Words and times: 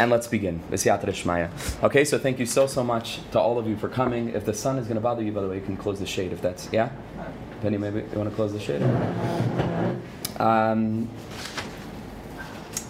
and 0.00 0.10
let's 0.10 0.26
begin. 0.26 0.62
Okay, 1.82 2.06
so 2.06 2.18
thank 2.18 2.38
you 2.38 2.46
so, 2.46 2.66
so 2.66 2.82
much 2.82 3.20
to 3.32 3.38
all 3.38 3.58
of 3.58 3.68
you 3.68 3.76
for 3.76 3.90
coming. 3.90 4.30
If 4.30 4.46
the 4.46 4.54
sun 4.54 4.78
is 4.78 4.86
going 4.86 4.94
to 4.94 5.00
bother 5.02 5.22
you, 5.22 5.30
by 5.30 5.42
the 5.42 5.48
way, 5.48 5.56
you 5.56 5.60
can 5.60 5.76
close 5.76 5.98
the 6.00 6.06
shade 6.06 6.32
if 6.32 6.40
that's, 6.40 6.70
yeah? 6.72 6.88
Penny, 7.60 7.76
maybe 7.76 8.00
you 8.00 8.18
want 8.18 8.30
to 8.30 8.34
close 8.34 8.52
the 8.52 8.60
shade? 8.60 8.82
Um, 10.40 11.08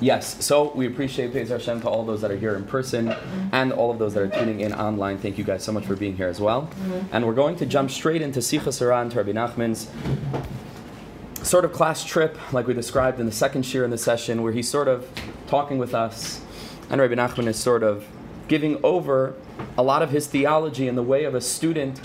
Yes, 0.03 0.43
so 0.43 0.73
we 0.75 0.87
appreciate 0.87 1.35
Beis 1.35 1.49
Hashem 1.49 1.83
to 1.83 1.89
all 1.91 2.07
those 2.07 2.23
that 2.23 2.31
are 2.31 2.37
here 2.37 2.55
in 2.55 2.65
person 2.65 3.15
and 3.53 3.71
all 3.71 3.91
of 3.91 3.99
those 3.99 4.15
that 4.15 4.23
are 4.23 4.29
tuning 4.29 4.61
in 4.61 4.73
online. 4.73 5.19
Thank 5.19 5.37
you 5.37 5.45
guys 5.45 5.63
so 5.63 5.73
much 5.73 5.85
for 5.85 5.95
being 5.95 6.17
here 6.17 6.29
as 6.29 6.41
well. 6.41 6.71
And 7.13 7.27
we're 7.27 7.35
going 7.35 7.57
to 7.57 7.67
jump 7.67 7.91
straight 7.91 8.23
into 8.23 8.41
Sichas 8.41 8.79
Haran 8.79 9.11
to 9.11 9.19
Rabbi 9.19 9.33
Nachman's 9.33 9.91
sort 11.47 11.67
of 11.67 11.75
class 11.75 12.03
trip, 12.03 12.39
like 12.51 12.67
we 12.67 12.73
described 12.73 13.21
in 13.21 13.27
the 13.27 13.33
second 13.33 13.65
shiur 13.65 13.85
in 13.85 13.91
the 13.91 13.99
session, 13.99 14.43
where 14.43 14.53
he's 14.53 14.71
sort 14.71 14.89
of 14.89 15.07
talking 15.49 15.77
with 15.77 15.95
us, 15.95 16.41
and 16.91 17.01
Rabbi 17.01 17.15
Nachman 17.15 17.47
is 17.47 17.57
sort 17.57 17.83
of 17.83 18.07
giving 18.49 18.79
over 18.83 19.35
a 19.79 19.83
lot 19.83 20.03
of 20.03 20.11
his 20.11 20.27
theology 20.27 20.89
in 20.89 20.97
the 20.97 21.03
way 21.03 21.25
of 21.25 21.35
a 21.37 21.41
student 21.41 22.01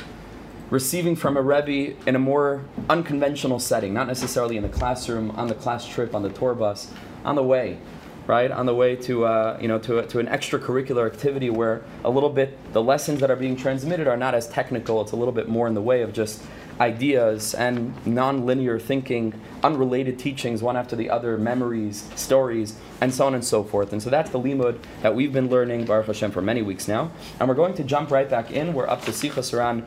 receiving 0.70 1.16
from 1.16 1.36
a 1.36 1.41
Rebbe 1.41 1.96
in 2.08 2.16
a 2.16 2.20
more 2.20 2.64
unconventional 2.90 3.60
setting, 3.60 3.94
not 3.94 4.08
necessarily 4.08 4.55
in 4.58 4.63
the 4.63 4.70
classroom, 4.70 5.32
on 5.32 5.48
the 5.48 5.55
class 5.55 5.88
trip, 5.88 6.13
on 6.13 6.22
the 6.22 6.30
tour 6.30 6.54
bus, 6.54 6.91
on 7.24 7.36
the 7.36 7.44
way, 7.44 7.80
right? 8.27 8.52
On 8.52 8.66
the 8.66 8.76
way 8.76 8.96
to, 8.98 9.26
uh, 9.26 9.58
you 9.60 9.68
know, 9.68 9.80
to, 9.80 10.05
to 10.05 10.20
an 10.20 10.27
extracurricular 10.27 11.05
activity 11.05 11.49
where 11.49 11.84
a 12.04 12.10
little 12.10 12.30
bit 12.30 12.58
the 12.74 12.82
lessons 12.82 13.20
that 13.22 13.32
are 13.32 13.36
being 13.36 13.55
transmitted 13.55 14.08
are 14.08 14.18
not 14.18 14.36
as 14.36 14.48
technical. 14.48 15.02
It's 15.02 15.12
a 15.12 15.16
little 15.16 15.34
bit 15.34 15.48
more 15.48 15.68
in 15.68 15.74
the 15.74 15.82
way 15.82 16.02
of 16.02 16.13
just 16.13 16.44
ideas 16.80 17.54
and 17.54 18.06
non-linear 18.06 18.80
thinking, 18.80 19.40
unrelated 19.64 20.20
teachings, 20.20 20.62
one 20.62 20.76
after 20.76 20.96
the 20.96 21.10
other, 21.10 21.38
memories, 21.38 22.10
stories, 22.16 22.78
and 23.00 23.14
so 23.14 23.26
on 23.26 23.34
and 23.34 23.46
so 23.46 23.64
forth. 23.64 23.94
And 23.94 24.02
so 24.02 24.10
that's 24.10 24.30
the 24.30 24.40
limud 24.40 24.80
that 25.02 25.16
we've 25.16 25.32
been 25.32 25.50
learning, 25.50 25.86
Baruch 25.86 26.08
Hashem, 26.08 26.32
for 26.32 26.42
many 26.42 26.62
weeks 26.62 26.88
now. 26.88 27.12
And 27.40 27.48
we're 27.48 27.56
going 27.56 27.74
to 27.76 27.84
jump 27.84 28.12
right 28.12 28.30
back 28.30 28.52
in. 28.52 28.74
We're 28.74 28.88
up 28.88 29.04
to 29.04 29.12
Sichas 29.12 29.58
Ran 29.58 29.86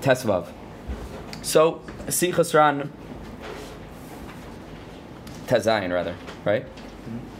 Tesvav. 0.00 0.48
So, 1.42 1.82
Sichas 2.06 2.54
Ran 2.54 2.92
Tezayin, 5.46 5.92
rather, 5.92 6.14
right? 6.44 6.64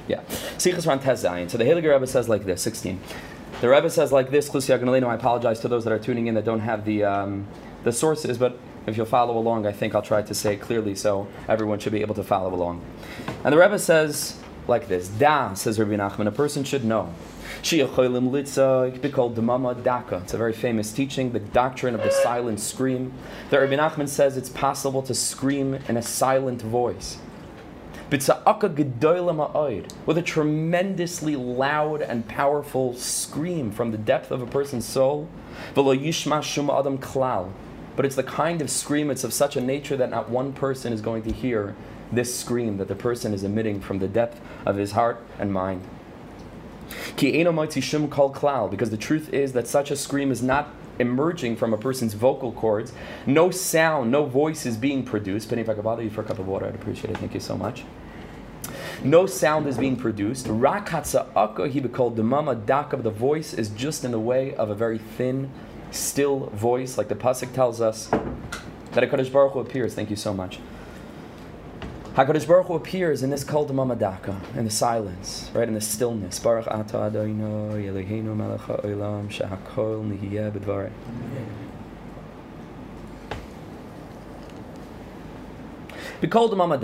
Yeah. 0.06 0.20
Sichas 0.58 0.86
Ran 0.86 0.98
Tezayin. 0.98 1.48
So 1.48 1.56
the 1.56 1.64
Heiliger 1.64 1.92
Rebbe 1.92 2.06
says 2.06 2.29
like 2.29 2.45
this, 2.45 2.61
16. 2.62 3.01
The 3.61 3.69
Rebbe 3.69 3.89
says 3.91 4.12
like 4.12 4.31
this, 4.31 4.51
I 4.55 5.14
apologize 5.14 5.61
to 5.61 5.69
those 5.69 5.84
that 5.84 5.92
are 5.92 5.98
tuning 5.98 6.27
in 6.27 6.34
that 6.34 6.45
don't 6.45 6.61
have 6.61 6.84
the, 6.84 7.05
um, 7.05 7.47
the 7.84 7.92
sources, 7.92 8.38
but 8.38 8.58
if 8.86 8.97
you'll 8.97 9.06
follow 9.06 9.36
along, 9.36 9.66
I 9.66 9.72
think 9.72 9.94
I'll 9.94 10.02
try 10.02 10.22
to 10.22 10.34
say 10.34 10.55
it 10.55 10.61
clearly 10.61 10.94
so 10.94 11.28
everyone 11.48 11.78
should 11.78 11.92
be 11.92 12.00
able 12.00 12.14
to 12.16 12.24
follow 12.24 12.52
along. 12.55 12.83
And 13.44 13.52
the 13.52 13.58
Rebbe 13.58 13.78
says 13.78 14.39
like 14.69 14.89
this, 14.89 15.08
Da, 15.08 15.55
says 15.55 15.78
Rabbi 15.78 15.97
Nachman, 15.97 16.27
a 16.27 16.33
person 16.33 16.64
should 16.64 16.84
know. 16.84 17.12
It's 20.22 20.34
a 20.34 20.39
very 20.39 20.52
famous 20.52 20.92
teaching, 20.92 21.33
the 21.33 21.41
doctrine 21.41 21.94
of 21.94 22.02
the 22.02 22.11
silent 22.11 22.61
scream. 22.61 23.12
That 23.50 23.58
Rabbi 23.58 23.77
Nachman 23.77 24.08
says 24.08 24.36
it's 24.36 24.48
possible 24.48 25.02
to 25.02 25.14
scream 25.14 25.74
in 25.89 25.96
a 25.96 26.02
silent 26.02 26.62
voice 26.62 27.19
with 30.05 30.19
a 30.19 30.22
tremendously 30.22 31.34
loud 31.34 32.02
and 32.02 32.28
powerful 32.28 32.94
scream 32.94 33.70
from 33.70 33.91
the 33.91 33.96
depth 33.96 34.30
of 34.30 34.42
a 34.42 34.46
person's 34.46 34.84
soul. 34.84 35.28
But 37.97 38.07
it's 38.07 38.17
the 38.17 38.23
kind 38.23 38.62
of 38.62 38.71
scream, 38.71 39.11
it's 39.11 39.25
of 39.25 39.33
such 39.33 39.57
a 39.57 39.61
nature 39.61 39.97
that 39.97 40.11
not 40.11 40.31
one 40.31 40.53
person 40.53 40.93
is 40.93 41.01
going 41.01 41.23
to 41.25 41.33
hear 41.33 41.75
this 42.11 42.39
scream 42.39 42.77
that 42.79 42.89
the 42.89 42.95
person 42.95 43.33
is 43.35 43.43
emitting 43.43 43.81
from 43.81 43.98
the 43.98 44.09
depth 44.09 44.41
of 44.67 44.77
his 44.77 44.93
heart 44.93 45.25
and 45.39 45.53
mind. 45.53 45.83
Because 47.17 48.91
the 48.91 48.97
truth 48.98 49.33
is 49.33 49.53
that 49.53 49.67
such 49.67 49.91
a 49.91 49.97
scream 49.97 50.31
is 50.31 50.43
not 50.43 50.69
emerging 50.98 51.57
from 51.57 51.73
a 51.73 51.79
person's 51.79 52.15
vocal 52.15 52.53
cords. 52.53 52.93
No 53.27 53.51
sound, 53.51 54.11
no 54.11 54.27
voice 54.27 54.67
is 54.67 54.77
being 54.77 55.05
produced. 55.05 55.48
Penny, 55.48 55.63
if 55.63 55.69
I 55.69 55.75
could 55.75 55.85
bother 55.85 56.02
you 56.02 56.11
for 56.11 56.20
a 56.20 56.25
cup 56.25 56.39
of 56.39 56.47
water, 56.47 56.67
I'd 56.67 56.75
appreciate 56.75 57.11
it. 57.11 57.19
Thank 57.19 57.35
you 57.35 57.41
so 57.41 57.57
much. 57.57 57.85
No 59.02 59.27
sound 59.27 59.67
is 59.67 59.79
being 59.79 59.97
produced. 59.97 60.47
Rakatsa 60.47 61.70
he 61.70 61.81
called 61.81 62.17
the 62.17 62.23
mama 62.23 62.55
dak 62.55 62.92
of 62.92 63.02
the 63.02 63.11
voice 63.11 63.52
is 63.52 63.70
just 63.70 64.05
in 64.05 64.13
the 64.13 64.20
way 64.20 64.55
of 64.55 64.70
a 64.70 64.75
very 64.75 64.98
thin, 64.98 65.51
still 65.92 66.47
voice, 66.51 66.98
like 66.98 67.08
the 67.08 67.14
pasuk 67.14 67.53
tells 67.53 67.80
us 67.80 68.08
that 68.08 69.05
Hakadosh 69.08 69.33
Baruch 69.33 69.53
Hu 69.53 69.61
appears. 69.61 69.95
Thank 69.95 70.11
you 70.11 70.17
so 70.17 70.35
much. 70.35 70.58
Hakadosh 72.14 72.47
Baruch 72.47 72.67
Hu 72.67 72.75
appears 72.75 73.23
in 73.23 73.30
this 73.30 73.45
kol 73.45 73.67
mama 73.69 73.97
daka, 73.97 74.41
in 74.55 74.64
the 74.64 74.70
silence, 74.70 75.51
right 75.55 75.69
in 75.69 75.75
the 75.75 75.81
stillness. 75.81 76.39
Baruch 76.39 76.67
ata 76.67 76.98
Adonai 76.98 77.85
Eloheinu 77.85 78.36
melech 78.36 78.61
haolam 78.63 79.29
shehakol 79.29 80.05
nihiyeh 80.11 80.51
b'dvarei. 80.52 80.92
B'kol 86.20 86.51
the 86.51 86.57
mama 86.57 86.79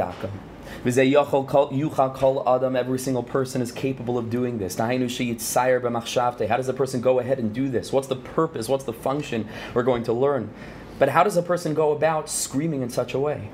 daka. 0.84 2.76
Every 2.78 2.98
single 2.98 3.22
person 3.22 3.62
is 3.62 3.72
capable 3.72 4.18
of 4.18 4.30
doing 4.30 4.58
this. 4.58 4.76
How 4.76 4.96
does 4.96 6.68
a 6.68 6.74
person 6.74 7.00
go 7.00 7.18
ahead 7.18 7.38
and 7.38 7.52
do 7.52 7.68
this? 7.68 7.92
What's 7.92 8.08
the 8.08 8.16
purpose? 8.16 8.68
What's 8.68 8.84
the 8.84 8.92
function 8.92 9.48
we're 9.74 9.82
going 9.82 10.02
to 10.04 10.12
learn? 10.12 10.50
But 10.98 11.10
how 11.10 11.22
does 11.22 11.36
a 11.36 11.42
person 11.42 11.74
go 11.74 11.92
about 11.92 12.28
screaming 12.28 12.82
in 12.82 12.90
such 12.90 13.14
a 13.14 13.18
way? 13.18 13.50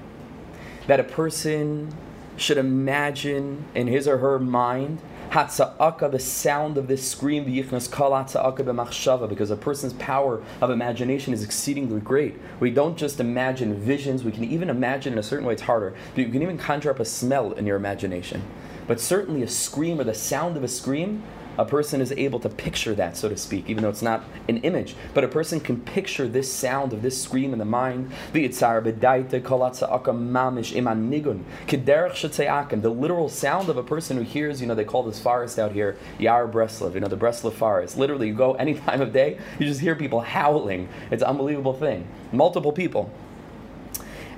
That 0.87 1.01
a 1.01 1.05
person 1.05 1.95
should 2.37 2.59
imagine 2.59 3.65
in 3.75 3.87
his 3.87 4.09
or 4.09 4.19
her 4.19 4.39
mind 4.39 5.01
Hatza'aka, 5.35 6.13
the 6.13 6.21
sound 6.21 6.79
of 6.79 6.87
this 6.87 7.11
scream, 7.11 7.45
the 7.45 7.61
yichnas 7.61 7.91
kal 7.91 8.13
hatza'aka 8.13 8.59
b'machshava, 8.59 9.29
because 9.29 9.51
a 9.51 9.57
person's 9.57 9.93
power 9.95 10.41
of 10.61 10.71
imagination 10.71 11.35
is 11.35 11.43
exceedingly 11.43 12.01
great. 12.01 12.39
We 12.61 12.71
don't 12.71 12.97
just 12.97 13.19
imagine 13.19 13.75
visions, 13.75 14.23
we 14.23 14.31
can 14.31 14.45
even 14.45 14.71
imagine 14.71 15.13
in 15.13 15.19
a 15.19 15.25
certain 15.25 15.45
way, 15.45 15.55
it's 15.55 15.63
harder. 15.63 15.93
But 16.15 16.25
you 16.25 16.29
can 16.29 16.41
even 16.41 16.57
conjure 16.57 16.93
up 16.93 17.01
a 17.01 17.05
smell 17.05 17.51
in 17.51 17.67
your 17.67 17.77
imagination. 17.77 18.45
But 18.87 19.01
certainly 19.01 19.43
a 19.43 19.49
scream 19.49 19.99
or 19.99 20.05
the 20.05 20.15
sound 20.15 20.57
of 20.57 20.63
a 20.63 20.69
scream 20.69 21.25
a 21.59 21.65
person 21.65 22.01
is 22.01 22.13
able 22.13 22.41
to 22.41 22.49
picture 22.49 22.95
that, 22.95 23.17
so 23.17 23.29
to 23.29 23.37
speak, 23.37 23.69
even 23.69 23.83
though 23.83 23.91
it's 23.91 24.03
not 24.03 24.25
an 24.49 24.59
image. 24.59 24.97
But 25.13 25.25
a 25.25 25.29
person 25.29 25.61
can 25.61 25.81
picture 25.81 26.29
this 26.29 26.53
sound 26.53 26.93
of 26.93 27.03
this 27.03 27.21
scream 27.21 27.53
in 27.53 27.59
the 27.59 27.65
mind. 27.65 28.13
The 28.33 28.49
literal 32.91 33.29
sound 33.29 33.69
of 33.69 33.77
a 33.77 33.83
person 33.83 34.17
who 34.17 34.23
hears, 34.23 34.61
you 34.61 34.67
know, 34.67 34.75
they 34.75 34.85
call 34.85 35.03
this 35.03 35.21
forest 35.21 35.59
out 35.59 35.73
here 35.73 35.97
Yar 36.19 36.49
Breslov, 36.49 36.95
you 36.95 37.01
know, 37.01 37.09
the 37.09 37.17
Breslov 37.17 37.53
forest. 37.53 37.97
Literally, 37.97 38.29
you 38.29 38.35
go 38.35 38.55
any 38.65 38.75
time 38.75 39.01
of 39.01 39.13
day, 39.13 39.39
you 39.59 39.67
just 39.67 39.81
hear 39.81 39.95
people 39.95 40.21
howling. 40.21 40.89
It's 41.11 41.23
an 41.23 41.29
unbelievable 41.29 41.75
thing. 41.75 42.07
Multiple 42.33 42.73
people. 42.73 43.11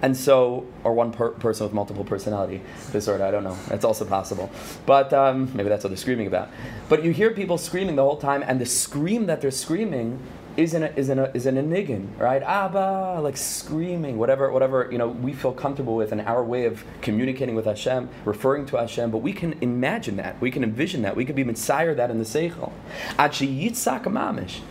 And 0.03 0.17
so, 0.17 0.67
or 0.85 0.93
one 0.93 1.13
per- 1.13 1.31
person 1.31 1.67
with 1.67 1.73
multiple 1.73 2.05
personality 2.05 2.61
disorder, 2.93 3.25
I 3.25 3.31
don't 3.31 3.45
know. 3.45 3.57
That's 3.69 3.85
also 3.85 4.05
possible. 4.05 4.51
But 4.85 5.13
um, 5.13 5.51
maybe 5.55 5.69
that's 5.69 5.85
what 5.85 5.91
they're 5.91 5.97
screaming 5.97 6.27
about. 6.27 6.51
But 6.89 7.05
you 7.05 7.13
hear 7.13 7.31
people 7.31 7.59
screaming 7.59 7.97
the 7.97 8.03
whole 8.03 8.19
time, 8.19 8.45
and 8.47 8.61
the 8.61 8.67
scream 8.67 9.27
that 9.27 9.41
they're 9.41 9.51
screaming 9.51 10.21
is 10.57 10.73
in 10.73 10.83
a, 10.83 10.87
is 10.97 11.09
in 11.11 11.19
a, 11.19 11.31
is 11.35 11.47
in 11.47 11.59
a 11.59 11.63
niggin, 11.63 12.09
right? 12.19 12.43
Abba, 12.43 13.21
like 13.21 13.37
screaming, 13.37 14.17
whatever, 14.17 14.51
whatever 14.51 14.89
you 14.91 14.99
know 14.99 15.09
we 15.09 15.33
feel 15.33 15.53
comfortable 15.53 15.95
with, 15.95 16.13
in 16.13 16.21
our 16.21 16.43
way 16.43 16.65
of 16.65 16.85
communicating 17.03 17.55
with 17.55 17.67
Hashem, 17.67 18.09
referring 18.25 18.65
to 18.67 18.77
Hashem. 18.79 19.11
But 19.11 19.19
we 19.19 19.33
can 19.33 19.59
imagine 19.61 20.17
that, 20.17 20.41
we 20.41 20.51
can 20.51 20.65
envision 20.65 21.03
that, 21.03 21.15
we 21.15 21.25
can 21.25 21.37
be 21.37 21.45
messiah 21.45 21.95
that 21.95 22.11
in 22.11 22.19
the 22.19 22.25
seichel. 22.25 22.73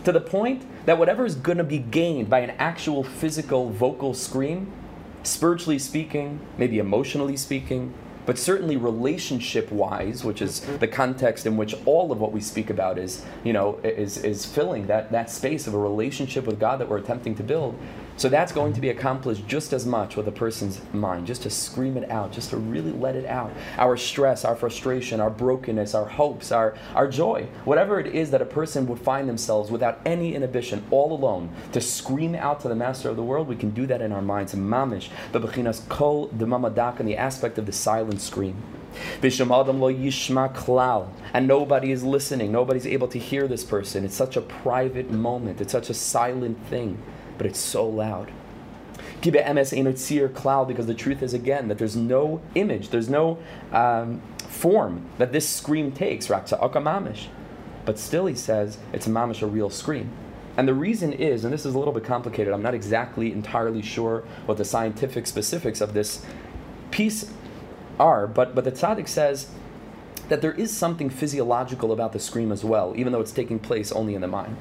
To 0.04 0.12
the 0.12 0.20
point 0.20 0.86
that 0.86 0.98
whatever 0.98 1.24
is 1.24 1.34
going 1.36 1.58
to 1.58 1.64
be 1.64 1.78
gained 1.78 2.28
by 2.28 2.40
an 2.40 2.50
actual 2.58 3.04
physical 3.04 3.70
vocal 3.70 4.12
scream 4.12 4.72
spiritually 5.26 5.78
speaking, 5.78 6.40
maybe 6.58 6.78
emotionally 6.78 7.36
speaking, 7.36 7.92
but 8.26 8.38
certainly 8.38 8.76
relationship 8.76 9.70
wise, 9.70 10.24
which 10.24 10.42
is 10.42 10.60
mm-hmm. 10.60 10.78
the 10.78 10.88
context 10.88 11.46
in 11.46 11.56
which 11.56 11.74
all 11.86 12.10
of 12.10 12.20
what 12.20 12.32
we 12.32 12.40
speak 12.40 12.70
about 12.70 12.98
is, 12.98 13.24
you 13.44 13.52
know, 13.52 13.78
is, 13.84 14.18
is 14.18 14.44
filling 14.44 14.88
that, 14.88 15.12
that 15.12 15.30
space 15.30 15.66
of 15.66 15.74
a 15.74 15.78
relationship 15.78 16.44
with 16.44 16.58
God 16.58 16.80
that 16.80 16.88
we're 16.88 16.98
attempting 16.98 17.36
to 17.36 17.44
build. 17.44 17.78
So 18.18 18.30
that's 18.30 18.50
going 18.50 18.72
to 18.72 18.80
be 18.80 18.88
accomplished 18.88 19.46
just 19.46 19.74
as 19.74 19.84
much 19.84 20.16
with 20.16 20.26
a 20.26 20.32
person's 20.32 20.80
mind, 20.94 21.26
just 21.26 21.42
to 21.42 21.50
scream 21.50 21.98
it 21.98 22.10
out, 22.10 22.32
just 22.32 22.48
to 22.50 22.56
really 22.56 22.92
let 22.92 23.14
it 23.14 23.26
out. 23.26 23.52
Our 23.76 23.98
stress, 23.98 24.42
our 24.42 24.56
frustration, 24.56 25.20
our 25.20 25.28
brokenness, 25.28 25.94
our 25.94 26.06
hopes, 26.06 26.50
our, 26.50 26.74
our 26.94 27.08
joy, 27.08 27.46
whatever 27.66 28.00
it 28.00 28.14
is 28.14 28.30
that 28.30 28.40
a 28.40 28.46
person 28.46 28.86
would 28.86 29.00
find 29.00 29.28
themselves 29.28 29.70
without 29.70 30.00
any 30.06 30.34
inhibition, 30.34 30.82
all 30.90 31.12
alone, 31.12 31.50
to 31.72 31.80
scream 31.82 32.34
out 32.34 32.60
to 32.60 32.68
the 32.68 32.74
master 32.74 33.10
of 33.10 33.16
the 33.16 33.22
world, 33.22 33.48
we 33.48 33.56
can 33.56 33.70
do 33.70 33.86
that 33.86 34.00
in 34.00 34.12
our 34.12 34.22
minds. 34.22 34.54
Mamish, 34.54 35.10
the 35.32 35.40
bechinas 35.40 35.86
kol 35.90 36.28
mamadak, 36.30 36.98
and 37.00 37.08
the 37.08 37.18
aspect 37.18 37.58
of 37.58 37.66
the 37.66 37.72
silent 37.72 38.22
scream. 38.22 38.62
And 41.34 41.46
nobody 41.46 41.92
is 41.92 42.02
listening. 42.02 42.50
Nobody's 42.50 42.86
able 42.86 43.08
to 43.08 43.18
hear 43.18 43.46
this 43.46 43.62
person. 43.62 44.06
It's 44.06 44.14
such 44.14 44.38
a 44.38 44.40
private 44.40 45.10
moment. 45.10 45.60
It's 45.60 45.72
such 45.72 45.90
a 45.90 45.94
silent 45.94 46.58
thing 46.68 46.96
but 47.36 47.46
it's 47.46 47.58
so 47.58 47.86
loud. 47.86 48.30
Gibbe 49.20 49.54
MS 49.54 49.72
Ainutzir 49.72 50.32
cloud 50.34 50.68
because 50.68 50.86
the 50.86 50.94
truth 50.94 51.22
is 51.22 51.34
again 51.34 51.68
that 51.68 51.78
there's 51.78 51.96
no 51.96 52.40
image, 52.54 52.90
there's 52.90 53.08
no 53.08 53.38
um, 53.72 54.20
form 54.48 55.06
that 55.18 55.32
this 55.32 55.48
scream 55.48 55.92
takes. 55.92 56.28
But 56.28 57.98
still, 57.98 58.26
he 58.26 58.34
says 58.34 58.78
it's 58.92 59.06
a 59.06 59.10
mamish, 59.10 59.42
a 59.42 59.46
real 59.46 59.70
scream. 59.70 60.10
And 60.56 60.66
the 60.66 60.74
reason 60.74 61.12
is, 61.12 61.44
and 61.44 61.52
this 61.52 61.66
is 61.66 61.74
a 61.74 61.78
little 61.78 61.92
bit 61.92 62.04
complicated, 62.04 62.52
I'm 62.52 62.62
not 62.62 62.74
exactly 62.74 63.30
entirely 63.30 63.82
sure 63.82 64.24
what 64.46 64.56
the 64.56 64.64
scientific 64.64 65.26
specifics 65.26 65.80
of 65.80 65.92
this 65.92 66.24
piece 66.90 67.30
are, 68.00 68.26
but, 68.26 68.54
but 68.54 68.64
the 68.64 68.72
tzaddik 68.72 69.08
says 69.08 69.48
that 70.28 70.40
there 70.40 70.52
is 70.52 70.74
something 70.74 71.10
physiological 71.10 71.92
about 71.92 72.12
the 72.12 72.18
scream 72.18 72.50
as 72.50 72.64
well, 72.64 72.94
even 72.96 73.12
though 73.12 73.20
it's 73.20 73.32
taking 73.32 73.58
place 73.58 73.92
only 73.92 74.14
in 74.14 74.22
the 74.22 74.28
mind. 74.28 74.56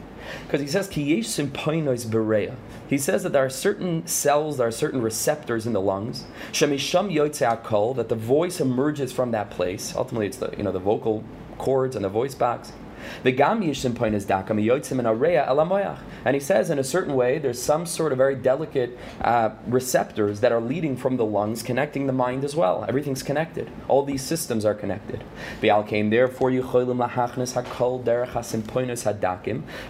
Because 0.45 0.61
he 0.61 0.67
says, 0.67 0.89
He 2.87 2.97
says 2.97 3.23
that 3.23 3.33
there 3.33 3.45
are 3.45 3.49
certain 3.49 4.05
cells, 4.05 4.57
there 4.57 4.67
are 4.67 4.71
certain 4.71 5.01
receptors 5.01 5.65
in 5.65 5.73
the 5.73 5.81
lungs, 5.81 6.25
Shemisham 6.51 7.11
that 7.95 8.09
the 8.09 8.15
voice 8.15 8.59
emerges 8.59 9.11
from 9.11 9.31
that 9.31 9.49
place. 9.49 9.95
Ultimately, 9.95 10.27
it's 10.27 10.37
the, 10.37 10.53
you 10.57 10.63
know, 10.63 10.71
the 10.71 10.79
vocal 10.79 11.23
cords 11.57 11.95
and 11.95 12.05
the 12.05 12.09
voice 12.09 12.35
box. 12.35 12.71
And 16.25 16.33
he 16.33 16.39
says, 16.39 16.69
in 16.69 16.79
a 16.79 16.83
certain 16.83 17.13
way, 17.15 17.37
there's 17.39 17.61
some 17.61 17.85
sort 17.85 18.11
of 18.11 18.17
very 18.17 18.35
delicate 18.35 18.97
uh, 19.21 19.51
receptors 19.67 20.39
that 20.41 20.51
are 20.51 20.61
leading 20.61 20.97
from 20.97 21.17
the 21.17 21.25
lungs, 21.25 21.63
connecting 21.63 22.07
the 22.07 22.13
mind 22.13 22.43
as 22.43 22.55
well. 22.55 22.85
Everything's 22.87 23.23
connected. 23.23 23.69
All 23.87 24.03
these 24.03 24.21
systems 24.21 24.65
are 24.65 24.73
connected. 24.73 25.23
Therefore, 25.61 26.49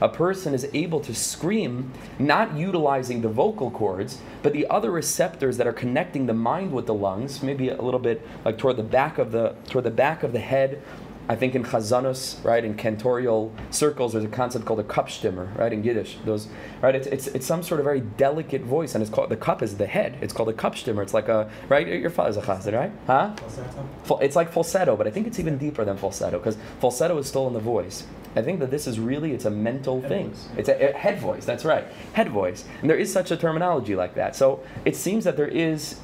a 0.01 0.09
person 0.09 0.53
is 0.53 0.67
able 0.73 0.99
to 0.99 1.13
scream, 1.13 1.93
not 2.19 2.55
utilizing 2.55 3.21
the 3.21 3.29
vocal 3.29 3.71
cords, 3.71 4.19
but 4.43 4.53
the 4.53 4.67
other 4.67 4.91
receptors 4.91 5.57
that 5.57 5.67
are 5.67 5.73
connecting 5.73 6.25
the 6.25 6.33
mind 6.33 6.71
with 6.71 6.85
the 6.85 6.93
lungs, 6.93 7.41
maybe 7.41 7.69
a 7.69 7.81
little 7.81 7.99
bit 7.99 8.25
like 8.43 8.57
toward 8.57 8.77
the 8.77 8.83
back 8.83 9.17
of 9.17 9.31
the 9.31 9.55
toward 9.67 9.85
the 9.85 9.91
back 9.91 10.23
of 10.23 10.33
the 10.33 10.39
head 10.39 10.81
I 11.27 11.35
think 11.35 11.55
in 11.55 11.63
Chazanus, 11.63 12.43
right, 12.43 12.63
in 12.63 12.75
cantorial 12.75 13.51
circles, 13.71 14.13
there's 14.13 14.25
a 14.25 14.27
concept 14.27 14.65
called 14.65 14.79
a 14.79 14.83
Kupfstimme, 14.83 15.57
right, 15.57 15.73
in 15.73 15.83
Yiddish. 15.83 16.17
Those, 16.23 16.47
right, 16.81 16.93
it's, 16.93 17.07
it's, 17.07 17.27
it's 17.27 17.45
some 17.45 17.63
sort 17.63 17.79
of 17.79 17.83
very 17.83 18.01
delicate 18.01 18.61
voice, 18.61 18.93
and 18.93 19.01
it's 19.01 19.11
called 19.11 19.29
the 19.29 19.35
cup 19.35 19.63
is 19.63 19.77
the 19.77 19.87
head. 19.87 20.17
It's 20.21 20.33
called 20.33 20.49
a 20.49 20.53
Kupfstimme. 20.53 21.01
It's 21.01 21.13
like 21.13 21.27
a 21.27 21.49
right. 21.67 21.87
Your 21.87 22.11
father's 22.11 22.37
a 22.37 22.41
chazan, 22.41 22.73
right? 22.73 22.91
Huh? 23.07 23.35
Falsetto. 23.35 24.19
It's 24.19 24.35
like 24.35 24.51
falsetto, 24.51 24.95
but 24.95 25.07
I 25.07 25.11
think 25.11 25.25
it's 25.25 25.39
even 25.39 25.57
deeper 25.57 25.83
than 25.83 25.97
falsetto 25.97 26.37
because 26.37 26.57
falsetto 26.79 27.17
is 27.17 27.27
still 27.27 27.47
in 27.47 27.53
the 27.53 27.59
voice. 27.59 28.05
I 28.35 28.41
think 28.41 28.59
that 28.59 28.69
this 28.69 28.85
is 28.85 28.99
really 28.99 29.31
it's 29.31 29.45
a 29.45 29.49
mental 29.49 30.01
head 30.01 30.09
thing. 30.09 30.29
Voice. 30.29 30.49
It's 30.57 30.69
a, 30.69 30.89
a 30.89 30.93
head 30.93 31.19
voice. 31.19 31.45
That's 31.45 31.65
right, 31.65 31.85
head 32.13 32.29
voice, 32.29 32.65
and 32.81 32.89
there 32.89 32.97
is 32.97 33.11
such 33.11 33.31
a 33.31 33.37
terminology 33.37 33.95
like 33.95 34.13
that. 34.15 34.35
So 34.35 34.63
it 34.83 34.95
seems 34.95 35.23
that 35.23 35.37
there 35.37 35.47
is 35.47 35.99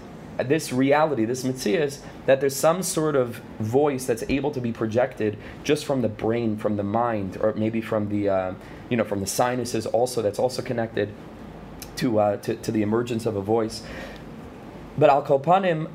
this 0.50 0.72
reality, 0.72 1.26
this 1.26 1.44
mitzvah 1.44 1.84
is 1.84 2.02
that 2.26 2.40
there's 2.40 2.56
some 2.56 2.84
sort 2.84 3.16
of 3.16 3.42
voice 3.60 4.06
that's 4.06 4.24
able 4.30 4.52
to 4.52 4.62
be 4.62 4.72
projected 4.72 5.38
just 5.64 5.86
from 5.86 6.02
the 6.02 6.10
brain, 6.10 6.58
from 6.58 6.78
the 6.78 6.84
mind, 6.84 7.38
or 7.42 7.54
maybe 7.54 7.82
from 7.82 8.10
the, 8.10 8.30
uh, 8.30 8.54
you 8.90 8.98
know, 8.98 9.04
from 9.04 9.20
the 9.20 9.28
sinuses 9.28 9.86
also, 9.86 10.22
that's 10.22 10.40
also 10.40 10.62
connected 10.62 11.14
to, 11.98 12.20
uh, 12.20 12.38
to, 12.38 12.56
to, 12.56 12.72
the 12.72 12.82
emergence 12.82 13.26
of 13.26 13.36
a 13.36 13.42
voice. 13.42 13.84
But 14.98 15.10
al 15.10 15.24
kolpanim, 15.24 15.90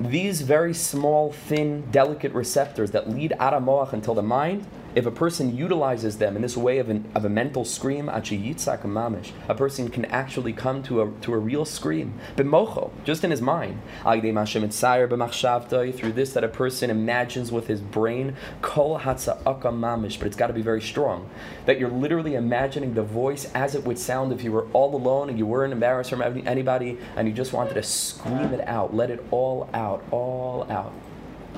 these 0.00 0.40
very 0.40 0.74
small, 0.74 1.32
thin, 1.32 1.90
delicate 1.90 2.32
receptors 2.32 2.92
that 2.92 3.10
lead 3.10 3.34
out 3.38 3.54
of 3.54 3.62
moach 3.62 3.92
until 3.92 4.14
the 4.14 4.22
mind, 4.22 4.66
if 4.94 5.06
a 5.06 5.10
person 5.10 5.56
utilizes 5.56 6.18
them 6.18 6.36
in 6.36 6.42
this 6.42 6.56
way 6.56 6.78
of, 6.78 6.88
an, 6.88 7.10
of 7.14 7.24
a 7.24 7.28
mental 7.28 7.64
scream, 7.64 8.08
a 8.08 9.54
person 9.54 9.88
can 9.88 10.04
actually 10.06 10.52
come 10.52 10.82
to 10.82 11.02
a, 11.02 11.10
to 11.20 11.32
a 11.32 11.38
real 11.38 11.64
scream, 11.64 12.14
b'mocho, 12.36 12.90
just 13.04 13.24
in 13.24 13.30
his 13.30 13.40
mind. 13.40 13.80
Through 14.04 16.12
this, 16.12 16.32
that 16.32 16.44
a 16.44 16.48
person 16.48 16.90
imagines 16.90 17.52
with 17.52 17.66
his 17.66 17.80
brain, 17.80 18.36
kol 18.62 18.98
but 18.98 20.26
it's 20.26 20.36
got 20.36 20.46
to 20.48 20.52
be 20.52 20.62
very 20.62 20.82
strong. 20.82 21.28
That 21.66 21.78
you're 21.78 21.90
literally 21.90 22.34
imagining 22.34 22.94
the 22.94 23.02
voice 23.02 23.50
as 23.54 23.74
it 23.74 23.84
would 23.84 23.98
sound 23.98 24.32
if 24.32 24.42
you 24.42 24.52
were 24.52 24.66
all 24.72 24.94
alone 24.94 25.28
and 25.28 25.38
you 25.38 25.46
weren't 25.46 25.72
embarrassed 25.72 26.10
from 26.10 26.22
anybody 26.22 26.98
and 27.16 27.28
you 27.28 27.34
just 27.34 27.52
wanted 27.52 27.74
to 27.74 27.82
scream 27.82 28.52
it 28.52 28.66
out, 28.66 28.94
let 28.94 29.10
it 29.10 29.24
all 29.30 29.68
out, 29.72 30.02
all 30.10 30.66
out. 30.70 30.92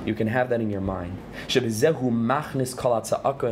You 0.04 0.14
can 0.14 0.26
have 0.26 0.48
that 0.50 0.60
in 0.60 0.70
your 0.70 0.80
mind. 0.80 1.16
In 1.54 1.62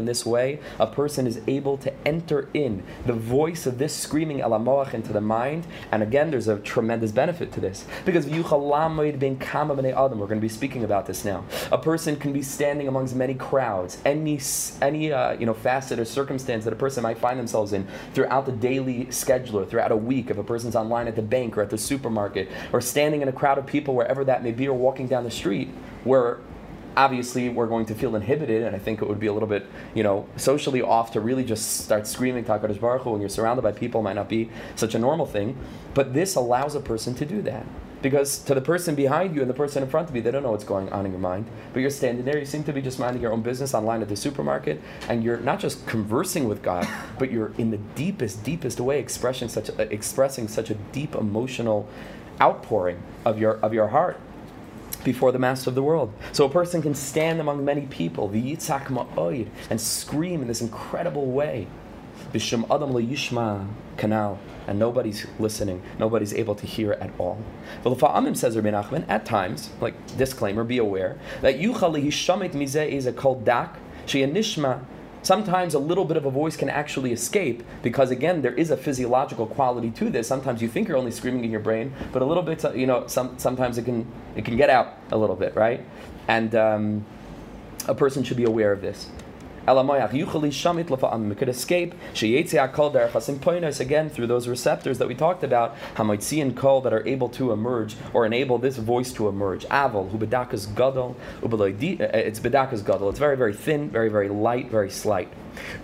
this 0.05 0.27
way, 0.27 0.59
a 0.79 0.87
person 0.87 1.27
is 1.27 1.41
able 1.47 1.77
to 1.79 1.93
enter 2.07 2.49
in 2.55 2.83
the 3.07 3.13
voice 3.13 3.67
of 3.67 3.79
this 3.79 3.95
screaming 3.95 4.39
alamoach 4.39 4.95
into 4.95 5.13
the 5.13 5.21
mind. 5.21 5.67
And 5.93 6.03
again, 6.03 6.31
there's 6.31 6.49
a 6.49 6.59
tremendous 6.59 7.13
benefit 7.13 7.53
to 7.53 7.61
this. 7.61 7.85
Because 8.05 8.27
we're 8.27 8.43
going 8.43 10.29
to 10.29 10.41
be 10.41 10.49
speaking 10.49 10.85
about 10.85 11.07
this 11.07 11.25
now. 11.25 11.45
A 11.73 11.79
person 11.79 12.17
can 12.17 12.33
be 12.33 12.43
standing 12.43 12.89
amongst 12.89 13.15
many 13.15 13.35
crowds, 13.35 13.99
any, 14.05 14.41
any 14.83 15.13
uh, 15.13 15.33
you 15.33 15.47
know, 15.47 15.55
facet 15.55 15.99
or 15.99 16.05
circumstance 16.05 16.65
that 16.65 16.73
a 16.73 16.77
person 16.77 17.03
might 17.03 17.19
find 17.19 17.39
themselves 17.39 17.73
in 17.73 17.87
throughout 18.15 18.47
the 18.47 18.53
daily 18.53 19.11
schedule 19.11 19.61
or 19.61 19.67
throughout 19.67 19.93
a 19.93 19.97
week. 19.97 20.31
If 20.31 20.39
a 20.39 20.45
person's 20.45 20.77
online 20.77 21.09
at 21.09 21.17
the 21.17 21.23
bank 21.23 21.57
or 21.57 21.63
at 21.63 21.71
the 21.71 21.79
supermarket 21.79 22.49
or 22.73 22.81
standing 22.81 23.23
in 23.23 23.29
a 23.29 23.33
crowd 23.33 23.59
of 23.59 23.67
people, 23.67 23.95
wherever 23.95 24.25
that 24.25 24.43
may 24.43 24.53
be, 24.53 24.69
or 24.69 24.77
walking 24.77 25.07
down 25.07 25.25
the 25.25 25.31
street, 25.31 25.69
where 26.05 26.41
obviously 26.97 27.49
we're 27.49 27.67
going 27.67 27.87
to 27.87 27.95
feel 27.95 28.17
inhibited, 28.17 28.63
and 28.63 28.75
I 28.75 28.79
think 28.79 29.03
it 29.03 29.09
would 29.09 29.21
be 29.21 29.27
a 29.27 29.33
little 29.33 29.49
bit, 29.49 29.67
you 29.95 30.03
know, 30.03 30.27
socially 30.37 30.83
off 30.83 31.13
to 31.13 31.21
really 31.21 31.45
just 31.45 31.85
start 31.85 32.07
screaming 32.07 32.45
Takadish 32.45 32.81
Baruch 32.81 33.03
Hu 33.03 33.11
when 33.11 33.21
you're 33.21 33.31
surrounded 33.31 33.63
by 33.63 33.73
people 33.73 34.03
might 34.03 34.17
not 34.17 34.29
be 34.29 34.51
such 34.77 34.95
a 34.95 34.99
normal 34.99 35.27
thing. 35.27 35.57
But 35.95 36.15
this 36.15 36.35
allows 36.35 36.75
a 36.75 36.81
person 36.81 37.15
to 37.15 37.27
do 37.27 37.43
that. 37.43 37.67
Because 38.03 38.39
to 38.45 38.55
the 38.55 38.63
person 38.63 38.95
behind 38.95 39.35
you 39.35 39.43
and 39.43 39.51
the 39.51 39.55
person 39.55 39.83
in 39.83 39.89
front 39.91 40.09
of 40.09 40.17
you, 40.17 40.23
they 40.23 40.31
don't 40.31 40.43
know 40.43 40.53
what's 40.53 40.65
going 40.65 40.91
on 40.91 41.05
in 41.05 41.13
your 41.13 41.21
mind. 41.21 41.45
But 41.75 41.81
you're 41.81 41.91
standing 41.91 42.25
there, 42.25 42.39
you 42.39 42.47
seem 42.47 42.65
to 42.65 42.73
be 42.73 42.81
just 42.81 42.99
minding 42.99 43.21
your 43.21 43.31
own 43.31 43.43
business 43.43 43.75
online 43.75 44.01
at 44.01 44.09
the 44.09 44.17
supermarket, 44.17 44.81
and 45.09 45.23
you're 45.23 45.37
not 45.37 45.61
just 45.61 45.87
conversing 45.87 46.49
with 46.49 46.63
God, 46.63 46.89
but 47.19 47.31
you're 47.31 47.53
in 47.59 47.71
the 47.71 47.77
deepest, 47.77 48.43
deepest 48.43 48.81
way 48.81 48.99
expressing 48.99 49.51
such 49.51 49.69
expressing 49.79 50.49
such 50.49 50.71
a 50.71 50.75
deep 50.93 51.15
emotional 51.15 51.87
outpouring 52.41 53.03
of 53.27 53.39
your 53.39 53.59
of 53.59 53.75
your 53.75 53.89
heart 53.89 54.19
before 55.05 55.33
the 55.33 55.39
master 55.39 55.71
of 55.71 55.75
the 55.75 55.83
world. 55.83 56.13
So 56.33 56.45
a 56.45 56.49
person 56.49 56.83
can 56.83 56.95
stand 56.95 57.41
among 57.41 57.65
many 57.65 57.83
people, 57.87 58.29
the 58.29 58.41
yitzak 58.41 58.87
ma'oid, 58.87 59.49
and 59.69 59.81
scream 59.81 60.43
in 60.43 60.49
this 60.49 60.61
incredible 60.61 61.27
way. 61.27 61.67
Bishum 62.33 62.65
adam 62.65 62.93
yishma 62.93 63.67
canal, 63.97 64.39
and 64.67 64.79
nobody's 64.79 65.27
listening, 65.39 65.83
nobody's 65.99 66.33
able 66.33 66.55
to 66.55 66.67
hear 66.67 66.93
at 66.93 67.11
all. 67.19 67.39
But 67.83 67.99
Amim 67.99 68.37
says 68.37 68.57
Rabbi 68.57 68.71
Nachman, 68.71 69.05
at 69.09 69.25
times, 69.27 69.71
like 69.81 69.95
disclaimer, 70.17 70.65
be 70.65 70.79
aware 70.79 71.19
that 71.41 71.59
yuchali 71.59 72.05
hishamit 72.05 72.53
mizeh 72.53 72.89
is 72.89 73.07
a 73.07 73.13
called 73.13 73.45
dak, 73.45 73.79
nishma 74.07 74.85
Sometimes 75.23 75.75
a 75.75 75.79
little 75.79 76.05
bit 76.05 76.17
of 76.17 76.25
a 76.25 76.31
voice 76.31 76.57
can 76.57 76.71
actually 76.71 77.13
escape 77.13 77.63
because, 77.83 78.11
again, 78.11 78.43
there 78.43 78.55
is 78.55 78.71
a 78.71 78.77
physiological 78.77 79.47
quality 79.47 79.91
to 79.91 80.09
this. 80.09 80.27
Sometimes 80.27 80.63
you 80.63 80.69
think 80.69 80.89
you're 80.89 80.97
only 80.97 81.11
screaming 81.11 81.45
in 81.45 81.51
your 81.51 81.61
brain, 81.61 81.93
but 82.13 82.23
a 82.23 82.25
little 82.25 82.43
bit, 82.43 82.65
you 82.75 82.87
know, 82.87 83.07
some, 83.07 83.39
sometimes 83.39 83.77
it 83.77 83.85
can, 83.85 84.11
it 84.35 84.45
can 84.45 84.57
get 84.57 84.71
out 84.71 84.97
a 85.13 85.19
little 85.19 85.37
bit, 85.37 85.55
right? 85.55 85.85
And 86.27 86.55
um, 86.55 87.05
a 87.87 87.95
person 87.95 88.23
should 88.23 88.39
be 88.39 88.45
aware 88.45 88.73
of 88.73 88.81
this. 88.81 89.11
It 89.67 91.39
could 91.39 91.49
escape. 91.49 91.95
Again, 93.81 94.11
through 94.11 94.27
those 94.27 94.49
receptors 94.49 94.99
that 94.99 95.09
we 95.09 95.15
talked 95.15 95.45
about, 95.45 95.77
and 95.97 96.57
kol 96.57 96.81
that 96.81 96.93
are 96.93 97.07
able 97.07 97.29
to 97.31 97.53
emerge 97.53 97.97
or 98.13 98.27
enable 98.27 98.59
this 98.59 98.77
voice 98.77 99.13
to 99.13 99.29
emerge. 99.29 99.67
Aval, 99.67 100.11
bedakas 100.19 100.75
gadol, 100.75 101.17
uh, 101.43 101.47
uh, 101.47 102.19
it's 102.19 102.41
bedakas 102.41 102.85
gadol. 102.85 103.09
It's 103.09 103.19
very, 103.19 103.37
very 103.37 103.55
thin, 103.55 103.91
very, 103.91 104.09
very 104.09 104.29
light, 104.29 104.71
very 104.71 104.91
slight. 104.91 105.29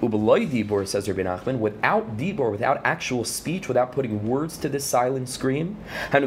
Ubaloy 0.01 0.49
dibor, 0.49 0.87
says 0.87 1.09
Rabbi 1.09 1.23
Nachman, 1.23 1.59
without 1.59 2.17
dibor, 2.17 2.51
without 2.51 2.81
actual 2.85 3.25
speech, 3.25 3.69
without 3.69 3.93
putting 3.93 4.27
words 4.27 4.57
to 4.59 4.69
this 4.69 4.85
silent 4.85 5.29
scream. 5.29 5.77
When 6.11 6.25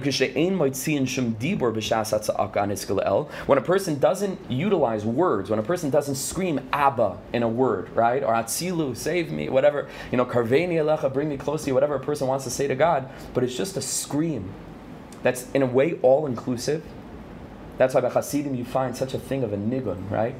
a 3.57 3.61
person 3.61 3.99
doesn't 3.99 4.51
utilize 4.51 5.05
words, 5.05 5.49
when 5.49 5.59
a 5.59 5.63
person 5.63 5.89
doesn't 5.89 6.15
scream 6.15 6.69
Abba 6.73 7.17
in 7.33 7.43
a 7.43 7.47
word, 7.47 7.89
right? 7.95 8.23
Or 8.23 8.33
Atzilu, 8.33 8.95
save 8.95 9.31
me, 9.31 9.49
whatever, 9.49 9.87
you 10.11 10.17
know, 10.17 10.25
Karveni 10.25 10.75
Alecha, 10.75 11.13
bring 11.13 11.29
me 11.29 11.37
close 11.37 11.63
to 11.63 11.67
you, 11.67 11.73
whatever 11.73 11.95
a 11.95 11.99
person 11.99 12.27
wants 12.27 12.43
to 12.45 12.51
say 12.51 12.67
to 12.67 12.75
God, 12.75 13.09
but 13.33 13.43
it's 13.43 13.55
just 13.55 13.77
a 13.77 13.81
scream 13.81 14.53
that's 15.23 15.47
in 15.51 15.61
a 15.61 15.65
way 15.65 15.99
all 16.01 16.25
inclusive. 16.25 16.83
That's 17.77 17.93
why 17.93 18.01
by 18.01 18.09
Hasidim 18.09 18.55
you 18.55 18.65
find 18.65 18.95
such 18.95 19.13
a 19.13 19.19
thing 19.19 19.43
of 19.43 19.53
a 19.53 19.57
nigun, 19.57 20.09
right? 20.11 20.35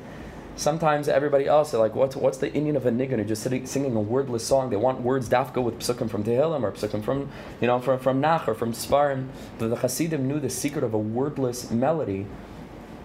Sometimes 0.60 1.08
everybody 1.08 1.46
else, 1.46 1.72
like, 1.72 1.96
what's, 1.96 2.18
what's 2.18 2.38
the 2.38 2.54
Indian 2.54 2.75
of 2.75 2.86
a 2.86 2.92
nigun 2.92 3.20
who's 3.20 3.30
just 3.30 3.44
sitting, 3.44 3.66
singing 3.66 3.96
a 3.96 4.01
wordless 4.01 4.46
song? 4.46 4.70
They 4.70 4.75
want 4.75 5.00
words 5.00 5.30
dafka 5.30 5.63
with 5.63 5.80
psukim 5.80 6.10
from 6.10 6.25
Tehillim 6.25 6.63
or 6.63 6.74
psukim 6.74 7.01
from, 7.01 7.32
you 7.62 7.68
know, 7.68 7.80
from, 7.80 7.98
from 7.98 8.20
Nach 8.20 8.46
or 8.46 8.54
from 8.54 8.74
Svarim. 8.74 9.30
The 9.58 9.74
Hasidim 9.78 10.28
knew 10.28 10.38
the 10.38 10.50
secret 10.50 10.84
of 10.84 10.94
a 10.94 10.98
wordless 10.98 11.72
melody 11.72 12.25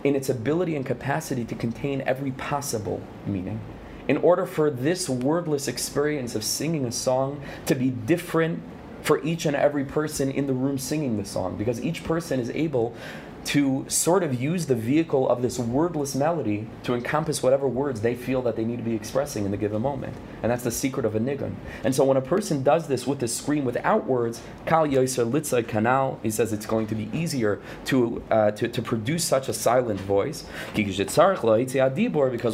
in 0.03 0.17
its 0.17 0.29
ability 0.29 0.75
and 0.75 0.85
capacity 0.85 1.45
to 1.45 1.55
contain 1.55 2.03
every 2.05 2.33
possible 2.33 3.01
meaning. 3.25 3.61
In 4.09 4.17
order 4.17 4.47
for 4.47 4.69
this 4.69 5.09
wordless 5.09 5.69
experience 5.69 6.35
of 6.35 6.43
singing 6.43 6.85
a 6.85 6.91
song 6.91 7.41
to 7.67 7.77
be 7.77 7.91
different 7.91 8.65
for 9.03 9.23
each 9.23 9.47
and 9.47 9.55
every 9.55 9.85
person 9.85 10.29
in 10.29 10.49
the 10.49 10.55
room 10.55 10.77
singing 10.77 11.19
the 11.19 11.25
song 11.25 11.57
because 11.57 11.81
each 11.85 12.03
person 12.03 12.41
is 12.41 12.51
able 12.51 12.97
to 13.45 13.85
sort 13.89 14.23
of 14.23 14.41
use 14.41 14.67
the 14.67 14.75
vehicle 14.75 15.29
of 15.29 15.43
this 15.43 15.59
wordless 15.59 16.15
melody 16.15 16.67
to 16.83 16.95
encompass 16.95 17.43
whatever 17.43 17.69
words 17.69 18.01
they 18.01 18.15
feel 18.15 18.43
that 18.43 18.57
they 18.57 18.65
need 18.65 18.79
to 18.79 18.83
be 18.83 18.95
expressing 18.95 19.45
in 19.45 19.51
the 19.51 19.57
given 19.57 19.83
moment. 19.83 20.15
And 20.43 20.51
that's 20.51 20.65
the 20.65 20.71
secret 20.71 21.05
of 21.05 21.15
a 21.15 21.21
nigun. 21.21 21.55
And 21.85 21.95
so 21.95 22.05
when 22.05 22.17
a 22.17 22.23
person 22.23 22.63
does 22.63 22.89
this 22.89 23.07
with 23.07 23.21
the 23.21 23.29
scream 23.29 23.65
without 23.65 24.07
words, 24.07 24.41
Kal 24.67 24.87
Yoser 24.87 25.31
Litzai 25.31 25.63
Kanal, 25.65 26.19
he 26.23 26.31
says 26.31 26.53
it's 26.53 26.67
going 26.67 26.87
to 26.87 26.95
be 26.95 27.11
easier 27.13 27.61
to, 27.87 28.23
uh, 28.31 28.51
to, 28.53 28.69
to 28.69 28.83
produce 28.83 29.25
such 29.25 29.49
a 29.49 29.53
silent 29.53 30.01
voice. 30.01 30.45
Because 30.75 30.99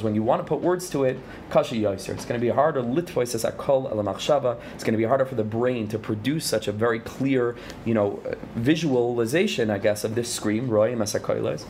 when 0.03 0.15
you 0.15 0.23
want 0.23 0.41
to 0.41 0.49
put 0.49 0.61
words 0.61 0.91
to 0.91 1.05
it, 1.05 1.19
Kasha 1.51 1.75
Yoser. 1.75 2.11
It's 2.11 2.25
going 2.25 2.41
to 2.41 2.45
be 2.45 2.49
harder, 2.49 2.83
Litvois 2.83 3.35
It's 3.35 4.85
going 4.85 4.93
to 4.93 4.99
be 4.99 5.05
harder 5.05 5.25
for 5.25 5.35
the 5.35 5.45
brain 5.45 5.89
to 5.89 5.99
produce 5.99 6.45
such 6.45 6.69
a 6.69 6.73
very 6.73 7.01
clear, 7.01 7.57
you 7.85 7.95
know, 7.95 8.23
visualization, 8.55 9.71
I 9.71 9.79
guess, 9.79 10.05
of 10.05 10.15
this 10.15 10.33
scream 10.33 10.69
roim 10.81 10.99
asakoilos. 10.99 11.65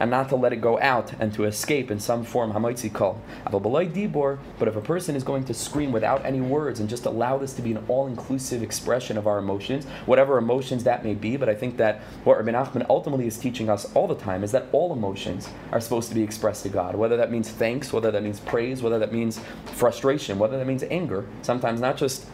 And 0.00 0.10
not 0.10 0.28
to 0.28 0.36
let 0.36 0.52
it 0.52 0.56
go 0.56 0.80
out 0.80 1.12
and 1.18 1.32
to 1.34 1.44
escape 1.44 1.90
in 1.90 1.98
some 2.00 2.24
form 2.24 2.52
hamaitzi 2.52 2.92
kol. 2.92 3.20
But 3.50 4.68
if 4.68 4.76
a 4.76 4.80
person 4.80 5.16
is 5.16 5.24
going 5.24 5.44
to 5.44 5.54
scream 5.54 5.92
without 5.92 6.24
any 6.24 6.40
words 6.40 6.80
and 6.80 6.88
just 6.88 7.06
allow 7.06 7.38
this 7.38 7.52
to 7.54 7.62
be 7.62 7.72
an 7.72 7.84
all-inclusive 7.88 8.62
expression 8.62 9.18
of 9.18 9.26
our 9.26 9.38
emotions, 9.38 9.86
whatever 10.06 10.38
emotions 10.38 10.84
that 10.84 11.04
may 11.04 11.14
be, 11.14 11.36
but 11.36 11.48
I 11.48 11.54
think 11.54 11.76
that 11.78 12.00
what 12.24 12.36
Rabbi 12.36 12.52
Nachman 12.52 12.86
ultimately 12.88 13.26
is 13.26 13.38
teaching 13.38 13.68
us 13.68 13.90
all 13.94 14.06
the 14.06 14.14
time 14.14 14.44
is 14.44 14.52
that 14.52 14.66
all 14.72 14.92
emotions 14.92 15.48
are 15.72 15.80
supposed 15.80 16.08
to 16.08 16.14
be 16.14 16.22
expressed 16.22 16.62
to 16.62 16.68
God, 16.68 16.94
whether 16.94 17.16
that 17.16 17.30
means 17.30 17.50
thanks, 17.50 17.92
whether 17.92 18.10
that 18.10 18.22
means 18.22 18.40
praise, 18.40 18.82
whether 18.82 18.98
that 18.98 19.12
means 19.12 19.40
frustration, 19.66 20.38
whether 20.38 20.58
that 20.58 20.66
means 20.66 20.84
anger. 20.84 21.26
Sometimes 21.42 21.80
not 21.80 21.96
just 21.96 22.26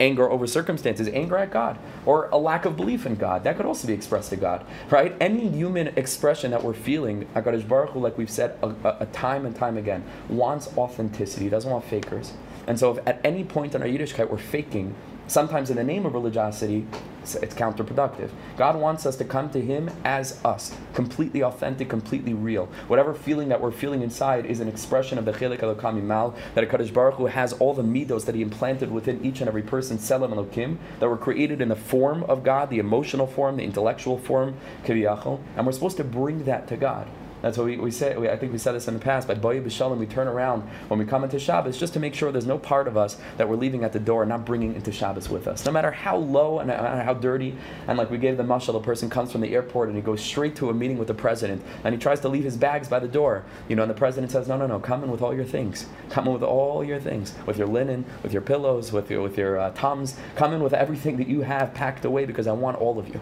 anger 0.00 0.30
over 0.30 0.46
circumstances, 0.46 1.08
anger 1.08 1.36
at 1.36 1.50
God, 1.50 1.78
or 2.06 2.28
a 2.30 2.38
lack 2.38 2.64
of 2.64 2.76
belief 2.76 3.06
in 3.06 3.16
God. 3.16 3.44
That 3.44 3.56
could 3.56 3.66
also 3.66 3.86
be 3.86 3.92
expressed 3.92 4.30
to 4.30 4.36
God, 4.36 4.64
right? 4.90 5.14
Any 5.20 5.48
human 5.48 5.88
expression 5.88 6.50
that 6.50 6.62
we're 6.62 6.74
feeling, 6.74 7.26
HaKadosh 7.34 7.66
Baruch 7.68 7.90
Hu, 7.90 8.00
like 8.00 8.18
we've 8.18 8.30
said 8.30 8.58
a, 8.62 8.68
a, 8.68 8.96
a 9.00 9.06
time 9.06 9.46
and 9.46 9.54
time 9.54 9.76
again, 9.76 10.04
wants 10.28 10.68
authenticity, 10.76 11.48
doesn't 11.48 11.70
want 11.70 11.84
fakers. 11.84 12.32
And 12.66 12.78
so 12.78 12.96
if 12.96 13.06
at 13.06 13.20
any 13.24 13.44
point 13.44 13.74
in 13.74 13.82
our 13.82 13.88
Yiddishkeit 13.88 14.30
we're 14.30 14.38
faking, 14.38 14.94
sometimes 15.26 15.70
in 15.70 15.76
the 15.76 15.84
name 15.84 16.06
of 16.06 16.14
religiosity, 16.14 16.86
it's 17.22 17.54
counterproductive. 17.54 18.28
God 18.58 18.76
wants 18.76 19.06
us 19.06 19.16
to 19.16 19.24
come 19.24 19.48
to 19.50 19.60
Him 19.60 19.90
as 20.04 20.44
us, 20.44 20.76
completely 20.92 21.42
authentic, 21.42 21.88
completely 21.88 22.34
real. 22.34 22.66
Whatever 22.86 23.14
feeling 23.14 23.48
that 23.48 23.60
we're 23.60 23.72
feeling 23.72 24.02
inside 24.02 24.44
is 24.44 24.60
an 24.60 24.68
expression 24.68 25.16
of 25.16 25.24
the 25.24 25.32
Chelik 25.32 25.60
Elokam 25.60 26.02
Mal, 26.02 26.34
that 26.54 26.64
a 26.64 26.66
Kaddish 26.66 26.90
Baruch 26.90 27.14
Hu 27.14 27.26
has 27.26 27.54
all 27.54 27.72
the 27.72 27.82
midos 27.82 28.26
that 28.26 28.34
He 28.34 28.42
implanted 28.42 28.90
within 28.90 29.24
each 29.24 29.40
and 29.40 29.48
every 29.48 29.62
person, 29.62 29.98
Selam 29.98 30.32
Elokim, 30.32 30.76
that 31.00 31.08
were 31.08 31.16
created 31.16 31.62
in 31.62 31.68
the 31.68 31.76
form 31.76 32.24
of 32.24 32.44
God, 32.44 32.68
the 32.68 32.78
emotional 32.78 33.26
form, 33.26 33.56
the 33.56 33.64
intellectual 33.64 34.18
form, 34.18 34.56
Kiviyachol, 34.84 35.40
and 35.56 35.64
we're 35.64 35.72
supposed 35.72 35.96
to 35.96 36.04
bring 36.04 36.44
that 36.44 36.68
to 36.68 36.76
God. 36.76 37.08
That's 37.44 37.58
what 37.58 37.66
we, 37.66 37.76
we 37.76 37.90
say. 37.90 38.16
We, 38.16 38.30
I 38.30 38.38
think 38.38 38.52
we 38.52 38.58
said 38.58 38.72
this 38.72 38.88
in 38.88 38.94
the 38.94 39.00
past. 39.00 39.28
By 39.28 39.34
Boya 39.34 39.62
B'Shalom, 39.62 39.98
we 39.98 40.06
turn 40.06 40.28
around 40.28 40.62
when 40.88 40.98
we 40.98 41.04
come 41.04 41.24
into 41.24 41.38
Shabbos 41.38 41.78
just 41.78 41.92
to 41.92 42.00
make 42.00 42.14
sure 42.14 42.32
there's 42.32 42.46
no 42.46 42.56
part 42.56 42.88
of 42.88 42.96
us 42.96 43.18
that 43.36 43.46
we're 43.46 43.56
leaving 43.56 43.84
at 43.84 43.92
the 43.92 44.00
door 44.00 44.22
and 44.22 44.30
not 44.30 44.46
bringing 44.46 44.74
into 44.74 44.90
Shabbos 44.90 45.28
with 45.28 45.46
us. 45.46 45.66
No 45.66 45.70
matter 45.70 45.90
how 45.90 46.16
low 46.16 46.60
and 46.60 46.70
how 46.70 47.12
dirty, 47.12 47.54
and 47.86 47.98
like 47.98 48.10
we 48.10 48.16
gave 48.16 48.38
the 48.38 48.44
mashal, 48.44 48.72
the 48.72 48.80
person 48.80 49.10
comes 49.10 49.30
from 49.30 49.42
the 49.42 49.54
airport 49.54 49.88
and 49.88 49.96
he 49.96 50.02
goes 50.02 50.22
straight 50.22 50.56
to 50.56 50.70
a 50.70 50.72
meeting 50.72 50.96
with 50.96 51.06
the 51.06 51.12
president 51.12 51.62
and 51.84 51.94
he 51.94 52.00
tries 52.00 52.20
to 52.20 52.30
leave 52.30 52.44
his 52.44 52.56
bags 52.56 52.88
by 52.88 52.98
the 52.98 53.08
door. 53.08 53.44
You 53.68 53.76
know, 53.76 53.82
and 53.82 53.90
the 53.90 53.94
president 53.94 54.32
says, 54.32 54.48
no, 54.48 54.56
no, 54.56 54.66
no, 54.66 54.80
come 54.80 55.04
in 55.04 55.10
with 55.10 55.20
all 55.20 55.34
your 55.34 55.44
things. 55.44 55.84
Come 56.08 56.26
in 56.26 56.32
with 56.32 56.42
all 56.42 56.82
your 56.82 56.98
things, 56.98 57.34
with 57.44 57.58
your 57.58 57.68
linen, 57.68 58.06
with 58.22 58.32
your 58.32 58.40
pillows, 58.40 58.90
with 58.90 59.10
your, 59.10 59.20
with 59.20 59.36
your 59.36 59.58
uh, 59.58 59.70
tums. 59.72 60.16
Come 60.34 60.54
in 60.54 60.62
with 60.62 60.72
everything 60.72 61.18
that 61.18 61.28
you 61.28 61.42
have 61.42 61.74
packed 61.74 62.06
away 62.06 62.24
because 62.24 62.46
I 62.46 62.52
want 62.52 62.78
all 62.78 62.98
of 62.98 63.06
you. 63.08 63.20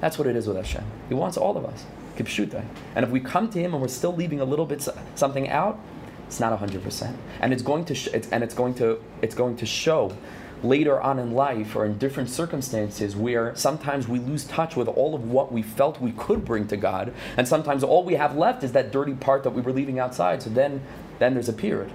That's 0.00 0.18
what 0.18 0.28
it 0.28 0.36
is 0.36 0.46
with 0.46 0.56
Hashem. 0.56 0.84
He 1.08 1.14
wants 1.14 1.36
all 1.36 1.56
of 1.56 1.64
us. 1.64 1.84
And 2.94 3.04
if 3.04 3.10
we 3.10 3.20
come 3.20 3.48
to 3.50 3.58
him 3.60 3.72
and 3.72 3.82
we're 3.82 3.88
still 3.88 4.14
leaving 4.14 4.40
a 4.40 4.44
little 4.44 4.66
bit 4.66 4.86
something 5.14 5.48
out, 5.48 5.78
it's 6.26 6.40
not 6.40 6.58
100%. 6.58 7.16
And 7.40 7.52
it's 7.52 7.62
going 7.62 7.84
to 7.86 7.94
sh- 7.94 8.08
it's, 8.12 8.28
and 8.30 8.44
it's 8.44 8.54
going 8.54 8.74
to 8.74 9.00
it's 9.22 9.34
going 9.34 9.56
to 9.56 9.66
show 9.66 10.12
later 10.62 11.00
on 11.00 11.18
in 11.18 11.32
life 11.32 11.74
or 11.76 11.86
in 11.86 11.96
different 11.98 12.28
circumstances 12.28 13.16
where 13.16 13.54
sometimes 13.54 14.08
we 14.08 14.18
lose 14.18 14.44
touch 14.44 14.76
with 14.76 14.88
all 14.88 15.14
of 15.14 15.30
what 15.30 15.52
we 15.52 15.62
felt 15.62 16.00
we 16.00 16.12
could 16.12 16.44
bring 16.44 16.66
to 16.68 16.76
God, 16.76 17.14
and 17.36 17.46
sometimes 17.46 17.82
all 17.84 18.04
we 18.04 18.14
have 18.14 18.36
left 18.36 18.62
is 18.64 18.72
that 18.72 18.92
dirty 18.92 19.14
part 19.14 19.44
that 19.44 19.50
we 19.50 19.62
were 19.62 19.72
leaving 19.72 19.98
outside. 19.98 20.42
So 20.42 20.50
then, 20.50 20.82
then 21.18 21.34
there's 21.34 21.48
a 21.48 21.52
period, 21.52 21.92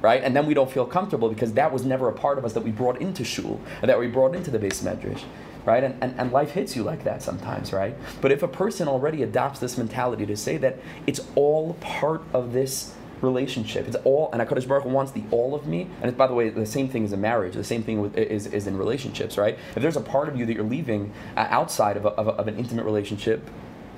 right? 0.00 0.22
And 0.24 0.34
then 0.34 0.46
we 0.46 0.54
don't 0.54 0.70
feel 0.70 0.86
comfortable 0.86 1.28
because 1.28 1.52
that 1.52 1.72
was 1.72 1.84
never 1.84 2.08
a 2.08 2.12
part 2.12 2.38
of 2.38 2.44
us 2.44 2.54
that 2.54 2.64
we 2.64 2.70
brought 2.70 3.00
into 3.00 3.24
shul, 3.24 3.60
that 3.82 3.98
we 3.98 4.08
brought 4.08 4.34
into 4.34 4.50
the 4.50 4.58
beis 4.58 4.82
medrash 4.82 5.22
right? 5.68 5.84
And, 5.84 6.02
and, 6.02 6.18
and 6.18 6.32
life 6.32 6.52
hits 6.52 6.74
you 6.74 6.82
like 6.82 7.04
that 7.04 7.22
sometimes, 7.22 7.74
right? 7.74 7.94
But 8.22 8.32
if 8.32 8.42
a 8.42 8.48
person 8.48 8.88
already 8.88 9.22
adopts 9.22 9.60
this 9.60 9.76
mentality 9.76 10.24
to 10.24 10.36
say 10.36 10.56
that 10.56 10.78
it's 11.06 11.20
all 11.34 11.74
part 11.74 12.22
of 12.32 12.54
this 12.54 12.94
relationship. 13.20 13.86
It's 13.86 13.96
all, 14.04 14.30
and 14.32 14.40
HaKadosh 14.40 14.66
Baruch 14.66 14.84
Hu 14.84 14.90
wants 14.90 15.12
the 15.12 15.24
all 15.30 15.54
of 15.54 15.66
me. 15.66 15.82
And 16.00 16.08
it's, 16.08 16.16
by 16.16 16.26
the 16.26 16.34
way, 16.34 16.48
the 16.48 16.64
same 16.64 16.88
thing 16.88 17.04
as 17.04 17.12
a 17.12 17.16
marriage. 17.16 17.54
The 17.54 17.64
same 17.64 17.82
thing 17.82 18.00
with, 18.00 18.16
is, 18.16 18.46
is 18.46 18.66
in 18.66 18.78
relationships, 18.78 19.36
right? 19.36 19.58
If 19.76 19.82
there's 19.82 19.96
a 19.96 20.00
part 20.00 20.28
of 20.28 20.36
you 20.36 20.46
that 20.46 20.54
you're 20.54 20.64
leaving 20.64 21.12
uh, 21.36 21.46
outside 21.50 21.96
of, 21.96 22.04
a, 22.06 22.10
of, 22.10 22.28
a, 22.28 22.30
of 22.30 22.48
an 22.48 22.56
intimate 22.56 22.84
relationship, 22.84 23.48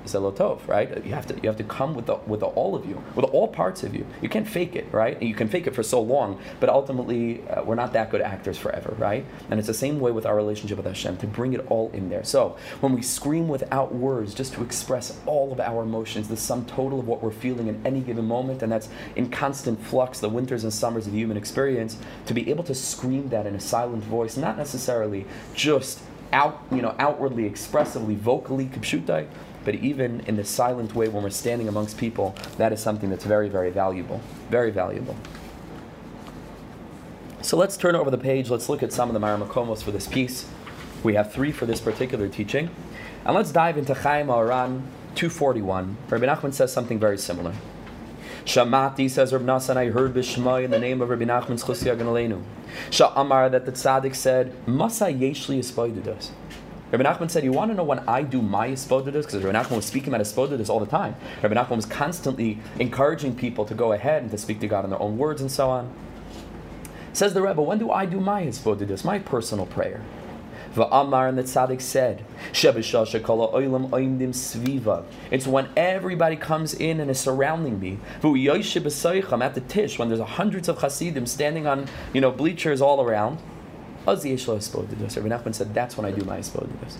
zelotov, 0.05 0.67
right? 0.67 1.03
You 1.05 1.13
have 1.13 1.27
to 1.27 1.35
you 1.35 1.49
have 1.49 1.57
to 1.57 1.63
come 1.63 1.93
with 1.93 2.05
the, 2.05 2.15
with 2.27 2.41
the, 2.41 2.47
all 2.47 2.75
of 2.75 2.85
you, 2.85 3.01
with 3.15 3.25
all 3.25 3.47
parts 3.47 3.83
of 3.83 3.95
you. 3.95 4.05
You 4.21 4.29
can't 4.29 4.47
fake 4.47 4.75
it, 4.75 4.87
right? 4.91 5.17
And 5.19 5.27
you 5.27 5.35
can 5.35 5.47
fake 5.47 5.67
it 5.67 5.75
for 5.75 5.83
so 5.83 6.01
long, 6.01 6.39
but 6.59 6.69
ultimately 6.69 7.47
uh, 7.49 7.63
we're 7.63 7.75
not 7.75 7.93
that 7.93 8.11
good 8.11 8.21
actors 8.21 8.57
forever, 8.57 8.95
right? 8.97 9.25
And 9.49 9.59
it's 9.59 9.67
the 9.67 9.73
same 9.73 9.99
way 9.99 10.11
with 10.11 10.25
our 10.25 10.35
relationship 10.35 10.77
with 10.77 10.85
Hashem 10.85 11.17
to 11.17 11.27
bring 11.27 11.53
it 11.53 11.65
all 11.69 11.91
in 11.93 12.09
there. 12.09 12.23
So 12.23 12.57
when 12.79 12.93
we 12.93 13.01
scream 13.01 13.47
without 13.47 13.93
words, 13.93 14.33
just 14.33 14.53
to 14.53 14.63
express 14.63 15.19
all 15.25 15.51
of 15.51 15.59
our 15.59 15.83
emotions, 15.83 16.27
the 16.27 16.37
sum 16.37 16.65
total 16.65 16.99
of 16.99 17.07
what 17.07 17.21
we're 17.21 17.31
feeling 17.31 17.67
in 17.67 17.81
any 17.85 18.01
given 18.01 18.25
moment, 18.25 18.61
and 18.63 18.71
that's 18.71 18.89
in 19.15 19.29
constant 19.29 19.81
flux, 19.83 20.19
the 20.19 20.29
winters 20.29 20.63
and 20.63 20.73
summers 20.73 21.07
of 21.07 21.13
the 21.13 21.19
human 21.19 21.37
experience, 21.37 21.97
to 22.25 22.33
be 22.33 22.49
able 22.49 22.63
to 22.63 22.75
scream 22.75 23.29
that 23.29 23.45
in 23.45 23.55
a 23.55 23.59
silent 23.59 24.03
voice, 24.03 24.37
not 24.37 24.57
necessarily 24.57 25.25
just 25.53 26.01
out, 26.33 26.61
you 26.71 26.81
know, 26.81 26.95
outwardly, 26.97 27.45
expressively, 27.45 28.15
vocally, 28.15 28.65
kipshutai, 28.65 29.27
but 29.63 29.75
even 29.75 30.21
in 30.21 30.35
the 30.35 30.43
silent 30.43 30.95
way 30.95 31.07
when 31.07 31.23
we're 31.23 31.29
standing 31.29 31.67
amongst 31.67 31.97
people, 31.97 32.35
that 32.57 32.73
is 32.73 32.79
something 32.79 33.09
that's 33.09 33.25
very, 33.25 33.49
very 33.49 33.69
valuable. 33.69 34.21
Very 34.49 34.71
valuable. 34.71 35.15
So 37.41 37.57
let's 37.57 37.77
turn 37.77 37.95
over 37.95 38.11
the 38.11 38.17
page. 38.17 38.49
Let's 38.49 38.69
look 38.69 38.83
at 38.83 38.93
some 38.93 39.09
of 39.09 39.13
the 39.13 39.19
Maramakomos 39.19 39.83
for 39.83 39.91
this 39.91 40.07
piece. 40.07 40.47
We 41.03 41.15
have 41.15 41.33
three 41.33 41.51
for 41.51 41.65
this 41.65 41.79
particular 41.81 42.27
teaching. 42.27 42.69
And 43.25 43.35
let's 43.35 43.51
dive 43.51 43.77
into 43.77 43.93
Chayei 43.93 44.25
Moharan 44.25 44.83
241. 45.15 45.97
Rabbi 46.09 46.25
Nachman 46.25 46.53
says 46.53 46.71
something 46.71 46.99
very 46.99 47.17
similar. 47.17 47.53
Shamati 48.45 49.09
says 49.09 49.33
Rabbi 49.33 49.45
Nassan, 49.45 49.77
I 49.77 49.87
heard 49.87 50.13
Bishmai 50.13 50.63
in 50.63 50.71
the 50.71 50.79
name 50.79 51.01
of 51.01 51.09
Rabbi 51.09 51.25
Nachman's 51.25 51.63
Chusya 51.63 51.95
Ganalenu. 51.95 52.41
Sha'amar 52.89 53.51
that 53.51 53.65
the 53.65 53.71
tzaddik 53.71 54.15
said, 54.15 54.53
Masa 54.65 55.13
yeshli 55.15 55.59
espoididas. 55.59 56.29
Rabbi 56.91 57.03
Nachman 57.03 57.31
said, 57.31 57.45
You 57.45 57.53
want 57.53 57.71
to 57.71 57.75
know 57.75 57.83
when 57.83 57.99
I 57.99 58.21
do 58.21 58.41
my 58.41 58.67
espodidus? 58.69 59.25
Because 59.25 59.43
Rabbi 59.43 59.57
Nachman 59.57 59.77
was 59.77 59.85
speaking 59.85 60.09
about 60.09 60.21
espodidus 60.21 60.69
all 60.69 60.79
the 60.79 60.85
time. 60.85 61.15
Rabbi 61.41 61.55
Nachman 61.55 61.77
was 61.77 61.85
constantly 61.85 62.59
encouraging 62.79 63.35
people 63.35 63.65
to 63.65 63.73
go 63.73 63.93
ahead 63.93 64.23
and 64.23 64.31
to 64.31 64.37
speak 64.37 64.59
to 64.59 64.67
God 64.67 64.83
in 64.83 64.89
their 64.89 65.01
own 65.01 65.17
words 65.17 65.39
and 65.39 65.49
so 65.49 65.69
on. 65.69 65.89
Says 67.13 67.33
the 67.33 67.41
Rebbe, 67.41 67.61
When 67.61 67.77
do 67.77 67.91
I 67.91 68.05
do 68.05 68.19
my 68.19 68.43
espodidus, 68.43 69.05
my 69.05 69.19
personal 69.19 69.65
prayer? 69.65 70.01
Va'amar 70.75 71.27
and 71.27 71.37
the 71.37 71.43
tzaddik 71.43 71.81
said, 71.81 72.23
It's 75.31 75.47
when 75.47 75.69
everybody 75.75 76.35
comes 76.37 76.73
in 76.73 76.99
and 77.01 77.11
is 77.11 77.19
surrounding 77.19 77.79
me. 77.79 77.99
At 78.13 78.21
the 78.21 79.63
tish 79.67 79.99
when 79.99 80.09
there's 80.09 80.21
hundreds 80.21 80.69
of 80.69 80.79
chassidim 80.79 81.25
standing 81.25 81.67
on 81.67 81.87
you 82.13 82.21
know 82.21 82.31
bleachers 82.31 82.81
all 82.81 83.01
around. 83.01 83.39
Rabbi 84.05 85.29
Nachman 85.29 85.53
said, 85.53 85.73
that's 85.73 85.97
when 85.97 86.05
I 86.05 86.11
do 86.11 86.23
my 86.25 86.39
Espodidus. 86.39 86.97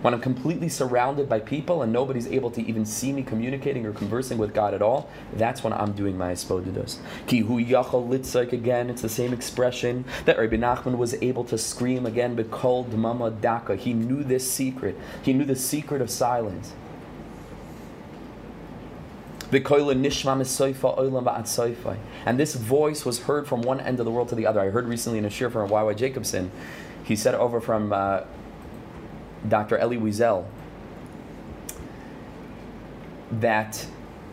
When 0.00 0.14
I'm 0.14 0.20
completely 0.20 0.68
surrounded 0.68 1.28
by 1.28 1.40
people 1.40 1.82
and 1.82 1.92
nobody's 1.92 2.28
able 2.28 2.52
to 2.52 2.60
even 2.64 2.86
see 2.86 3.12
me 3.12 3.24
communicating 3.24 3.84
or 3.84 3.92
conversing 3.92 4.38
with 4.38 4.54
God 4.54 4.72
at 4.72 4.80
all, 4.80 5.10
that's 5.32 5.64
when 5.64 5.72
I'm 5.72 5.92
doing 5.92 6.16
my 6.16 6.32
Espodidus. 6.32 6.98
Ki 7.26 7.40
hu 7.40 7.60
yachal 7.60 8.08
litzaik 8.08 8.52
again, 8.52 8.90
it's 8.90 9.02
the 9.02 9.08
same 9.08 9.32
expression 9.32 10.04
that 10.24 10.38
Rabbi 10.38 10.54
Nachman 10.54 10.98
was 10.98 11.14
able 11.14 11.42
to 11.44 11.58
scream 11.58 12.06
again, 12.06 12.36
Bekol 12.36 12.88
Dmama 12.88 13.40
Daka. 13.40 13.74
He 13.74 13.92
knew 13.92 14.22
this 14.22 14.48
secret. 14.48 14.96
He 15.22 15.32
knew 15.32 15.44
the 15.44 15.56
secret 15.56 16.00
of 16.00 16.10
silence. 16.10 16.74
And 22.26 22.38
this 22.38 22.54
voice 22.54 23.04
was 23.04 23.20
heard 23.20 23.46
from 23.46 23.62
one 23.62 23.80
end 23.80 23.98
of 23.98 24.04
the 24.04 24.10
world 24.10 24.28
to 24.28 24.34
the 24.34 24.46
other. 24.46 24.60
I 24.60 24.68
heard 24.68 24.86
recently 24.86 25.18
in 25.18 25.24
a 25.24 25.28
shiur 25.28 25.50
from 25.50 25.70
Y.Y. 25.70 25.94
Jacobson, 25.94 26.50
he 27.02 27.16
said 27.16 27.34
over 27.34 27.60
from 27.60 27.92
uh, 27.92 28.22
Dr. 29.48 29.78
Elie 29.78 29.96
Wiesel 29.96 30.44
that 33.30 33.86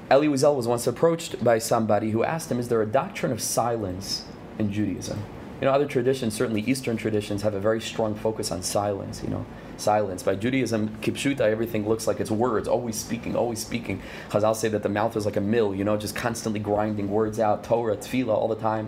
Elie 0.09 0.27
Wiesel 0.27 0.55
was 0.55 0.67
once 0.67 0.87
approached 0.87 1.43
by 1.43 1.59
somebody 1.59 2.11
who 2.11 2.23
asked 2.23 2.51
him, 2.51 2.59
Is 2.59 2.67
there 2.67 2.81
a 2.81 2.85
doctrine 2.85 3.31
of 3.31 3.41
silence 3.41 4.25
in 4.59 4.71
Judaism? 4.71 5.23
You 5.61 5.65
know, 5.65 5.71
other 5.71 5.87
traditions, 5.87 6.33
certainly 6.33 6.61
Eastern 6.61 6.97
traditions, 6.97 7.41
have 7.41 7.53
a 7.53 7.59
very 7.59 7.79
strong 7.79 8.15
focus 8.15 8.51
on 8.51 8.61
silence. 8.61 9.23
You 9.23 9.29
know, 9.29 9.45
silence. 9.81 10.23
By 10.23 10.35
Judaism, 10.35 10.97
kipshuta, 11.01 11.41
everything 11.41 11.87
looks 11.87 12.07
like 12.07 12.19
it's 12.19 12.31
words, 12.31 12.67
always 12.67 12.95
speaking, 12.95 13.35
always 13.35 13.59
speaking. 13.59 14.01
Chazal 14.29 14.55
say 14.55 14.69
that 14.69 14.83
the 14.83 14.89
mouth 14.89 15.15
is 15.15 15.25
like 15.25 15.35
a 15.35 15.41
mill. 15.41 15.75
You 15.75 15.83
know, 15.83 15.97
just 15.97 16.15
constantly 16.15 16.59
grinding 16.59 17.09
words 17.09 17.39
out, 17.39 17.63
Torah, 17.63 17.97
tefillah, 17.97 18.29
all 18.29 18.47
the 18.47 18.55
time. 18.55 18.87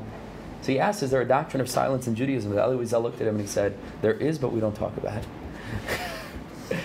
So 0.62 0.72
he 0.72 0.79
asked, 0.79 1.03
"Is 1.03 1.12
there 1.12 1.22
a 1.22 1.27
doctrine 1.27 1.62
of 1.62 1.70
silence 1.70 2.08
in 2.08 2.15
Judaism?" 2.15 2.51
The 2.51 2.62
Elie 2.62 2.77
Wiesel 2.77 3.01
looked 3.01 3.22
at 3.22 3.27
him 3.27 3.36
and 3.36 3.41
he 3.41 3.48
said, 3.48 3.77
"There 4.01 4.13
is, 4.13 4.38
but 4.38 4.51
we 4.51 4.60
don't 4.60 4.75
talk 4.75 4.98
about 4.98 5.17
it." 5.17 5.27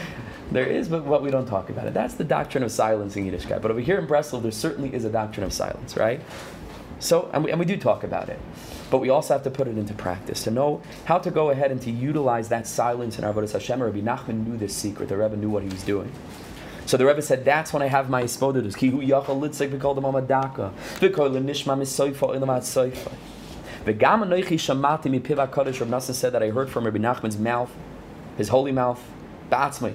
There 0.52 0.66
is, 0.66 0.86
but 0.86 1.04
what 1.04 1.22
we 1.22 1.30
don't 1.30 1.46
talk 1.46 1.70
about 1.70 1.86
it. 1.86 1.94
That's 1.94 2.12
the 2.12 2.24
doctrine 2.24 2.62
of 2.62 2.70
silence 2.70 3.16
in 3.16 3.24
Yiddishkeit. 3.24 3.62
But 3.62 3.70
over 3.70 3.80
here 3.80 3.98
in 3.98 4.06
Breslov, 4.06 4.42
there 4.42 4.50
certainly 4.50 4.92
is 4.92 5.06
a 5.06 5.08
doctrine 5.08 5.44
of 5.44 5.52
silence, 5.52 5.96
right? 5.96 6.20
So, 6.98 7.30
and 7.32 7.42
we, 7.42 7.50
and 7.50 7.58
we 7.58 7.64
do 7.64 7.78
talk 7.78 8.04
about 8.04 8.28
it. 8.28 8.38
But 8.92 8.98
we 8.98 9.08
also 9.08 9.32
have 9.32 9.42
to 9.44 9.50
put 9.50 9.68
it 9.68 9.78
into 9.78 9.94
practice 9.94 10.44
to 10.44 10.50
know 10.50 10.82
how 11.06 11.16
to 11.18 11.30
go 11.30 11.48
ahead 11.48 11.70
and 11.70 11.80
to 11.80 11.90
utilize 11.90 12.50
that 12.50 12.66
silence 12.66 13.18
in 13.18 13.24
our 13.24 13.32
Avodah 13.32 13.50
Hashem. 13.50 13.82
Rabbi 13.82 14.00
Nachman 14.00 14.46
knew 14.46 14.58
this 14.58 14.76
secret. 14.76 15.08
The 15.08 15.16
Rebbe 15.16 15.34
knew 15.34 15.48
what 15.48 15.62
he 15.62 15.70
was 15.70 15.82
doing. 15.82 16.12
So 16.84 16.98
the 16.98 17.06
Rebbe 17.06 17.22
said, 17.22 17.42
that's 17.42 17.72
when 17.72 17.82
I 17.82 17.86
have 17.86 18.10
my 18.10 18.24
ispodidus. 18.24 18.76
Ki 18.76 18.90
hu 18.90 19.00
yachal 19.00 19.40
litzik 19.40 19.70
v'kol 19.70 19.94
dem 19.94 20.04
amadaka. 20.04 20.74
V'kol 20.98 21.32
l'nishma 21.32 21.74
misoifa 21.74 22.36
ilam 22.36 22.54
ad 22.54 22.64
soifa. 22.64 23.12
V'gam 23.86 24.26
anoichi 24.26 24.58
shamati 24.58 25.10
mi 25.10 25.20
piva 25.20 25.48
kodesh. 25.48 25.80
Rabbi 25.80 25.90
Nassan 25.90 26.12
said 26.12 26.34
that 26.34 26.42
I 26.42 26.50
heard 26.50 26.68
from 26.68 26.84
Rabbi 26.84 26.98
Nachman's 26.98 27.38
mouth, 27.38 27.74
his 28.36 28.50
holy 28.50 28.72
mouth, 28.72 29.02
ba'atzmai, 29.50 29.94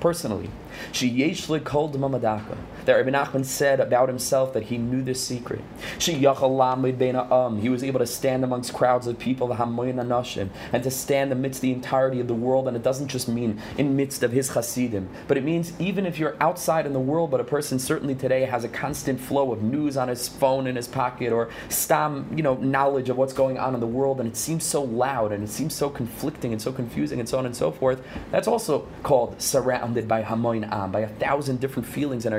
personally. 0.00 0.48
She 0.92 1.10
yeshli 1.10 1.62
called 1.62 1.92
the 1.92 1.98
mamadaka. 1.98 2.56
That 2.88 2.94
Rabbi 2.94 3.10
Nachman 3.10 3.44
said 3.44 3.80
about 3.80 4.08
himself 4.08 4.54
that 4.54 4.62
he 4.62 4.78
knew 4.78 5.02
this 5.02 5.22
secret. 5.22 5.60
He 5.98 6.24
was 6.24 7.84
able 7.84 7.98
to 7.98 8.06
stand 8.06 8.44
amongst 8.44 8.72
crowds 8.72 9.06
of 9.06 9.18
people, 9.18 9.52
and 9.52 10.82
to 10.82 10.90
stand 10.90 11.30
amidst 11.30 11.60
the 11.60 11.70
entirety 11.70 12.18
of 12.18 12.28
the 12.28 12.34
world. 12.34 12.66
And 12.66 12.74
it 12.74 12.82
doesn't 12.82 13.08
just 13.08 13.28
mean 13.28 13.60
in 13.76 13.94
midst 13.94 14.22
of 14.22 14.32
his 14.32 14.54
chasidim, 14.54 15.10
but 15.26 15.36
it 15.36 15.44
means 15.44 15.78
even 15.78 16.06
if 16.06 16.18
you're 16.18 16.34
outside 16.40 16.86
in 16.86 16.94
the 16.94 16.98
world, 16.98 17.30
but 17.30 17.40
a 17.40 17.44
person 17.44 17.78
certainly 17.78 18.14
today 18.14 18.46
has 18.46 18.64
a 18.64 18.68
constant 18.68 19.20
flow 19.20 19.52
of 19.52 19.62
news 19.62 19.98
on 19.98 20.08
his 20.08 20.26
phone 20.26 20.66
in 20.66 20.74
his 20.74 20.88
pocket 20.88 21.30
or 21.30 21.50
stam, 21.68 22.26
you 22.34 22.42
know, 22.42 22.54
knowledge 22.54 23.10
of 23.10 23.18
what's 23.18 23.34
going 23.34 23.58
on 23.58 23.74
in 23.74 23.80
the 23.80 23.86
world, 23.86 24.18
and 24.18 24.30
it 24.30 24.36
seems 24.38 24.64
so 24.64 24.82
loud 24.82 25.30
and 25.30 25.44
it 25.44 25.50
seems 25.50 25.74
so 25.74 25.90
conflicting 25.90 26.52
and 26.52 26.62
so 26.62 26.72
confusing 26.72 27.20
and 27.20 27.28
so 27.28 27.36
on 27.36 27.44
and 27.44 27.54
so 27.54 27.70
forth. 27.70 28.02
That's 28.30 28.48
also 28.48 28.88
called 29.02 29.42
surrounded 29.42 30.08
by 30.08 30.22
hamoyin 30.22 30.72
am, 30.72 30.90
by 30.90 31.00
a 31.00 31.08
thousand 31.08 31.60
different 31.60 31.86
feelings 31.86 32.24
and 32.24 32.34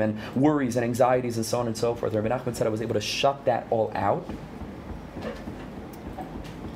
and 0.00 0.18
worries 0.34 0.76
and 0.76 0.84
anxieties 0.84 1.36
and 1.36 1.44
so 1.44 1.60
on 1.60 1.66
and 1.66 1.76
so 1.76 1.94
forth. 1.94 2.14
Rabbi 2.14 2.28
Nachman 2.28 2.54
said 2.54 2.66
I 2.66 2.70
was 2.70 2.82
able 2.82 2.94
to 2.94 3.00
shut 3.00 3.44
that 3.44 3.66
all 3.70 3.92
out. 3.94 4.28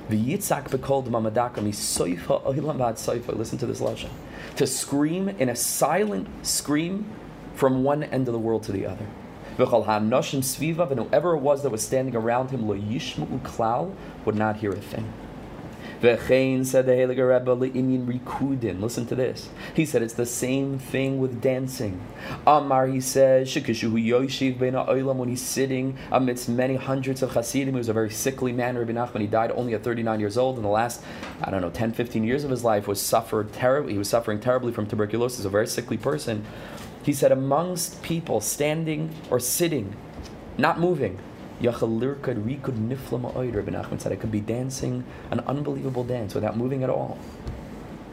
The 0.09 0.17
yitzakva 0.17 0.81
called 0.81 1.11
Mamadakami 1.11 1.73
Soyfa 1.73 2.43
oilamadsoy, 2.45 3.27
listen 3.37 3.59
to 3.59 3.67
this 3.67 3.81
lashon. 3.81 4.11
To 4.57 4.67
scream 4.67 5.29
in 5.29 5.49
a 5.49 5.57
silent 5.57 6.29
scream 6.47 7.11
from 7.55 7.83
one 7.83 8.05
end 8.05 8.29
of 8.29 8.33
the 8.33 8.39
world 8.39 8.63
to 8.65 8.73
the 8.73 8.87
other. 8.87 9.07
And 9.59 9.69
whoever 9.69 11.35
it 11.35 11.41
was 11.41 11.63
that 11.63 11.71
was 11.71 11.83
standing 11.83 12.15
around 12.15 12.51
him, 12.51 12.69
lo 12.69 12.77
yishmu 12.77 13.41
klal, 13.41 13.95
would 14.25 14.37
not 14.37 14.57
hear 14.57 14.71
a 14.71 14.77
thing. 14.77 15.13
V'chein 16.01 16.65
said 16.67 16.87
the 16.87 16.93
Heilige 16.93 17.19
Rebbe 17.19 17.57
le'inyin 17.57 18.07
rikudin. 18.07 18.81
Listen 18.81 19.07
to 19.07 19.15
this. 19.15 19.49
He 19.75 19.87
said 19.87 20.03
it's 20.03 20.15
the 20.15 20.27
same 20.27 20.79
thing 20.79 21.19
with 21.19 21.41
dancing. 21.41 22.01
Amar, 22.47 22.87
he 22.87 23.01
says, 23.01 23.49
shekishuhu 23.49 24.07
yoshiv 24.07 24.59
ben 24.59 24.75
ha'olam, 24.75 25.17
when 25.17 25.29
he's 25.29 25.41
sitting 25.41 25.97
amidst 26.13 26.49
many 26.49 26.77
hundreds 26.77 27.23
of 27.23 27.33
Hasidim. 27.33 27.75
He 27.75 27.79
was 27.79 27.89
a 27.89 27.93
very 27.93 28.11
sickly 28.11 28.53
man, 28.53 28.77
Rabbi 28.77 28.93
Nachman. 28.93 29.21
He 29.23 29.27
died 29.27 29.53
only 29.53 29.75
at 29.75 29.83
39 29.83 30.21
years 30.21 30.37
old. 30.37 30.57
In 30.57 30.63
the 30.63 30.69
last, 30.69 31.03
I 31.43 31.51
don't 31.51 31.63
know, 31.63 31.71
10, 31.71 31.93
15 31.93 32.25
years 32.25 32.45
of 32.45 32.51
his 32.51 32.63
life 32.63 32.87
was 32.87 33.01
suffered 33.01 33.53
terribly. 33.53 33.93
He 33.93 33.99
was 33.99 34.09
suffering 34.09 34.41
terribly 34.41 34.73
from 34.73 34.87
tuberculosis, 34.87 35.45
a 35.45 35.49
very 35.49 35.67
sickly 35.67 35.97
person. 35.97 36.45
He 37.03 37.13
said, 37.13 37.33
amongst 37.33 38.03
people 38.03 38.41
standing 38.41 39.15
or 39.31 39.41
sitting, 39.41 39.97
not 40.59 40.81
moving, 40.81 41.19
Yachalirkad 41.61 42.45
Rikud 42.45 42.77
Niflama 42.89 43.35
Oid, 43.35 43.55
Rabbi 43.55 43.73
Nachman 43.73 44.01
said, 44.01 44.13
I 44.13 44.17
could 44.17 44.31
be 44.31 44.41
dancing 44.41 45.05
an 45.31 45.41
unbelievable 45.41 46.05
dance 46.05 46.35
without 46.35 46.57
moving 46.57 46.83
at 46.83 46.91
all. 46.91 47.17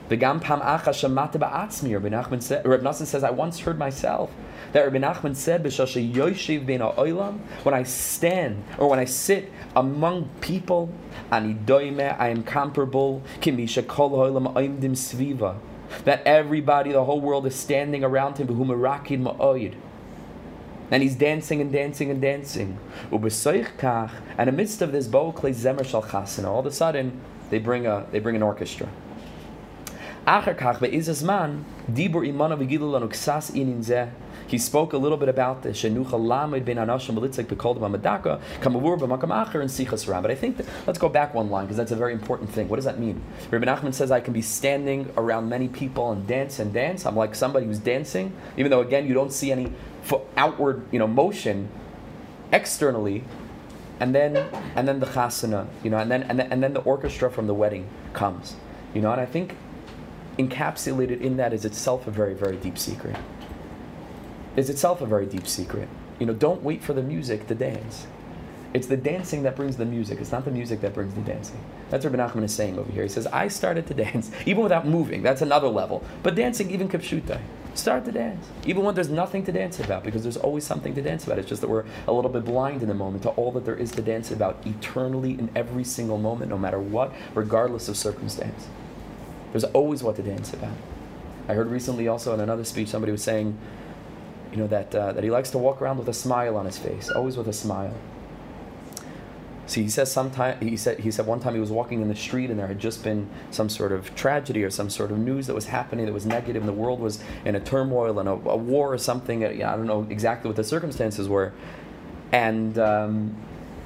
V'gam 0.10 0.42
Pam 0.42 0.62
Acha 0.62 0.90
Shamata 0.90 1.34
Ba'atzmi, 1.34 1.94
Rabbi 1.94 2.10
Nachman 2.10 2.42
said, 2.42 2.66
Rabbi 2.66 2.84
Nachman 2.84 3.06
says, 3.06 3.24
I 3.24 3.32
once 3.32 3.60
heard 3.60 3.78
myself 3.78 4.32
that 4.72 4.82
Rabbi 4.82 4.98
Nachman 4.98 5.36
said, 5.36 5.64
B'shasha 5.64 6.14
Yoshev 6.14 6.66
Ben 6.66 6.80
Oilam, 6.80 7.40
when 7.64 7.74
I 7.74 7.84
stand 7.84 8.64
or 8.78 8.90
when 8.90 9.00
I 9.00 9.06
sit 9.06 9.52
among 9.76 10.30
people, 10.40 10.90
Ani 11.30 11.54
Doime, 11.54 12.16
I 12.18 12.30
am 12.30 12.44
comparable, 12.44 13.24
Kimisha 13.42 13.86
Kol 13.86 14.12
Oilam 14.12 14.54
Oimdim 14.54 14.92
Sviva, 14.92 15.58
that 16.06 16.24
everybody, 16.26 16.94
the 16.94 17.04
whole 17.04 17.20
world 17.20 17.46
is 17.46 17.56
standing 17.56 18.06
around 18.06 18.38
him, 18.38 18.48
B'humarakin 18.48 19.22
Ma'oid 19.22 19.76
and 20.92 21.04
he's 21.04 21.16
dancing 21.16 21.62
and 21.62 21.72
dancing 21.72 22.12
and 22.12 22.22
dancing. 22.22 22.78
And 23.12 23.30
in 23.30 24.46
the 24.46 24.52
midst 24.52 24.82
of 24.82 24.92
this, 24.92 25.08
Bo 25.08 25.32
plays 25.32 25.64
Zemer 25.64 25.86
Shal. 25.86 26.46
All 26.46 26.60
of 26.60 26.66
a 26.66 26.72
sudden, 26.72 27.20
they 27.50 27.60
bring 27.60 27.86
a 27.86 28.06
they 28.12 28.20
bring 28.20 28.36
an 28.36 28.44
orchestra. 28.44 28.90
He 34.48 34.58
spoke 34.58 34.94
a 34.94 34.98
little 34.98 35.18
bit 35.18 35.30
about 35.30 35.64
this. 35.64 35.82
But 40.22 40.32
I 40.32 40.36
think 40.36 40.58
that, 40.58 40.66
let's 40.86 41.00
go 41.00 41.10
back 41.10 41.34
one 41.34 41.50
line 41.50 41.66
because 41.66 41.78
that's 41.78 41.92
a 41.92 41.96
very 41.96 42.14
important 42.14 42.50
thing. 42.50 42.70
What 42.70 42.76
does 42.78 42.86
that 42.86 43.00
mean? 43.00 43.22
Rabbi 43.50 43.66
Nachman 43.66 43.94
says 43.94 44.12
I 44.12 44.20
can 44.20 44.34
be 44.34 44.42
standing 44.42 45.12
around 45.18 45.50
many 45.50 45.68
people 45.68 46.12
and 46.12 46.28
dance 46.28 46.60
and 46.60 46.74
dance. 46.74 47.06
I'm 47.06 47.16
like 47.16 47.36
somebody 47.36 47.66
who's 47.66 47.80
dancing, 47.80 48.34
even 48.58 48.70
though 48.70 48.82
again 48.82 49.08
you 49.08 49.14
don't 49.14 49.32
see 49.32 49.52
any 49.52 49.72
outward, 50.38 50.86
you 50.92 51.00
know, 51.00 51.08
motion 51.08 51.70
externally, 52.52 53.24
and 54.00 54.14
then 54.14 54.38
and 54.76 54.88
then 54.88 55.00
the 55.00 55.06
chasana, 55.06 55.68
you 55.84 55.90
know, 55.90 55.98
and 55.98 56.12
then 56.12 56.24
and 56.24 56.40
then, 56.40 56.52
and 56.52 56.62
then 56.62 56.74
the 56.74 56.82
orchestra 56.82 57.32
from 57.32 57.48
the 57.48 57.54
wedding 57.54 57.88
comes, 58.14 58.56
you 58.94 59.02
know, 59.02 59.12
and 59.12 59.22
I 59.22 59.26
think 59.26 59.56
encapsulated 60.38 61.22
in 61.22 61.38
that 61.38 61.54
is 61.54 61.64
itself 61.64 62.08
a 62.08 62.12
very 62.12 62.34
very 62.34 62.58
deep 62.58 62.78
secret. 62.78 63.16
Is 64.56 64.70
itself 64.70 65.02
a 65.02 65.06
very 65.06 65.26
deep 65.26 65.48
secret. 65.48 65.90
You 66.20 66.26
know, 66.28 66.34
don't 66.34 66.64
wait 66.64 66.84
for 66.84 66.94
the 66.94 67.02
music 67.02 67.48
to 67.48 67.56
dance. 67.56 68.08
It's 68.74 68.88
the 68.88 68.98
dancing 68.98 69.44
that 69.44 69.56
brings 69.56 69.78
the 69.78 69.86
music. 69.86 70.20
It's 70.20 70.32
not 70.32 70.46
the 70.46 70.52
music 70.52 70.82
that 70.82 70.94
brings 70.94 71.14
the 71.14 71.22
dancing. 71.22 71.60
That's 71.90 72.06
what 72.06 72.14
Ben 72.14 72.28
Nachman 72.28 72.44
is 72.44 72.56
saying 72.56 72.80
over 72.80 72.92
here. 72.92 73.04
He 73.04 73.10
says, 73.10 73.28
I 73.28 73.48
started 73.48 73.86
to 73.88 73.94
dance, 74.06 74.32
even 74.46 74.64
without 74.64 74.88
moving. 74.88 75.22
That's 75.22 75.44
another 75.44 75.68
level. 75.68 76.04
But 76.24 76.36
dancing, 76.36 76.72
even 76.72 76.90
kipshutai. 76.90 77.40
Start 77.76 78.06
to 78.06 78.12
dance. 78.12 78.48
Even 78.66 78.84
when 78.84 78.94
there's 78.94 79.10
nothing 79.10 79.44
to 79.46 79.52
dance 79.52 79.80
about, 79.80 80.04
because 80.04 80.24
there's 80.24 80.38
always 80.38 80.64
something 80.64 80.94
to 80.96 81.02
dance 81.02 81.26
about. 81.26 81.40
It's 81.40 81.50
just 81.50 81.62
that 81.62 81.70
we're 81.70 81.86
a 82.08 82.14
little 82.14 82.30
bit 82.32 82.46
blind 82.46 82.82
in 82.82 82.88
the 82.88 82.94
moment 82.94 83.24
to 83.24 83.30
all 83.30 83.52
that 83.54 83.66
there 83.66 83.76
is 83.76 83.92
to 83.92 84.02
dance 84.02 84.32
about 84.32 84.66
eternally 84.66 85.32
in 85.32 85.50
every 85.56 85.84
single 85.84 86.18
moment, 86.18 86.50
no 86.50 86.58
matter 86.58 86.80
what, 86.80 87.12
regardless 87.34 87.90
of 87.90 87.98
circumstance. 87.98 88.68
There's 89.52 89.64
always 89.66 90.04
what 90.04 90.16
to 90.18 90.24
dance 90.24 90.54
about. 90.54 90.78
I 91.48 91.54
heard 91.54 91.68
recently 91.68 92.08
also 92.08 92.34
in 92.34 92.40
another 92.40 92.64
speech 92.64 92.90
somebody 92.90 93.12
was 93.12 93.24
saying, 93.24 93.58
you 94.54 94.60
know, 94.60 94.68
that, 94.68 94.94
uh, 94.94 95.12
that 95.14 95.24
he 95.24 95.32
likes 95.32 95.50
to 95.52 95.58
walk 95.58 95.82
around 95.82 95.98
with 95.98 96.08
a 96.08 96.14
smile 96.14 96.56
on 96.56 96.66
his 96.66 96.78
face, 96.78 97.10
always 97.10 97.36
with 97.36 97.48
a 97.48 97.54
smile. 97.54 97.94
See, 99.66 99.82
he 99.82 99.90
says 99.90 100.12
sometime 100.12 100.60
he 100.60 100.76
said 100.76 101.00
he 101.00 101.10
said 101.10 101.26
one 101.26 101.40
time 101.40 101.54
he 101.54 101.60
was 101.60 101.72
walking 101.72 102.02
in 102.02 102.10
the 102.10 102.16
street 102.16 102.50
and 102.50 102.60
there 102.60 102.68
had 102.68 102.80
just 102.80 103.02
been 103.02 103.30
some 103.50 103.70
sort 103.70 103.94
of 103.94 104.14
tragedy 104.14 104.62
or 104.64 104.70
some 104.70 104.90
sort 104.90 105.10
of 105.10 105.18
news 105.18 105.48
that 105.48 105.54
was 105.54 105.68
happening 105.68 106.06
that 106.06 106.12
was 106.12 106.26
negative 106.26 106.62
and 106.62 106.68
the 106.68 106.74
world 106.74 107.00
was 107.00 107.24
in 107.46 107.56
a 107.56 107.62
turmoil 107.62 108.20
and 108.20 108.28
a, 108.28 108.34
a 108.34 108.58
war 108.58 108.94
or 108.94 108.98
something. 108.98 109.46
I 109.46 109.76
don't 109.76 109.88
know 109.88 110.06
exactly 110.10 110.50
what 110.50 110.58
the 110.58 110.66
circumstances 110.66 111.30
were, 111.30 111.54
and 112.34 112.78
um, 112.78 113.38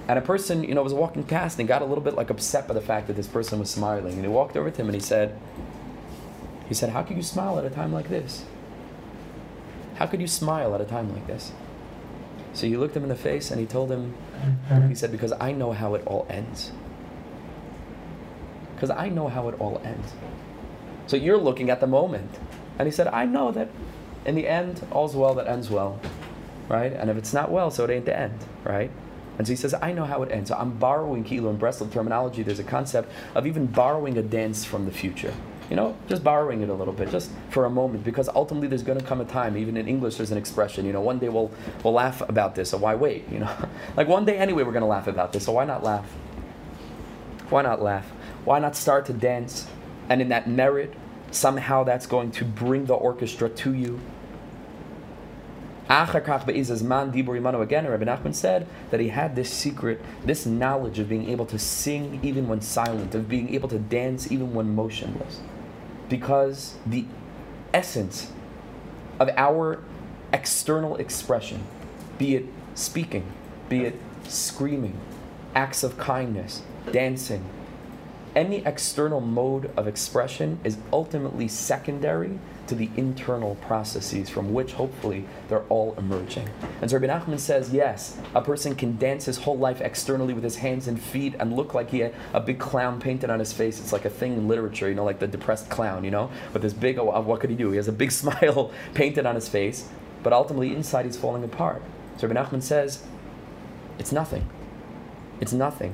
and 0.07 0.17
a 0.17 0.21
person 0.21 0.63
you 0.63 0.73
know 0.73 0.81
was 0.81 0.95
walking 0.95 1.23
past 1.23 1.59
and 1.59 1.67
got 1.67 1.83
a 1.83 1.85
little 1.85 2.03
bit 2.03 2.15
like 2.15 2.31
upset 2.31 2.67
by 2.67 2.73
the 2.73 2.81
fact 2.81 3.05
that 3.05 3.15
this 3.15 3.27
person 3.27 3.59
was 3.59 3.69
smiling 3.69 4.13
and 4.13 4.23
he 4.23 4.27
walked 4.27 4.57
over 4.57 4.71
to 4.71 4.81
him 4.81 4.87
and 4.87 4.95
he 4.95 5.01
said 5.01 5.39
he 6.67 6.73
said 6.73 6.89
how 6.89 7.03
could 7.03 7.17
you 7.17 7.23
smile 7.23 7.59
at 7.59 7.65
a 7.65 7.69
time 7.69 7.93
like 7.93 8.09
this? 8.09 8.43
How 9.97 10.05
could 10.05 10.21
you 10.21 10.27
smile 10.27 10.75
at 10.75 10.81
a 10.81 10.85
time 10.85 11.11
like 11.11 11.25
this? 11.25 11.51
So 12.53 12.67
he 12.67 12.77
looked 12.77 12.95
him 12.95 13.03
in 13.03 13.09
the 13.09 13.15
face 13.15 13.51
and 13.51 13.59
he 13.59 13.65
told 13.65 13.91
him, 13.91 14.15
he 14.87 14.95
said, 14.95 15.11
because 15.11 15.33
I 15.39 15.51
know 15.51 15.71
how 15.71 15.95
it 15.95 16.05
all 16.05 16.27
ends. 16.29 16.71
Because 18.75 18.91
I 18.91 19.09
know 19.09 19.27
how 19.27 19.49
it 19.49 19.59
all 19.59 19.81
ends. 19.83 20.13
So 21.07 21.17
you're 21.17 21.37
looking 21.37 21.69
at 21.69 21.79
the 21.79 21.87
moment. 21.87 22.29
And 22.77 22.87
he 22.87 22.91
said, 22.91 23.07
I 23.07 23.25
know 23.25 23.51
that 23.51 23.69
in 24.25 24.35
the 24.35 24.47
end, 24.47 24.85
all's 24.91 25.15
well 25.15 25.33
that 25.35 25.47
ends 25.47 25.69
well. 25.69 25.99
Right? 26.67 26.93
And 26.93 27.09
if 27.09 27.17
it's 27.17 27.33
not 27.33 27.51
well, 27.51 27.71
so 27.71 27.83
it 27.85 27.89
ain't 27.89 28.05
the 28.05 28.17
end. 28.17 28.37
Right? 28.63 28.91
And 29.37 29.47
so 29.47 29.53
he 29.53 29.57
says, 29.57 29.73
I 29.73 29.93
know 29.93 30.05
how 30.05 30.21
it 30.21 30.31
ends. 30.31 30.49
So 30.49 30.57
I'm 30.57 30.77
borrowing 30.77 31.23
Kilo 31.23 31.49
and 31.49 31.59
Breslov 31.59 31.91
terminology. 31.91 32.43
There's 32.43 32.59
a 32.59 32.63
concept 32.63 33.11
of 33.33 33.47
even 33.47 33.65
borrowing 33.65 34.17
a 34.17 34.23
dance 34.23 34.63
from 34.63 34.85
the 34.85 34.91
future 34.91 35.33
you 35.69 35.75
know, 35.75 35.97
just 36.07 36.23
borrowing 36.23 36.61
it 36.61 36.69
a 36.69 36.73
little 36.73 36.93
bit, 36.93 37.09
just 37.09 37.29
for 37.49 37.65
a 37.65 37.69
moment, 37.69 38.03
because 38.03 38.29
ultimately 38.29 38.67
there's 38.67 38.83
going 38.83 38.99
to 38.99 39.03
come 39.03 39.19
a 39.19 39.25
time, 39.25 39.57
even 39.57 39.75
in 39.75 39.87
English, 39.87 40.15
there's 40.15 40.31
an 40.31 40.37
expression, 40.37 40.85
you 40.85 40.93
know, 40.93 41.01
one 41.01 41.19
day 41.19 41.29
we'll, 41.29 41.51
we'll 41.83 41.93
laugh 41.93 42.21
about 42.29 42.55
this, 42.55 42.69
so 42.69 42.77
why 42.77 42.95
wait, 42.95 43.27
you 43.29 43.39
know? 43.39 43.69
like 43.97 44.07
one 44.07 44.25
day 44.25 44.37
anyway 44.37 44.63
we're 44.63 44.71
going 44.71 44.81
to 44.81 44.87
laugh 44.87 45.07
about 45.07 45.33
this, 45.33 45.45
so 45.45 45.51
why 45.51 45.65
not 45.65 45.83
laugh? 45.83 46.05
Why 47.49 47.61
not 47.61 47.81
laugh? 47.81 48.05
Why 48.45 48.59
not 48.59 48.75
start 48.75 49.05
to 49.07 49.13
dance? 49.13 49.67
And 50.09 50.21
in 50.21 50.29
that 50.29 50.49
merit, 50.49 50.93
somehow 51.31 51.83
that's 51.83 52.05
going 52.05 52.31
to 52.31 52.45
bring 52.45 52.85
the 52.85 52.93
orchestra 52.93 53.49
to 53.49 53.73
you. 53.73 53.99
Again, 55.89 57.87
Rabbi 57.87 58.03
Nachman 58.03 58.35
said 58.35 58.67
that 58.91 58.99
he 58.99 59.07
had 59.09 59.35
this 59.35 59.49
secret, 59.49 60.01
this 60.25 60.45
knowledge 60.45 60.99
of 60.99 61.07
being 61.07 61.29
able 61.29 61.45
to 61.45 61.57
sing 61.57 62.19
even 62.23 62.49
when 62.49 62.59
silent, 62.59 63.15
of 63.15 63.29
being 63.29 63.53
able 63.53 63.69
to 63.69 63.79
dance 63.79 64.29
even 64.31 64.53
when 64.53 64.75
motionless. 64.75 65.39
Because 66.09 66.75
the 66.85 67.05
essence 67.73 68.31
of 69.19 69.29
our 69.35 69.83
external 70.31 70.95
expression, 70.97 71.63
be 72.17 72.35
it 72.35 72.45
speaking, 72.75 73.25
be 73.69 73.85
it 73.85 73.99
screaming, 74.23 74.97
acts 75.55 75.83
of 75.83 75.97
kindness, 75.97 76.61
dancing, 76.91 77.43
any 78.35 78.57
external 78.65 79.19
mode 79.19 79.71
of 79.75 79.87
expression 79.87 80.59
is 80.63 80.77
ultimately 80.93 81.47
secondary 81.47 82.39
to 82.67 82.75
the 82.75 82.89
internal 82.97 83.55
processes 83.55 84.29
from 84.29 84.53
which 84.53 84.73
hopefully 84.73 85.25
they're 85.47 85.63
all 85.69 85.95
emerging. 85.97 86.49
And 86.81 86.89
so 86.89 86.97
Rabbi 86.97 87.13
Nachman 87.13 87.39
says, 87.39 87.73
yes, 87.73 88.19
a 88.35 88.41
person 88.41 88.75
can 88.75 88.97
dance 88.97 89.25
his 89.25 89.37
whole 89.37 89.57
life 89.57 89.81
externally 89.81 90.33
with 90.33 90.43
his 90.43 90.57
hands 90.57 90.87
and 90.87 91.01
feet 91.01 91.35
and 91.39 91.55
look 91.55 91.73
like 91.73 91.89
he 91.89 91.99
had 91.99 92.13
a 92.33 92.39
big 92.39 92.59
clown 92.59 92.99
painted 92.99 93.29
on 93.29 93.39
his 93.39 93.53
face. 93.53 93.79
It's 93.79 93.93
like 93.93 94.05
a 94.05 94.09
thing 94.09 94.33
in 94.33 94.47
literature, 94.47 94.89
you 94.89 94.95
know, 94.95 95.05
like 95.05 95.19
the 95.19 95.27
depressed 95.27 95.69
clown, 95.69 96.03
you 96.03 96.11
know, 96.11 96.31
with 96.53 96.61
this 96.61 96.73
big, 96.73 96.97
oh, 96.97 97.19
what 97.21 97.39
could 97.39 97.49
he 97.49 97.55
do? 97.55 97.71
He 97.71 97.77
has 97.77 97.87
a 97.87 97.93
big 97.93 98.11
smile 98.11 98.71
painted 98.93 99.25
on 99.25 99.35
his 99.35 99.49
face, 99.49 99.89
but 100.23 100.33
ultimately 100.33 100.73
inside 100.73 101.05
he's 101.05 101.17
falling 101.17 101.43
apart. 101.43 101.81
So 102.17 102.27
Rabbi 102.27 102.39
Nachman 102.39 102.63
says, 102.63 103.03
it's 103.99 104.11
nothing. 104.11 104.47
It's 105.39 105.53
nothing. 105.53 105.93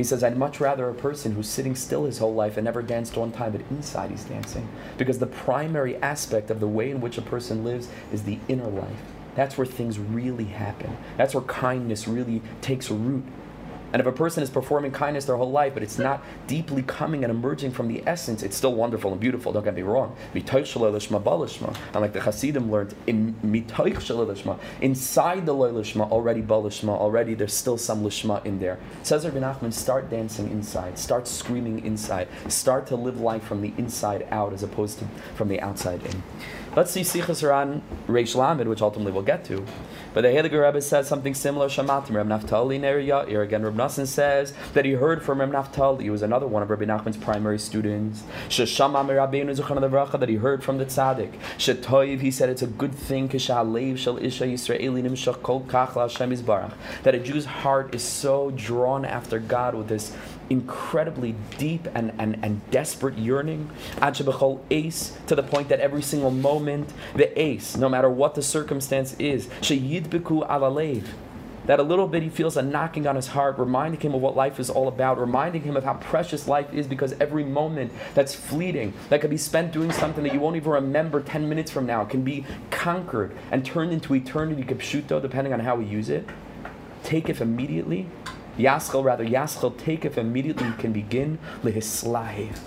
He 0.00 0.04
says, 0.04 0.24
I'd 0.24 0.38
much 0.38 0.60
rather 0.60 0.88
a 0.88 0.94
person 0.94 1.32
who's 1.32 1.46
sitting 1.46 1.76
still 1.76 2.06
his 2.06 2.16
whole 2.16 2.32
life 2.32 2.56
and 2.56 2.64
never 2.64 2.80
danced 2.80 3.18
one 3.18 3.32
time, 3.32 3.52
but 3.52 3.60
inside 3.68 4.10
he's 4.10 4.24
dancing. 4.24 4.66
Because 4.96 5.18
the 5.18 5.26
primary 5.26 5.96
aspect 5.96 6.48
of 6.48 6.58
the 6.58 6.66
way 6.66 6.90
in 6.90 7.02
which 7.02 7.18
a 7.18 7.22
person 7.22 7.64
lives 7.64 7.86
is 8.10 8.22
the 8.22 8.38
inner 8.48 8.66
life. 8.66 9.02
That's 9.34 9.58
where 9.58 9.66
things 9.66 9.98
really 9.98 10.46
happen. 10.46 10.96
That's 11.18 11.34
where 11.34 11.44
kindness 11.44 12.08
really 12.08 12.40
takes 12.62 12.90
root. 12.90 13.24
And 13.92 14.00
if 14.00 14.06
a 14.06 14.12
person 14.12 14.42
is 14.42 14.50
performing 14.50 14.92
kindness 14.92 15.24
their 15.24 15.36
whole 15.36 15.50
life, 15.50 15.74
but 15.74 15.82
it's 15.82 15.98
not 15.98 16.22
deeply 16.46 16.82
coming 16.82 17.24
and 17.24 17.30
emerging 17.30 17.72
from 17.72 17.88
the 17.88 18.02
essence, 18.06 18.42
it's 18.42 18.56
still 18.56 18.74
wonderful 18.74 19.12
and 19.12 19.20
beautiful. 19.20 19.52
Don't 19.52 19.64
get 19.64 19.74
me 19.74 19.82
wrong. 19.82 20.16
And 20.34 20.50
like 21.94 22.12
the 22.12 22.20
Hasidim 22.20 22.70
learned, 22.70 22.94
in 23.06 23.34
inside 24.80 25.46
the 25.46 25.54
loylishma, 25.54 26.10
already 26.10 26.42
balishma, 26.42 26.90
already 26.90 27.34
there's 27.34 27.54
still 27.54 27.78
some 27.78 28.02
lishma 28.04 28.44
in 28.44 28.58
there. 28.58 28.78
Says 29.02 29.24
Rabbi 29.24 29.38
Nachman, 29.38 29.72
start 29.72 30.10
dancing 30.10 30.50
inside, 30.50 30.98
start 30.98 31.26
screaming 31.26 31.84
inside, 31.84 32.28
start 32.48 32.86
to 32.88 32.96
live 32.96 33.20
life 33.20 33.42
from 33.44 33.62
the 33.62 33.72
inside 33.78 34.26
out 34.30 34.52
as 34.52 34.62
opposed 34.62 34.98
to 35.00 35.06
from 35.34 35.48
the 35.48 35.60
outside 35.60 36.02
in. 36.04 36.22
Let's 36.76 36.92
see 36.92 37.00
Sichas 37.00 37.42
Ran 37.46 37.82
Reish 38.06 38.36
Lamed, 38.36 38.68
which 38.68 38.80
ultimately 38.80 39.10
we'll 39.10 39.24
get 39.24 39.44
to. 39.46 39.66
But 40.14 40.20
the 40.20 40.28
Heiliger 40.28 40.64
Rebbe 40.64 40.80
says 40.80 41.08
something 41.08 41.34
similar. 41.34 41.68
Shamatim 41.68 42.14
Reb 42.14 42.28
Naftali 42.28 42.78
Ner 42.78 43.00
Yair. 43.00 43.42
Again, 43.42 43.64
Reb 43.64 43.74
Nassan 43.74 44.06
says 44.06 44.54
that 44.74 44.84
he 44.84 44.92
heard 44.92 45.24
from 45.24 45.40
Reb 45.40 45.50
Naftali. 45.50 46.02
He 46.02 46.10
was 46.10 46.22
another 46.22 46.46
one 46.46 46.62
of 46.62 46.70
Rabbi 46.70 46.84
Nachman's 46.84 47.16
primary 47.16 47.58
students. 47.58 48.22
Sheshama 48.48 49.04
Rabbeinu 49.04 49.58
Zuchan 49.58 49.78
V'Racha 49.78 50.20
that 50.20 50.28
he 50.28 50.36
heard 50.36 50.62
from 50.62 50.78
the 50.78 50.86
Tzaddik. 50.86 51.32
Shetoiv, 51.58 52.20
he 52.20 52.30
said 52.30 52.48
it's 52.48 52.62
a 52.62 52.68
good 52.68 52.94
thing. 52.94 53.28
Kishalev 53.28 53.94
Isha 53.94 54.44
Yisbarach. 54.44 56.74
That 57.02 57.14
a 57.16 57.18
Jew's 57.18 57.46
heart 57.46 57.96
is 57.96 58.04
so 58.04 58.52
drawn 58.52 59.04
after 59.04 59.40
God 59.40 59.74
with 59.74 59.88
this 59.88 60.16
incredibly 60.50 61.36
deep 61.56 61.86
and, 61.94 62.12
and, 62.18 62.38
and 62.42 62.70
desperate 62.70 63.16
yearning, 63.16 63.70
ace, 64.70 65.16
to 65.28 65.36
the 65.36 65.42
point 65.42 65.68
that 65.68 65.80
every 65.80 66.02
single 66.02 66.32
moment, 66.32 66.92
the 67.14 67.40
ace, 67.40 67.76
no 67.76 67.88
matter 67.88 68.10
what 68.10 68.34
the 68.34 68.42
circumstance 68.42 69.14
is, 69.18 69.46
alalev, 70.48 71.04
that 71.66 71.78
a 71.78 71.82
little 71.82 72.08
bit 72.08 72.22
he 72.22 72.28
feels 72.28 72.56
a 72.56 72.62
knocking 72.62 73.06
on 73.06 73.14
his 73.14 73.28
heart, 73.28 73.56
reminding 73.58 74.00
him 74.00 74.14
of 74.14 74.20
what 74.20 74.34
life 74.34 74.58
is 74.58 74.70
all 74.70 74.88
about, 74.88 75.20
reminding 75.20 75.62
him 75.62 75.76
of 75.76 75.84
how 75.84 75.94
precious 75.94 76.48
life 76.48 76.72
is 76.74 76.86
because 76.86 77.14
every 77.20 77.44
moment 77.44 77.92
that's 78.14 78.34
fleeting, 78.34 78.92
that 79.08 79.20
could 79.20 79.30
be 79.30 79.36
spent 79.36 79.70
doing 79.70 79.92
something 79.92 80.24
that 80.24 80.34
you 80.34 80.40
won't 80.40 80.56
even 80.56 80.72
remember 80.72 81.20
10 81.20 81.48
minutes 81.48 81.70
from 81.70 81.86
now, 81.86 82.04
can 82.04 82.24
be 82.24 82.44
conquered 82.70 83.36
and 83.52 83.64
turned 83.64 83.92
into 83.92 84.14
eternity, 84.14 84.64
kipshuto, 84.64 85.22
depending 85.22 85.52
on 85.52 85.60
how 85.60 85.76
we 85.76 85.84
use 85.84 86.08
it. 86.08 86.26
Take 87.04 87.28
it 87.28 87.40
immediately 87.40 88.06
Yaschel, 88.60 89.04
rather, 89.04 89.24
Yaschel 89.24 89.76
taketh 89.76 90.18
immediately 90.18 90.72
can 90.78 90.92
begin 90.92 91.38
lehislahiv. 91.62 92.58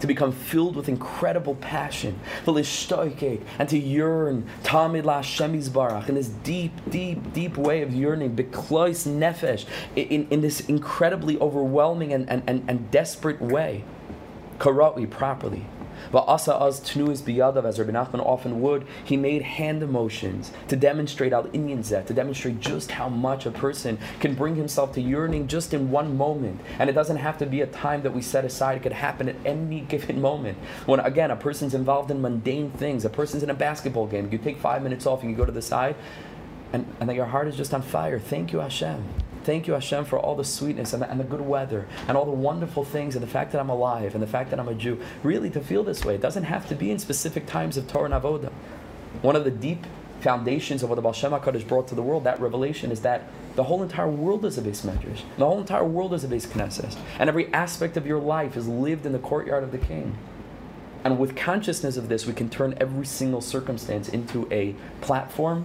To 0.00 0.06
become 0.06 0.30
filled 0.30 0.76
with 0.76 0.88
incredible 0.88 1.56
passion, 1.56 2.20
and 2.46 3.68
to 3.68 3.78
yearn 3.78 4.48
Tamid 4.62 5.04
La 5.04 5.22
Barach 5.22 6.08
in 6.08 6.14
this 6.14 6.28
deep, 6.28 6.72
deep, 6.88 7.32
deep 7.32 7.56
way 7.56 7.82
of 7.82 7.92
yearning, 7.92 8.36
Beklois 8.36 9.08
Nefesh, 9.08 9.66
in, 9.96 10.28
in 10.30 10.40
this 10.40 10.60
incredibly 10.60 11.36
overwhelming 11.40 12.12
and, 12.12 12.30
and, 12.30 12.44
and, 12.46 12.64
and 12.68 12.90
desperate 12.92 13.40
way. 13.40 13.82
Karatwi 14.58 15.10
properly. 15.10 15.66
Va'asa 16.12 16.60
az 16.60 16.80
tnuis 16.80 17.20
biyadav, 17.20 17.64
as 17.64 17.78
Rabbi 17.78 17.92
Nachman 17.92 18.24
often 18.24 18.60
would, 18.60 18.86
he 19.04 19.16
made 19.16 19.42
hand 19.42 19.88
motions 19.88 20.52
to 20.68 20.76
demonstrate 20.76 21.32
al 21.32 21.44
inyan 21.44 21.82
zet, 21.82 22.06
to 22.06 22.14
demonstrate 22.14 22.60
just 22.60 22.90
how 22.92 23.08
much 23.08 23.46
a 23.46 23.50
person 23.50 23.98
can 24.20 24.34
bring 24.34 24.56
himself 24.56 24.92
to 24.92 25.00
yearning 25.00 25.46
just 25.46 25.74
in 25.74 25.90
one 25.90 26.16
moment. 26.16 26.60
And 26.78 26.88
it 26.90 26.94
doesn't 26.94 27.16
have 27.16 27.38
to 27.38 27.46
be 27.46 27.60
a 27.60 27.66
time 27.66 28.02
that 28.02 28.14
we 28.14 28.22
set 28.22 28.44
aside. 28.44 28.78
It 28.78 28.82
could 28.82 28.92
happen 28.92 29.28
at 29.28 29.36
any 29.44 29.80
given 29.88 30.20
moment. 30.20 30.58
When, 30.86 31.00
again, 31.00 31.30
a 31.30 31.36
person's 31.36 31.74
involved 31.74 32.10
in 32.10 32.20
mundane 32.20 32.70
things, 32.70 33.04
a 33.04 33.10
person's 33.10 33.42
in 33.42 33.50
a 33.50 33.54
basketball 33.54 34.06
game, 34.06 34.28
you 34.30 34.38
take 34.38 34.58
five 34.58 34.82
minutes 34.82 35.06
off 35.06 35.22
and 35.22 35.30
you 35.30 35.36
go 35.36 35.44
to 35.44 35.52
the 35.52 35.62
side, 35.62 35.96
and, 36.72 36.86
and 37.00 37.08
that 37.08 37.14
your 37.14 37.26
heart 37.26 37.48
is 37.48 37.56
just 37.56 37.72
on 37.72 37.82
fire. 37.82 38.18
Thank 38.18 38.52
you, 38.52 38.58
Hashem. 38.58 39.27
Thank 39.48 39.66
you, 39.66 39.72
Hashem, 39.72 40.04
for 40.04 40.18
all 40.18 40.36
the 40.36 40.44
sweetness 40.44 40.92
and 40.92 41.00
the, 41.00 41.10
and 41.10 41.18
the, 41.18 41.24
good 41.24 41.40
weather 41.40 41.88
and 42.06 42.18
all 42.18 42.26
the 42.26 42.30
wonderful 42.30 42.84
things 42.84 43.16
and 43.16 43.22
the 43.22 43.30
fact 43.30 43.52
that 43.52 43.60
I'm 43.62 43.70
alive 43.70 44.12
and 44.12 44.22
the 44.22 44.26
fact 44.26 44.50
that 44.50 44.60
I'm 44.60 44.68
a 44.68 44.74
Jew. 44.74 45.00
Really, 45.22 45.48
to 45.48 45.60
feel 45.62 45.82
this 45.82 46.04
way, 46.04 46.14
it 46.16 46.20
doesn't 46.20 46.42
have 46.42 46.68
to 46.68 46.74
be 46.74 46.90
in 46.90 46.98
specific 46.98 47.46
times 47.46 47.78
of 47.78 47.88
Torah 47.88 48.12
and 48.12 48.12
Avodah. 48.12 48.52
One 49.22 49.36
of 49.36 49.44
the 49.44 49.50
deep 49.50 49.86
foundations 50.20 50.82
of 50.82 50.90
what 50.90 50.96
the 50.96 51.00
Baal 51.00 51.14
Shem 51.14 51.32
HaKadosh 51.32 51.66
brought 51.66 51.88
to 51.88 51.94
the 51.94 52.02
world, 52.02 52.24
that 52.24 52.38
revelation, 52.40 52.92
is 52.92 53.00
that 53.00 53.22
the 53.56 53.64
whole 53.64 53.82
entire 53.82 54.10
world 54.10 54.44
is 54.44 54.58
a 54.58 54.60
beis 54.60 54.84
medrash. 54.84 55.22
The 55.38 55.46
whole 55.46 55.60
entire 55.60 55.86
world 55.86 56.12
is 56.12 56.24
a 56.24 56.28
beis 56.28 56.46
knesset. 56.46 56.98
And 57.18 57.30
every 57.30 57.50
aspect 57.54 57.96
of 57.96 58.06
your 58.06 58.20
life 58.20 58.54
is 58.54 58.68
lived 58.68 59.06
in 59.06 59.12
the 59.12 59.18
courtyard 59.18 59.64
of 59.64 59.72
the 59.72 59.78
king. 59.78 60.18
And 61.04 61.18
with 61.18 61.34
consciousness 61.34 61.96
of 61.96 62.10
this, 62.10 62.26
we 62.26 62.34
can 62.34 62.50
turn 62.50 62.76
every 62.82 63.06
single 63.06 63.40
circumstance 63.40 64.10
into 64.10 64.46
a 64.50 64.74
platform 65.00 65.64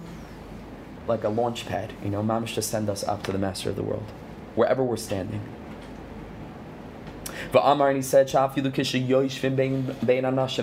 like 1.06 1.24
a 1.24 1.28
launch 1.28 1.66
pad, 1.66 1.92
you 2.02 2.10
know, 2.10 2.22
mamish 2.22 2.54
to 2.54 2.62
send 2.62 2.88
us 2.88 3.04
up 3.04 3.22
to 3.24 3.32
the 3.32 3.38
master 3.38 3.70
of 3.70 3.76
the 3.76 3.82
world, 3.82 4.10
wherever 4.54 4.82
we're 4.82 4.96
standing. 4.96 5.40
But 7.52 7.62
Amar 7.62 7.88
and 7.88 7.96
he 7.96 8.02
said, 8.02 8.26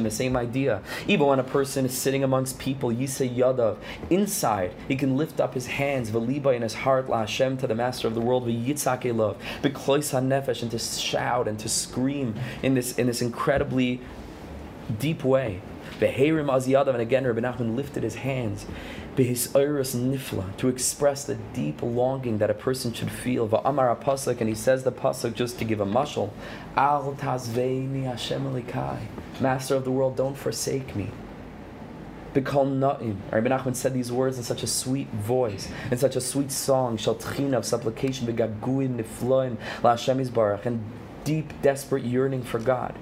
the 0.03 0.11
same 0.11 0.35
idea. 0.35 0.81
Even 1.07 1.27
when 1.27 1.39
a 1.39 1.43
person 1.43 1.85
is 1.85 1.97
sitting 1.97 2.21
amongst 2.23 2.59
people, 2.59 2.89
Yisei 2.89 3.33
Yadav, 3.33 3.77
inside, 4.09 4.73
he 4.89 4.97
can 4.97 5.15
lift 5.15 5.39
up 5.39 5.53
his 5.53 5.67
hands, 5.67 6.11
Veliba 6.11 6.53
in 6.53 6.63
his 6.63 6.73
heart, 6.73 7.07
La 7.07 7.25
to 7.25 7.55
the 7.55 7.75
master 7.75 8.07
of 8.09 8.15
the 8.15 8.19
world, 8.19 8.45
V'yitzak 8.45 9.03
Elov, 9.03 9.37
B'klois 9.61 10.13
and 10.61 10.71
to 10.71 10.79
shout 10.79 11.47
and 11.47 11.57
to 11.59 11.69
scream 11.69 12.35
in 12.61 12.73
this, 12.73 12.97
in 12.97 13.07
this 13.07 13.21
incredibly 13.21 14.01
deep 14.99 15.23
way. 15.23 15.61
Beherim 15.99 16.47
Aziyadav, 16.47 16.89
and 16.89 17.01
again, 17.01 17.25
Rabbi 17.25 17.39
Nachman 17.39 17.75
lifted 17.75 18.03
his 18.03 18.15
hands 18.15 18.65
his 19.17 19.53
iris 19.55 19.93
nifla, 19.93 20.55
to 20.57 20.67
express 20.67 21.25
the 21.25 21.35
deep 21.53 21.81
longing 21.81 22.37
that 22.37 22.49
a 22.49 22.53
person 22.53 22.93
should 22.93 23.11
feel. 23.11 23.47
Va'amar 23.47 24.01
pasuk, 24.01 24.39
and 24.39 24.47
he 24.47 24.55
says 24.55 24.83
the 24.83 24.91
pasuk 24.91 25.33
just 25.33 25.59
to 25.59 25.65
give 25.65 25.81
a 25.81 25.85
mushal. 25.85 26.31
Al 26.75 27.13
tazveini 27.13 28.03
Hashem 28.03 28.43
elikai. 28.43 28.99
Master 29.39 29.75
of 29.75 29.83
the 29.83 29.91
world, 29.91 30.15
don't 30.15 30.37
forsake 30.37 30.95
me. 30.95 31.09
Bikol 32.33 32.79
na'im. 32.79 33.17
Rabbi 33.31 33.49
Nachman 33.49 33.75
said 33.75 33.93
these 33.93 34.11
words 34.11 34.37
in 34.37 34.43
such 34.43 34.63
a 34.63 34.67
sweet 34.67 35.09
voice, 35.09 35.69
in 35.91 35.97
such 35.97 36.15
a 36.15 36.21
sweet 36.21 36.51
song, 36.51 36.95
shal 36.95 37.15
of 37.15 37.65
supplication, 37.65 38.25
begaguim 38.25 39.03
nifloim 39.03 39.57
la 39.83 39.97
Hashem 39.97 40.19
and 40.65 40.83
deep, 41.25 41.61
desperate 41.61 42.05
yearning 42.05 42.43
for 42.43 42.59
God. 42.59 42.97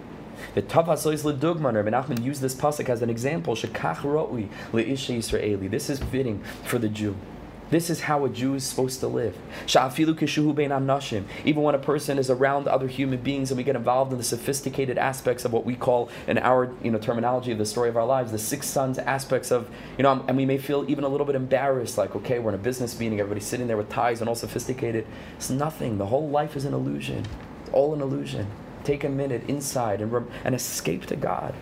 The 0.55 0.61
Tavasois 0.61 1.23
Ledugman, 1.23 1.73
Rabbi 1.73 1.89
Nachman 1.89 2.23
used 2.23 2.41
this 2.41 2.55
pasuk 2.55 2.89
as 2.89 3.01
an 3.01 3.09
example. 3.09 3.55
Shekach 3.55 3.97
leisha 4.01 5.17
Yisraeli. 5.17 5.69
This 5.69 5.89
is 5.89 5.99
fitting 5.99 6.43
for 6.63 6.77
the 6.77 6.89
Jew. 6.89 7.15
This 7.69 7.91
is 7.91 8.01
how 8.01 8.25
a 8.25 8.29
Jew 8.29 8.55
is 8.55 8.63
supposed 8.63 8.99
to 9.01 9.07
live. 9.07 9.37
Even 11.45 11.63
when 11.63 11.75
a 11.75 11.79
person 11.79 12.17
is 12.17 12.29
around 12.31 12.67
other 12.67 12.87
human 12.87 13.21
beings 13.21 13.51
and 13.51 13.57
we 13.59 13.63
get 13.63 13.75
involved 13.75 14.11
in 14.11 14.17
the 14.17 14.23
sophisticated 14.23 14.97
aspects 14.97 15.45
of 15.45 15.53
what 15.53 15.65
we 15.65 15.75
call, 15.75 16.09
in 16.27 16.39
our 16.39 16.73
you 16.81 16.89
know, 16.89 16.97
terminology 16.97 17.51
of 17.51 17.59
the 17.59 17.67
story 17.67 17.89
of 17.89 17.95
our 17.95 18.07
lives, 18.07 18.31
the 18.31 18.39
six 18.39 18.65
sons 18.65 18.97
aspects 18.97 19.51
of, 19.51 19.69
you 19.97 20.03
know, 20.03 20.25
and 20.27 20.35
we 20.35 20.45
may 20.45 20.57
feel 20.57 20.83
even 20.89 21.03
a 21.03 21.07
little 21.07 21.27
bit 21.27 21.35
embarrassed, 21.35 21.95
like, 21.97 22.15
okay, 22.15 22.39
we're 22.39 22.49
in 22.49 22.55
a 22.55 22.57
business 22.57 22.99
meeting, 22.99 23.19
everybody's 23.19 23.45
sitting 23.45 23.67
there 23.67 23.77
with 23.77 23.89
ties 23.89 24.19
and 24.19 24.27
all 24.27 24.35
sophisticated. 24.35 25.05
It's 25.35 25.51
nothing. 25.51 25.99
The 25.99 26.07
whole 26.07 26.27
life 26.27 26.55
is 26.55 26.65
an 26.65 26.73
illusion. 26.73 27.23
It's 27.61 27.69
all 27.71 27.93
an 27.93 28.01
illusion. 28.01 28.47
Take 28.83 29.03
a 29.03 29.09
minute 29.09 29.43
inside 29.47 30.01
and, 30.01 30.27
and 30.43 30.55
escape 30.55 31.05
to 31.07 31.15
God 31.15 31.55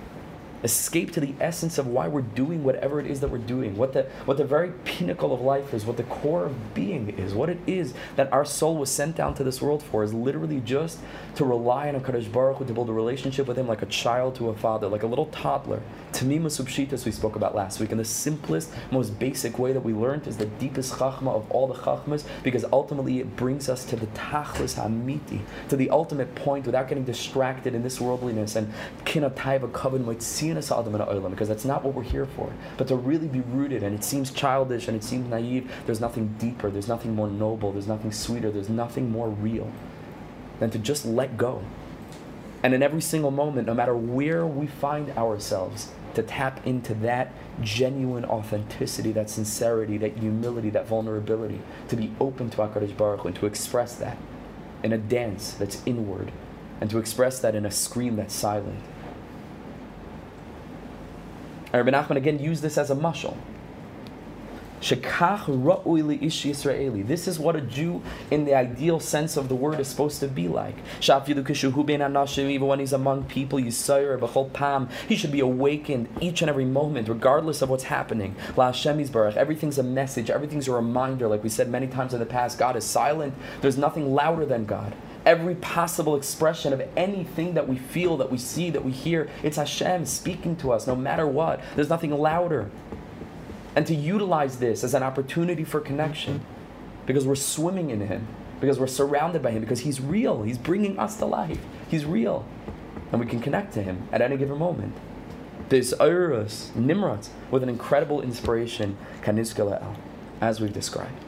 escape 0.63 1.11
to 1.11 1.19
the 1.19 1.33
essence 1.39 1.77
of 1.77 1.87
why 1.87 2.07
we're 2.07 2.21
doing 2.21 2.63
whatever 2.63 2.99
it 2.99 3.05
is 3.07 3.19
that 3.19 3.29
we're 3.29 3.37
doing, 3.37 3.77
what 3.77 3.93
the, 3.93 4.03
what 4.25 4.37
the 4.37 4.43
very 4.43 4.71
pinnacle 4.85 5.33
of 5.33 5.41
life 5.41 5.73
is, 5.73 5.85
what 5.85 5.97
the 5.97 6.03
core 6.03 6.45
of 6.45 6.73
being 6.73 7.09
is, 7.09 7.33
what 7.33 7.49
it 7.49 7.59
is 7.67 7.93
that 8.15 8.31
our 8.33 8.45
soul 8.45 8.77
was 8.77 8.89
sent 8.89 9.15
down 9.15 9.33
to 9.35 9.43
this 9.43 9.61
world 9.61 9.83
for, 9.83 10.03
is 10.03 10.13
literally 10.13 10.59
just 10.61 10.99
to 11.35 11.45
rely 11.45 11.89
on 11.89 11.95
a 11.95 11.99
Kadosh 11.99 12.31
Baruch 12.31 12.57
Hu, 12.57 12.65
to 12.65 12.73
build 12.73 12.89
a 12.89 12.93
relationship 12.93 13.47
with 13.47 13.57
Him 13.57 13.67
like 13.67 13.81
a 13.81 13.87
child 13.87 14.35
to 14.35 14.49
a 14.49 14.55
father, 14.55 14.87
like 14.87 15.03
a 15.03 15.07
little 15.07 15.27
toddler. 15.27 15.81
Tamimus 16.17 16.59
Upshitas 16.59 17.05
we 17.05 17.11
spoke 17.11 17.35
about 17.35 17.53
last 17.53 17.79
week, 17.79 17.91
and 17.91 17.99
the 17.99 18.05
simplest, 18.05 18.73
most 18.89 19.19
basic 19.19 19.59
way 19.59 19.71
that 19.71 19.81
we 19.81 19.93
learned 19.93 20.25
is 20.25 20.35
the 20.35 20.47
deepest 20.47 20.93
chachma 20.93 21.27
of 21.27 21.51
all 21.51 21.67
the 21.67 21.75
chachmas, 21.75 22.25
because 22.41 22.65
ultimately 22.73 23.19
it 23.19 23.35
brings 23.35 23.69
us 23.69 23.85
to 23.85 23.95
the 23.95 24.07
tachlis 24.07 24.81
hamiti, 24.81 25.41
to 25.69 25.75
the 25.75 25.91
ultimate 25.91 26.33
point 26.33 26.65
without 26.65 26.87
getting 26.87 27.03
distracted 27.03 27.75
in 27.75 27.83
this 27.83 28.01
worldliness 28.01 28.55
and 28.55 28.73
kinataiva 29.05 29.71
coven 29.71 30.03
because 31.29 31.47
that's 31.47 31.65
not 31.65 31.83
what 31.83 31.93
we're 31.93 32.01
here 32.01 32.25
for. 32.25 32.51
But 32.77 32.87
to 32.87 32.95
really 32.95 33.27
be 33.27 33.41
rooted, 33.41 33.83
and 33.83 33.93
it 33.93 34.03
seems 34.03 34.31
childish 34.31 34.87
and 34.87 34.97
it 34.97 35.03
seems 35.03 35.29
naive, 35.29 35.71
there's 35.85 36.01
nothing 36.01 36.33
deeper, 36.39 36.71
there's 36.71 36.87
nothing 36.87 37.13
more 37.13 37.29
noble, 37.29 37.71
there's 37.71 37.87
nothing 37.87 38.11
sweeter, 38.11 38.49
there's 38.49 38.69
nothing 38.69 39.11
more 39.11 39.29
real 39.29 39.71
than 40.59 40.71
to 40.71 40.79
just 40.79 41.05
let 41.05 41.37
go. 41.37 41.61
And 42.63 42.73
in 42.73 42.81
every 42.81 43.01
single 43.01 43.29
moment, 43.29 43.67
no 43.67 43.75
matter 43.75 43.95
where 43.95 44.43
we 44.47 44.65
find 44.65 45.11
ourselves, 45.11 45.91
to 46.15 46.23
tap 46.23 46.65
into 46.65 46.93
that 46.95 47.31
genuine 47.61 48.25
authenticity, 48.25 49.11
that 49.11 49.29
sincerity, 49.29 49.97
that 49.97 50.17
humility, 50.17 50.69
that 50.69 50.87
vulnerability, 50.87 51.61
to 51.89 51.95
be 51.95 52.13
open 52.19 52.49
to 52.49 52.57
HaKadosh 52.57 52.95
Baruch 52.97 53.21
Hu, 53.21 53.27
and 53.27 53.37
to 53.37 53.45
express 53.45 53.95
that 53.95 54.17
in 54.83 54.93
a 54.93 54.97
dance 54.97 55.53
that's 55.53 55.81
inward, 55.85 56.31
and 56.79 56.89
to 56.89 56.97
express 56.99 57.39
that 57.39 57.55
in 57.55 57.65
a 57.65 57.71
scream 57.71 58.15
that's 58.15 58.33
silent. 58.33 58.79
And 61.73 61.85
Rabbi 61.85 61.97
Nachman 61.97 62.17
again 62.17 62.39
used 62.39 62.61
this 62.61 62.77
as 62.77 62.89
a 62.89 62.95
mashal. 64.81 67.07
This 67.07 67.27
is 67.27 67.39
what 67.39 67.55
a 67.55 67.61
Jew, 67.61 68.01
in 68.31 68.45
the 68.45 68.55
ideal 68.55 68.99
sense 68.99 69.37
of 69.37 69.49
the 69.49 69.55
word, 69.55 69.79
is 69.79 69.87
supposed 69.87 70.19
to 70.19 70.27
be 70.27 70.47
like. 70.47 70.75
Even 71.01 72.67
when 72.67 72.79
he's 72.79 72.93
among 72.93 73.23
people, 73.25 73.59
he 73.59 73.71
should 73.71 75.31
be 75.31 75.39
awakened 75.39 76.07
each 76.21 76.41
and 76.41 76.49
every 76.49 76.65
moment, 76.65 77.09
regardless 77.09 77.61
of 77.61 77.69
what's 77.69 77.85
happening. 77.85 78.35
Everything's 78.57 79.77
a 79.77 79.83
message, 79.83 80.29
everything's 80.29 80.67
a 80.67 80.73
reminder. 80.73 81.27
Like 81.27 81.43
we 81.43 81.49
said 81.49 81.69
many 81.69 81.87
times 81.87 82.13
in 82.13 82.19
the 82.19 82.25
past, 82.25 82.57
God 82.57 82.75
is 82.75 82.83
silent. 82.83 83.33
There's 83.61 83.77
nothing 83.77 84.13
louder 84.13 84.45
than 84.45 84.65
God 84.65 84.93
every 85.27 85.55
possible 85.55 86.15
expression 86.15 86.71
of 86.71 86.81
anything 86.95 87.55
that 87.55 87.67
we 87.67 87.77
feel, 87.77 88.15
that 88.15 88.31
we 88.31 88.37
see, 88.37 88.69
that 88.69 88.85
we 88.85 88.91
hear. 88.91 89.29
It's 89.43 89.57
Hashem 89.57 90.05
speaking 90.05 90.55
to 90.57 90.71
us 90.71 90.87
no 90.87 90.95
matter 90.95 91.27
what. 91.27 91.59
There's 91.75 91.89
nothing 91.89 92.11
louder. 92.11 92.71
And 93.77 93.85
to 93.85 93.93
utilize 93.93 94.57
this 94.57 94.83
as 94.83 94.95
an 94.95 95.03
opportunity 95.03 95.63
for 95.63 95.79
connection 95.79 96.43
because 97.05 97.27
we're 97.27 97.35
swimming 97.35 97.91
in 97.91 98.01
Him, 98.01 98.27
because 98.59 98.79
we're 98.79 98.87
surrounded 98.87 99.43
by 99.43 99.51
Him, 99.51 99.61
because 99.61 99.81
He's 99.81 100.01
real. 100.01 100.41
He's 100.41 100.57
bringing 100.57 100.97
us 100.97 101.17
to 101.17 101.27
life. 101.27 101.59
He's 101.87 102.03
real. 102.03 102.43
And 103.11 103.21
we 103.21 103.27
can 103.27 103.39
connect 103.39 103.75
to 103.75 103.83
Him 103.83 104.09
at 104.11 104.19
any 104.19 104.35
given 104.35 104.57
moment. 104.57 104.95
This 105.69 105.93
Urus, 105.99 106.71
Nimrod, 106.73 107.27
with 107.51 107.61
an 107.61 107.69
incredible 107.69 108.19
inspiration, 108.19 108.97
as 110.41 110.59
we've 110.59 110.73
described. 110.73 111.23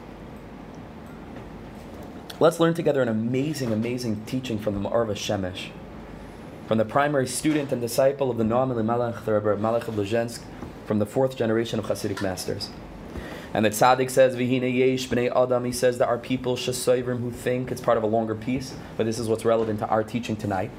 Let's 2.40 2.58
learn 2.58 2.74
together 2.74 3.00
an 3.00 3.08
amazing, 3.08 3.72
amazing 3.72 4.24
teaching 4.24 4.58
from 4.58 4.74
the 4.74 4.88
Maor 4.88 5.06
VaShemesh, 5.06 5.68
from 6.66 6.78
the 6.78 6.84
primary 6.84 7.28
student 7.28 7.70
and 7.70 7.80
disciple 7.80 8.28
of 8.28 8.38
the 8.38 8.44
Noam 8.44 8.72
Elimelech, 8.72 9.24
the 9.24 9.34
Rebbe 9.34 9.56
Malach 9.56 9.86
of 9.86 9.94
Luzhensk, 9.94 10.40
from 10.90 10.98
the 10.98 11.06
fourth 11.06 11.36
generation 11.36 11.78
of 11.78 11.84
Hasidic 11.84 12.20
masters. 12.20 12.68
And 13.54 13.64
the 13.64 13.70
tzaddik 13.70 14.10
says, 14.10 14.34
"Vihine 14.34 14.76
yesh 14.76 15.08
bnei 15.08 15.30
adam." 15.30 15.64
He 15.64 15.70
says 15.70 15.98
that 15.98 16.08
our 16.08 16.18
people 16.18 16.56
shasoivrim 16.56 17.20
who 17.20 17.30
think 17.30 17.70
it's 17.70 17.80
part 17.80 17.96
of 17.96 18.02
a 18.02 18.08
longer 18.08 18.34
piece, 18.34 18.74
but 18.96 19.06
this 19.06 19.20
is 19.20 19.28
what's 19.28 19.44
relevant 19.44 19.78
to 19.78 19.86
our 19.86 20.02
teaching 20.02 20.34
tonight. 20.34 20.72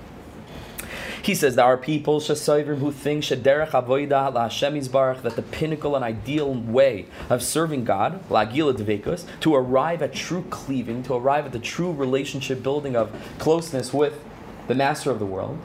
He 1.21 1.33
says 1.33 1.55
there 1.55 1.63
are 1.63 1.77
people 1.77 2.19
who 2.19 2.91
think 2.91 3.23
shederech 3.23 3.69
avoida 3.69 4.33
laHashem 4.33 4.77
Yisbarach 4.77 5.21
that 5.21 5.37
the 5.37 5.43
pinnacle 5.43 5.95
and 5.95 6.03
ideal 6.03 6.53
way 6.53 7.05
of 7.29 7.41
serving 7.41 7.85
God, 7.85 8.19
lagila 8.27 8.73
devekus, 8.73 9.23
to 9.39 9.55
arrive 9.55 10.01
at 10.01 10.11
true 10.13 10.43
cleaving, 10.49 11.03
to 11.03 11.13
arrive 11.13 11.45
at 11.45 11.53
the 11.53 11.59
true 11.59 11.93
relationship 11.93 12.61
building 12.61 12.97
of 12.97 13.13
closeness 13.39 13.93
with 13.93 14.21
the 14.67 14.75
Master 14.75 15.09
of 15.09 15.19
the 15.19 15.25
world, 15.25 15.57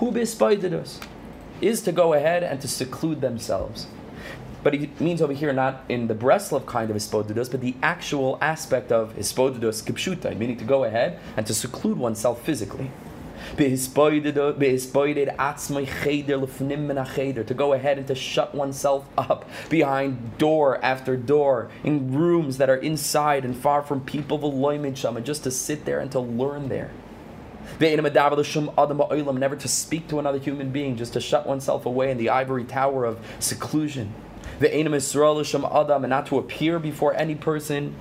who 0.00 0.10
us, 0.74 1.00
is 1.60 1.80
to 1.82 1.92
go 1.92 2.14
ahead 2.14 2.42
and 2.42 2.60
to 2.60 2.68
seclude 2.68 3.20
themselves. 3.20 3.86
But 4.62 4.74
it 4.74 5.00
means 5.00 5.22
over 5.22 5.32
here 5.32 5.52
not 5.52 5.84
in 5.88 6.06
the 6.06 6.14
Breslov 6.14 6.66
kind 6.66 6.90
of 6.90 6.96
hispodidus, 6.96 7.50
but 7.50 7.60
the 7.60 7.74
actual 7.82 8.38
aspect 8.42 8.92
of 8.92 9.16
hispodidus 9.16 9.82
kipshuta, 9.82 10.36
meaning 10.36 10.58
to 10.58 10.64
go 10.64 10.84
ahead 10.84 11.18
and 11.36 11.46
to 11.46 11.54
seclude 11.54 11.98
oneself 11.98 12.42
physically 12.42 12.90
to 13.56 13.76
go 17.54 17.72
ahead 17.72 17.98
and 17.98 18.06
to 18.06 18.14
shut 18.14 18.54
oneself 18.54 19.08
up 19.18 19.44
behind 19.68 20.38
door 20.38 20.84
after 20.84 21.16
door 21.16 21.68
in 21.84 22.14
rooms 22.14 22.58
that 22.58 22.70
are 22.70 22.76
inside 22.76 23.44
and 23.44 23.56
far 23.56 23.82
from 23.82 24.00
people 24.00 24.38
just 25.22 25.42
to 25.44 25.50
sit 25.50 25.84
there 25.84 26.00
and 26.00 26.12
to 26.12 26.20
learn 26.20 26.68
there. 26.68 26.90
Never 27.80 29.56
to 29.56 29.68
speak 29.68 30.08
to 30.08 30.18
another 30.18 30.38
human 30.38 30.70
being, 30.70 30.96
just 30.96 31.14
to 31.14 31.20
shut 31.20 31.46
oneself 31.46 31.86
away 31.86 32.10
in 32.10 32.18
the 32.18 32.28
ivory 32.28 32.64
tower 32.64 33.04
of 33.06 33.18
seclusion. 33.38 34.12
And 34.60 36.08
not 36.10 36.26
to 36.26 36.38
appear 36.38 36.78
before 36.78 37.14
any 37.14 37.34
person. 37.34 37.94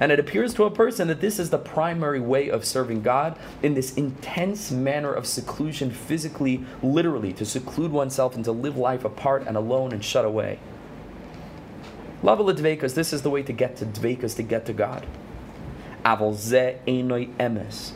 And 0.00 0.10
it 0.10 0.18
appears 0.18 0.54
to 0.54 0.64
a 0.64 0.70
person 0.70 1.08
that 1.08 1.20
this 1.20 1.38
is 1.38 1.50
the 1.50 1.58
primary 1.58 2.20
way 2.20 2.48
of 2.48 2.64
serving 2.64 3.02
God 3.02 3.38
in 3.62 3.74
this 3.74 3.94
intense 3.94 4.70
manner 4.70 5.12
of 5.12 5.26
seclusion, 5.26 5.90
physically, 5.90 6.64
literally, 6.82 7.32
to 7.34 7.44
seclude 7.44 7.92
oneself 7.92 8.34
and 8.36 8.44
to 8.44 8.52
live 8.52 8.76
life 8.76 9.04
apart 9.04 9.44
and 9.46 9.56
alone 9.56 9.92
and 9.92 10.04
shut 10.04 10.24
away. 10.24 10.58
Lava 12.22 12.44
dvekas, 12.44 12.94
this 12.94 13.12
is 13.12 13.22
the 13.22 13.30
way 13.30 13.42
to 13.42 13.52
get 13.52 13.76
to 13.76 13.84
dvekas, 13.84 14.36
to 14.36 14.44
get 14.44 14.66
to 14.66 14.72
God. 14.72 15.04
Aval 16.04 16.34
ze 16.34 16.76
emes. 16.86 17.92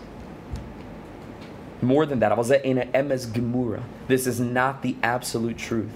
More 1.83 2.07
than 2.07 2.21
that, 2.21 2.33
aval 2.33 2.45
ze 2.45 2.61
emes 2.63 3.27
gemura. 3.27 3.83
This 4.09 4.27
is 4.27 4.41
not 4.41 4.83
the 4.83 4.97
absolute 5.03 5.59
truth. 5.59 5.91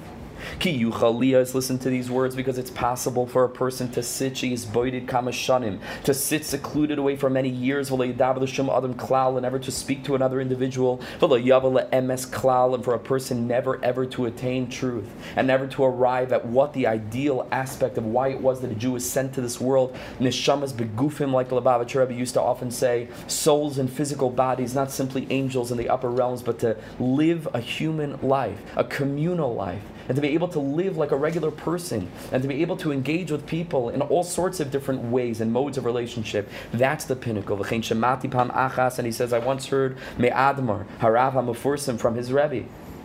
Ki 0.59 0.83
yuchaliyas, 0.83 1.55
listen 1.55 1.79
to 1.79 1.91
these 1.91 2.11
words 2.11 2.35
because 2.35 2.59
it's 2.59 2.71
possible 2.71 3.27
for 3.27 3.45
a 3.45 3.49
person 3.49 3.91
to 3.93 4.03
sit, 4.03 4.43
is 4.45 4.65
boided 4.65 5.07
kamashanim, 5.07 5.81
to 6.05 6.15
sit 6.15 6.45
secluded 6.45 6.99
away 6.99 7.17
for 7.17 7.29
many 7.29 7.49
years, 7.49 7.91
adam 7.91 8.95
klal, 8.95 9.33
and 9.33 9.43
never 9.43 9.59
to 9.59 9.71
speak 9.71 10.05
to 10.05 10.15
another 10.15 10.41
individual, 10.41 10.99
emes 11.21 12.29
klal, 12.29 12.75
and 12.75 12.85
for 12.85 12.95
a 12.95 12.99
person 12.99 13.47
never 13.47 13.83
ever 13.85 14.07
to 14.07 14.27
attain 14.27 14.69
truth, 14.69 15.09
and 15.37 15.47
never 15.47 15.67
to 15.67 15.85
arrive 15.85 16.33
at 16.33 16.47
what 16.47 16.73
the 16.73 16.87
ideal 16.87 17.47
aspect 17.51 17.99
of 17.99 18.05
why 18.05 18.29
it 18.29 18.41
was 18.41 18.61
that 18.61 18.71
a 18.71 18.75
Jew 18.75 18.93
was 18.93 19.09
sent 19.09 19.35
to 19.35 19.41
this 19.41 19.61
world. 19.61 19.97
Neshamas 20.19 20.73
begufim, 20.73 21.33
like 21.33 21.49
the 21.49 21.61
Lubavitcher 21.61 22.01
Rebbe 22.01 22.15
used 22.15 22.35
to 22.35 22.41
often 22.41 22.71
say, 22.71 23.09
souls 23.27 23.79
and 23.79 23.91
physical 23.91 24.31
bodies, 24.31 24.75
not 24.75 24.91
simply 24.91 25.27
angels 25.31 25.71
in 25.71 25.79
the 25.79 25.89
upper 25.89 26.11
realms, 26.11 26.43
but 26.43 26.59
to 26.61 26.77
live 26.99 27.49
a 27.53 27.61
human 27.61 28.21
life, 28.23 28.59
a 28.77 28.85
communal 28.85 29.55
life 29.55 29.83
and 30.11 30.17
to 30.17 30.21
be 30.21 30.35
able 30.35 30.49
to 30.49 30.59
live 30.59 30.97
like 30.97 31.13
a 31.13 31.17
regular 31.17 31.53
person 31.53 32.11
and 32.33 32.43
to 32.43 32.49
be 32.49 32.63
able 32.63 32.77
to 32.77 32.91
engage 32.91 33.31
with 33.31 33.47
people 33.47 33.91
in 33.91 34.03
all 34.03 34.25
sorts 34.25 34.59
of 34.59 34.69
different 34.73 35.01
ways 35.05 35.41
and 35.41 35.53
modes 35.53 35.79
of 35.79 35.85
relationship. 35.85 36.49
That's 36.73 37.05
the 37.05 37.15
pinnacle. 37.15 37.63
And 37.63 39.07
he 39.07 39.13
says, 39.13 39.33
I 39.33 39.39
once 39.39 39.69
heard 39.69 39.97
Me'admar, 40.19 40.85
Harav 40.99 41.35
HaMufursim 41.35 41.97
from 42.01 42.17
his 42.17 42.33
Rebbe, 42.33 42.65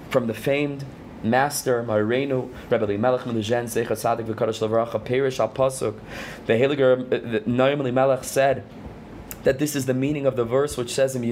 from 0.09 0.25
the 0.25 0.33
famed 0.33 0.83
master 1.21 1.83
Marenu 1.83 2.51
Rebbe 2.71 2.97
Melech 2.97 3.21
Melijen 3.21 3.65
Zecha 3.65 3.95
Sadik 3.95 4.25
Perish. 4.25 5.37
The 5.37 6.53
Heiliger 6.53 7.01
uh, 7.13 7.39
Noam 7.41 7.93
Melech 7.93 8.23
said 8.23 8.63
that 9.45 9.59
this 9.59 9.75
is 9.75 9.85
the 9.85 9.93
meaning 9.93 10.25
of 10.25 10.35
the 10.35 10.43
verse 10.43 10.75
which 10.75 10.93
says, 10.93 11.13
Could 11.13 11.23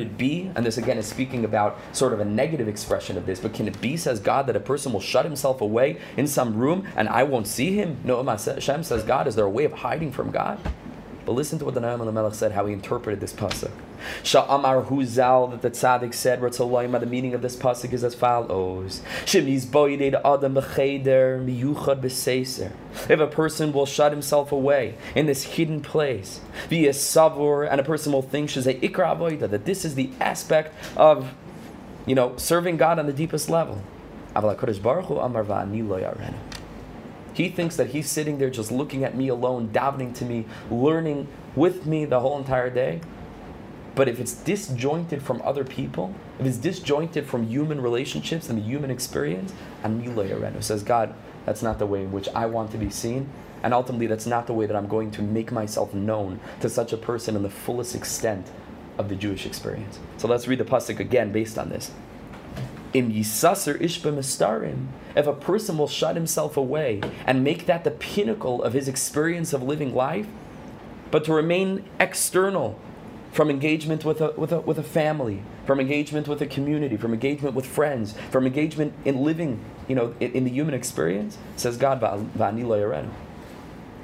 it 0.00 0.18
be, 0.18 0.50
and 0.54 0.66
this 0.66 0.78
again 0.78 0.98
is 0.98 1.06
speaking 1.06 1.44
about 1.44 1.78
sort 1.92 2.12
of 2.12 2.20
a 2.20 2.24
negative 2.24 2.68
expression 2.68 3.16
of 3.16 3.26
this, 3.26 3.38
but 3.38 3.54
can 3.54 3.68
it 3.68 3.80
be, 3.80 3.96
says 3.96 4.18
God, 4.18 4.48
that 4.48 4.56
a 4.56 4.60
person 4.60 4.92
will 4.92 5.00
shut 5.00 5.24
himself 5.24 5.60
away 5.60 5.98
in 6.16 6.26
some 6.26 6.56
room 6.56 6.88
and 6.96 7.08
I 7.08 7.22
won't 7.22 7.46
see 7.46 7.76
him? 7.76 7.98
No, 8.02 8.24
Hashem 8.24 8.82
says 8.82 9.04
God, 9.04 9.28
is 9.28 9.36
there 9.36 9.44
a 9.44 9.50
way 9.50 9.64
of 9.64 9.72
hiding 9.72 10.10
from 10.10 10.30
God? 10.30 10.58
But 11.24 11.32
listen 11.32 11.58
to 11.60 11.64
what 11.64 11.74
the 11.74 11.80
Naaman 11.80 12.12
Melech 12.12 12.34
said, 12.34 12.52
how 12.52 12.66
he 12.66 12.72
interpreted 12.72 13.20
this 13.20 13.32
pasuk. 13.32 13.70
Sha'amar 14.24 14.84
Huzal, 14.88 15.52
that 15.52 15.62
the 15.62 15.70
tzaddik 15.70 16.12
said, 16.14 16.40
Ratzaloyma, 16.40 16.98
the 16.98 17.06
meaning 17.06 17.34
of 17.34 17.42
this 17.42 17.54
pasuk 17.54 17.92
is 17.92 18.02
as 18.02 18.14
follows. 18.14 19.02
Shimni's 19.24 19.64
boydeid 19.64 20.20
adam 20.24 20.54
b'cheder 20.54 21.44
miyuchad 21.44 22.00
b'seiser. 22.00 22.72
If 23.08 23.20
a 23.20 23.28
person 23.28 23.72
will 23.72 23.86
shut 23.86 24.10
himself 24.10 24.50
away 24.50 24.96
in 25.14 25.26
this 25.26 25.44
hidden 25.44 25.80
place, 25.80 26.40
be 26.68 26.88
a 26.88 26.92
savur, 26.92 27.64
and 27.64 27.80
a 27.80 27.84
person 27.84 28.12
will 28.12 28.22
think 28.22 28.50
she's 28.50 28.66
a 28.66 28.74
ikra 28.74 29.16
avoida, 29.16 29.48
that 29.48 29.64
this 29.64 29.84
is 29.84 29.94
the 29.94 30.10
aspect 30.20 30.74
of, 30.96 31.32
you 32.04 32.16
know, 32.16 32.36
serving 32.36 32.76
God 32.76 32.98
on 32.98 33.06
the 33.06 33.12
deepest 33.12 33.48
level. 33.48 33.80
Baruch 34.34 35.06
Hu 35.06 35.18
amar 35.18 35.44
va'ani 35.44 35.88
lo. 35.88 35.98
He 37.34 37.48
thinks 37.48 37.76
that 37.76 37.88
he's 37.88 38.10
sitting 38.10 38.38
there 38.38 38.50
just 38.50 38.70
looking 38.70 39.04
at 39.04 39.16
me 39.16 39.28
alone, 39.28 39.68
davening 39.68 40.14
to 40.16 40.24
me, 40.24 40.44
learning 40.70 41.28
with 41.56 41.86
me 41.86 42.04
the 42.04 42.20
whole 42.20 42.38
entire 42.38 42.70
day. 42.70 43.00
But 43.94 44.08
if 44.08 44.18
it's 44.20 44.32
disjointed 44.32 45.22
from 45.22 45.42
other 45.42 45.64
people, 45.64 46.14
if 46.38 46.46
it's 46.46 46.56
disjointed 46.56 47.26
from 47.26 47.46
human 47.46 47.80
relationships 47.80 48.48
and 48.48 48.58
the 48.58 48.62
human 48.62 48.90
experience, 48.90 49.52
Anila 49.82 50.28
Yarenu 50.28 50.62
says, 50.62 50.82
God, 50.82 51.14
that's 51.44 51.62
not 51.62 51.78
the 51.78 51.86
way 51.86 52.02
in 52.02 52.12
which 52.12 52.28
I 52.30 52.46
want 52.46 52.70
to 52.72 52.78
be 52.78 52.88
seen. 52.88 53.28
And 53.62 53.74
ultimately, 53.74 54.06
that's 54.06 54.26
not 54.26 54.46
the 54.46 54.54
way 54.54 54.66
that 54.66 54.74
I'm 54.74 54.88
going 54.88 55.10
to 55.12 55.22
make 55.22 55.52
myself 55.52 55.94
known 55.94 56.40
to 56.60 56.68
such 56.68 56.92
a 56.92 56.96
person 56.96 57.36
in 57.36 57.42
the 57.42 57.50
fullest 57.50 57.94
extent 57.94 58.48
of 58.98 59.08
the 59.08 59.14
Jewish 59.14 59.46
experience. 59.46 59.98
So 60.16 60.26
let's 60.26 60.48
read 60.48 60.58
the 60.58 60.64
pasuk 60.64 60.98
again 60.98 61.32
based 61.32 61.58
on 61.58 61.68
this. 61.68 61.92
Im 62.92 63.12
yisaser 63.12 63.80
ishba 63.80 64.12
mistarim. 64.12 64.86
If 65.16 65.26
a 65.26 65.32
person 65.32 65.78
will 65.78 65.88
shut 65.88 66.14
himself 66.14 66.56
away 66.56 67.00
and 67.26 67.44
make 67.44 67.66
that 67.66 67.84
the 67.84 67.90
pinnacle 67.90 68.62
of 68.62 68.72
his 68.72 68.88
experience 68.88 69.52
of 69.52 69.62
living 69.62 69.94
life, 69.94 70.26
but 71.10 71.24
to 71.24 71.32
remain 71.32 71.84
external 72.00 72.78
from 73.32 73.48
engagement 73.48 74.04
with 74.04 74.20
a, 74.20 74.32
with 74.32 74.52
a, 74.52 74.60
with 74.60 74.78
a 74.78 74.82
family, 74.82 75.42
from 75.64 75.80
engagement 75.80 76.28
with 76.28 76.42
a 76.42 76.46
community, 76.46 76.96
from 76.96 77.14
engagement 77.14 77.54
with 77.54 77.64
friends, 77.64 78.14
from 78.30 78.46
engagement 78.46 78.92
in 79.04 79.22
living, 79.22 79.64
you 79.88 79.94
know, 79.94 80.14
in, 80.20 80.32
in 80.32 80.44
the 80.44 80.50
human 80.50 80.74
experience, 80.74 81.38
says 81.56 81.78
God, 81.78 82.00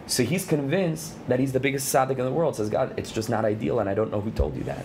So 0.07 0.22
he's 0.22 0.46
convinced 0.46 1.29
that 1.29 1.40
he's 1.40 1.53
the 1.53 1.61
biggest 1.61 1.92
tzaddik 1.94 2.18
in 2.18 2.24
the 2.24 2.33
world. 2.33 2.57
Says 2.57 2.70
God, 2.70 2.94
it's 2.96 3.12
just 3.12 3.29
not 3.29 3.44
ideal, 3.44 3.81
and 3.81 3.88
I 3.88 3.94
don't 3.94 4.11
know 4.11 4.22
who 4.22 4.31
told 4.31 4.57
you 4.57 4.64
that, 4.64 4.85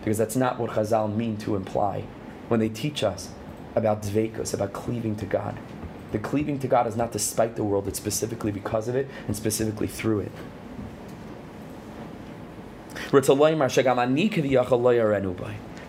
because 0.00 0.16
that's 0.16 0.36
not 0.36 0.58
what 0.58 0.70
Chazal 0.70 1.14
mean 1.14 1.36
to 1.38 1.56
imply 1.56 2.04
when 2.48 2.60
they 2.60 2.68
teach 2.68 3.02
us 3.02 3.30
about 3.74 4.02
dveikus, 4.02 4.52
about 4.52 4.72
cleaving 4.72 5.14
to 5.16 5.26
God. 5.26 5.58
The 6.12 6.18
cleaving 6.18 6.58
to 6.60 6.68
God 6.68 6.86
is 6.86 6.96
not 6.96 7.12
despite 7.12 7.56
the 7.56 7.64
world, 7.64 7.86
it's 7.86 7.98
specifically 7.98 8.50
because 8.50 8.88
of 8.88 8.96
it 8.96 9.08
and 9.26 9.36
specifically 9.36 9.86
through 9.86 10.20
it. 10.20 10.32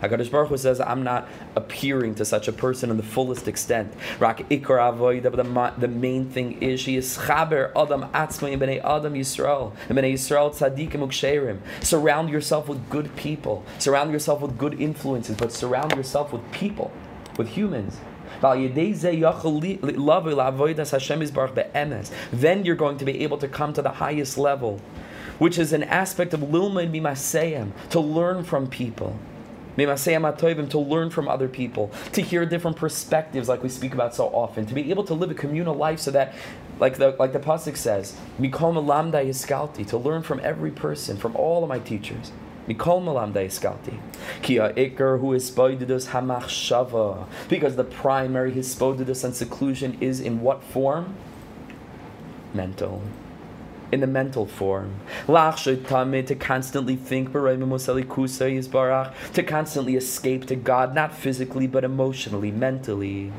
HaKadosh 0.02 0.32
Baruch 0.32 0.50
Hu 0.50 0.58
says, 0.58 0.80
I'm 0.80 1.04
not 1.04 1.28
appearing 1.56 2.16
to 2.16 2.26
such 2.26 2.48
a 2.48 2.54
person 2.54 2.90
in 2.90 2.98
the 2.98 3.04
fullest 3.04 3.48
extent. 3.48 3.94
Rak 4.20 4.40
ikar 4.50 4.80
avoid, 4.80 5.24
the 5.80 5.88
main 5.88 6.30
thing 6.30 6.62
is, 6.62 6.80
she 6.80 6.96
is 6.96 7.18
chaber 7.18 7.72
adam 7.76 8.04
atzmai 8.14 8.58
b'nei 8.58 8.80
adam 8.84 9.14
Yisrael, 9.14 9.74
b'nei 9.90 10.14
Yisrael 10.14 10.52
tzadikim 10.56 11.02
uksherim. 11.02 11.60
Surround 11.84 12.30
yourself 12.30 12.68
with 12.70 12.90
good 12.90 13.14
people. 13.16 13.64
Surround 13.78 14.12
yourself 14.12 14.42
with 14.42 14.58
good 14.58 14.80
influences, 14.80 15.36
but 15.36 15.52
surround 15.52 15.92
yourself 15.96 16.32
with 16.32 16.50
people, 16.52 16.92
with 17.38 17.50
humans. 17.50 18.00
Then 18.42 18.62
you're 22.66 22.76
going 22.76 22.98
to 22.98 23.06
be 23.06 23.24
able 23.24 23.38
to 23.38 23.48
come 23.48 23.74
to 23.74 23.82
the 23.82 23.90
highest 23.90 24.38
level, 24.38 24.80
which 25.40 25.58
is 25.58 25.74
an 25.74 25.84
aspect 25.84 26.34
of 26.34 26.40
lilmaid 26.42 26.92
mimaseyim, 26.92 27.72
to 27.90 28.00
learn 28.00 28.44
from 28.46 28.68
people 28.68 29.20
to 29.86 30.80
learn 30.80 31.10
from 31.10 31.28
other 31.28 31.48
people, 31.48 31.92
to 32.14 32.22
hear 32.22 32.46
different 32.46 32.78
perspectives, 32.78 33.50
like 33.50 33.64
we 33.64 33.70
speak 33.70 33.94
about 33.94 34.16
so 34.16 34.28
often, 34.28 34.66
to 34.66 34.74
be 34.74 34.90
able 34.90 35.04
to 35.06 35.14
live 35.14 35.32
a 35.32 35.34
communal 35.34 35.76
life 35.76 36.00
so 36.00 36.12
that, 36.12 36.34
like 36.80 36.98
the 36.98 37.16
like 37.20 37.34
the 37.34 37.40
pasuk 37.40 37.76
says, 37.76 38.16
"Mikol 38.40 38.74
malamda 38.74 39.26
yiskalti," 39.26 39.86
to 39.88 39.98
learn 39.98 40.24
from 40.24 40.40
every 40.44 40.72
person, 40.72 41.18
from 41.18 41.36
all 41.36 41.64
of 41.64 41.70
my 41.70 41.80
teachers. 41.80 42.32
Mikol 42.68 43.02
malamda 43.04 43.46
yiskalti. 43.46 44.00
Kia 44.42 44.74
ikar 44.74 45.20
who 45.20 45.34
is 45.34 45.50
spoididus 45.50 46.10
hamachshava, 46.10 47.26
because 47.50 47.76
the 47.76 47.84
primary 47.84 48.52
hispodidus 48.52 49.24
and 49.24 49.36
seclusion 49.36 49.98
is 50.00 50.20
in 50.20 50.42
what 50.42 50.64
form? 50.64 51.16
Mental 52.54 53.02
in 53.92 54.02
the 54.02 54.08
mental 54.08 54.46
form. 54.46 54.96
To 55.28 56.36
constantly 56.36 56.96
think, 56.96 57.34
to 59.34 59.44
constantly 59.44 59.96
escape 59.96 60.46
to 60.48 60.56
God, 60.56 60.96
not 60.96 61.14
physically 61.16 61.68
but 61.68 61.84
emotionally, 61.84 62.52
mentally. 62.52 63.32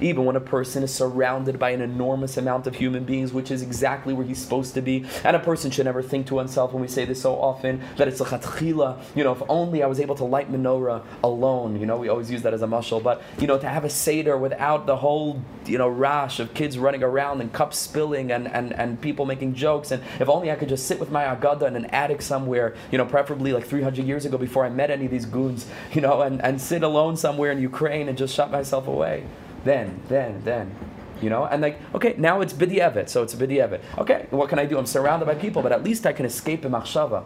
Even 0.00 0.24
when 0.24 0.36
a 0.36 0.40
person 0.40 0.82
is 0.82 0.92
surrounded 0.92 1.58
by 1.58 1.70
an 1.70 1.80
enormous 1.80 2.36
amount 2.36 2.66
of 2.66 2.74
human 2.74 3.04
beings, 3.04 3.32
which 3.32 3.50
is 3.50 3.62
exactly 3.62 4.12
where 4.12 4.26
he's 4.26 4.38
supposed 4.38 4.74
to 4.74 4.80
be, 4.80 5.06
and 5.24 5.36
a 5.36 5.40
person 5.40 5.70
should 5.70 5.84
never 5.84 6.02
think 6.02 6.26
to 6.26 6.34
oneself, 6.34 6.72
when 6.72 6.82
we 6.82 6.88
say 6.88 7.04
this 7.04 7.20
so 7.20 7.34
often, 7.34 7.80
that 7.96 8.08
it's 8.08 8.20
a 8.20 8.24
chatchila, 8.24 9.00
you 9.14 9.24
know, 9.24 9.32
if 9.32 9.42
only 9.48 9.82
I 9.82 9.86
was 9.86 10.00
able 10.00 10.14
to 10.16 10.24
light 10.24 10.50
menorah 10.50 11.04
alone, 11.22 11.80
you 11.80 11.86
know, 11.86 11.96
we 11.96 12.08
always 12.08 12.30
use 12.30 12.42
that 12.42 12.54
as 12.54 12.62
a 12.62 12.66
mushal, 12.66 13.02
but, 13.02 13.22
you 13.38 13.46
know, 13.46 13.58
to 13.58 13.68
have 13.68 13.84
a 13.84 13.90
Seder 13.90 14.36
without 14.36 14.86
the 14.86 14.96
whole, 14.96 15.42
you 15.66 15.78
know, 15.78 15.88
rash 15.88 16.40
of 16.40 16.54
kids 16.54 16.78
running 16.78 17.02
around 17.02 17.40
and 17.40 17.52
cups 17.52 17.78
spilling 17.78 18.32
and, 18.32 18.48
and, 18.48 18.72
and 18.72 19.00
people 19.00 19.26
making 19.26 19.54
jokes, 19.54 19.90
and 19.90 20.02
if 20.18 20.28
only 20.28 20.50
I 20.50 20.56
could 20.56 20.68
just 20.68 20.86
sit 20.86 20.98
with 20.98 21.10
my 21.10 21.24
agada 21.24 21.66
in 21.66 21.76
an 21.76 21.86
attic 21.86 22.22
somewhere, 22.22 22.74
you 22.90 22.98
know, 22.98 23.04
preferably 23.04 23.52
like 23.52 23.66
300 23.66 24.04
years 24.04 24.24
ago 24.24 24.38
before 24.38 24.64
I 24.64 24.70
met 24.70 24.90
any 24.90 25.04
of 25.04 25.10
these 25.10 25.26
goons, 25.26 25.66
you 25.92 26.00
know, 26.00 26.22
and, 26.22 26.42
and 26.42 26.60
sit 26.60 26.82
alone 26.82 27.16
somewhere 27.16 27.52
in 27.52 27.59
Ukraine 27.60 28.08
and 28.08 28.16
just 28.16 28.34
shut 28.34 28.50
myself 28.50 28.86
away. 28.86 29.24
Then, 29.64 30.00
then, 30.08 30.42
then. 30.44 30.74
You 31.20 31.28
know, 31.28 31.44
and 31.44 31.60
like, 31.60 31.78
okay, 31.94 32.14
now 32.16 32.40
it's 32.40 32.54
bidiyevit, 32.54 33.08
so 33.08 33.22
it's 33.22 33.34
bidiyevit. 33.34 33.80
Okay, 33.98 34.26
what 34.30 34.48
can 34.48 34.58
I 34.58 34.64
do? 34.64 34.78
I'm 34.78 34.86
surrounded 34.86 35.26
by 35.26 35.34
people, 35.34 35.62
but 35.62 35.70
at 35.70 35.84
least 35.84 36.06
I 36.06 36.12
can 36.12 36.24
escape 36.24 36.64
in 36.64 36.72
machshava. 36.72 37.24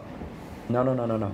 No, 0.67 0.83
no, 0.83 0.93
no, 0.93 1.05
no, 1.05 1.17
no. 1.17 1.31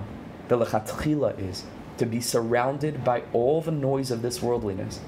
The 0.48 0.58
lechatchila 0.58 1.40
is 1.40 1.64
to 1.98 2.06
be 2.06 2.20
surrounded 2.20 3.04
by 3.04 3.22
all 3.32 3.60
the 3.60 3.72
noise 3.72 4.10
of 4.10 4.22
this 4.22 4.40
worldliness. 4.40 5.00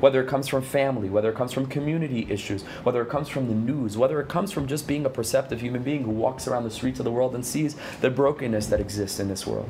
Whether 0.00 0.20
it 0.20 0.28
comes 0.28 0.48
from 0.48 0.62
family, 0.62 1.08
whether 1.08 1.30
it 1.30 1.36
comes 1.36 1.52
from 1.52 1.66
community 1.66 2.26
issues, 2.28 2.64
whether 2.82 3.00
it 3.02 3.08
comes 3.08 3.28
from 3.28 3.48
the 3.48 3.54
news, 3.54 3.96
whether 3.96 4.20
it 4.20 4.28
comes 4.28 4.52
from 4.52 4.66
just 4.66 4.86
being 4.86 5.06
a 5.06 5.10
perceptive 5.10 5.60
human 5.60 5.82
being 5.82 6.04
who 6.04 6.10
walks 6.10 6.46
around 6.46 6.64
the 6.64 6.70
streets 6.70 6.98
of 6.98 7.04
the 7.04 7.10
world 7.10 7.34
and 7.34 7.46
sees 7.46 7.76
the 8.00 8.10
brokenness 8.10 8.66
that 8.66 8.80
exists 8.80 9.18
in 9.20 9.28
this 9.28 9.46
world 9.46 9.68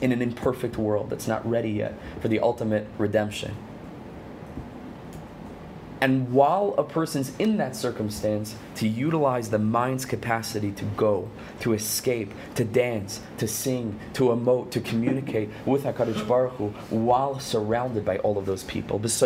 in 0.00 0.12
an 0.12 0.22
imperfect 0.22 0.76
world 0.76 1.10
that's 1.10 1.26
not 1.26 1.48
ready 1.48 1.70
yet 1.70 1.94
for 2.20 2.28
the 2.28 2.40
ultimate 2.40 2.86
redemption. 2.98 3.56
And 6.00 6.32
while 6.32 6.74
a 6.78 6.84
person's 6.84 7.32
in 7.38 7.56
that 7.56 7.74
circumstance, 7.74 8.54
to 8.76 8.86
utilize 8.86 9.50
the 9.50 9.58
mind's 9.58 10.04
capacity 10.04 10.70
to 10.72 10.84
go, 10.96 11.28
to 11.60 11.72
escape, 11.72 12.32
to 12.54 12.64
dance, 12.64 13.20
to 13.38 13.48
sing, 13.48 13.98
to 14.14 14.24
emote, 14.24 14.70
to 14.70 14.80
communicate 14.80 15.50
with 15.66 15.84
HaKadosh 15.84 16.26
Baruch 16.28 16.52
Hu, 16.52 16.68
while 16.90 17.40
surrounded 17.40 18.04
by 18.04 18.18
all 18.18 18.38
of 18.38 18.46
those 18.46 18.62
people. 18.64 18.98
That's 18.98 19.22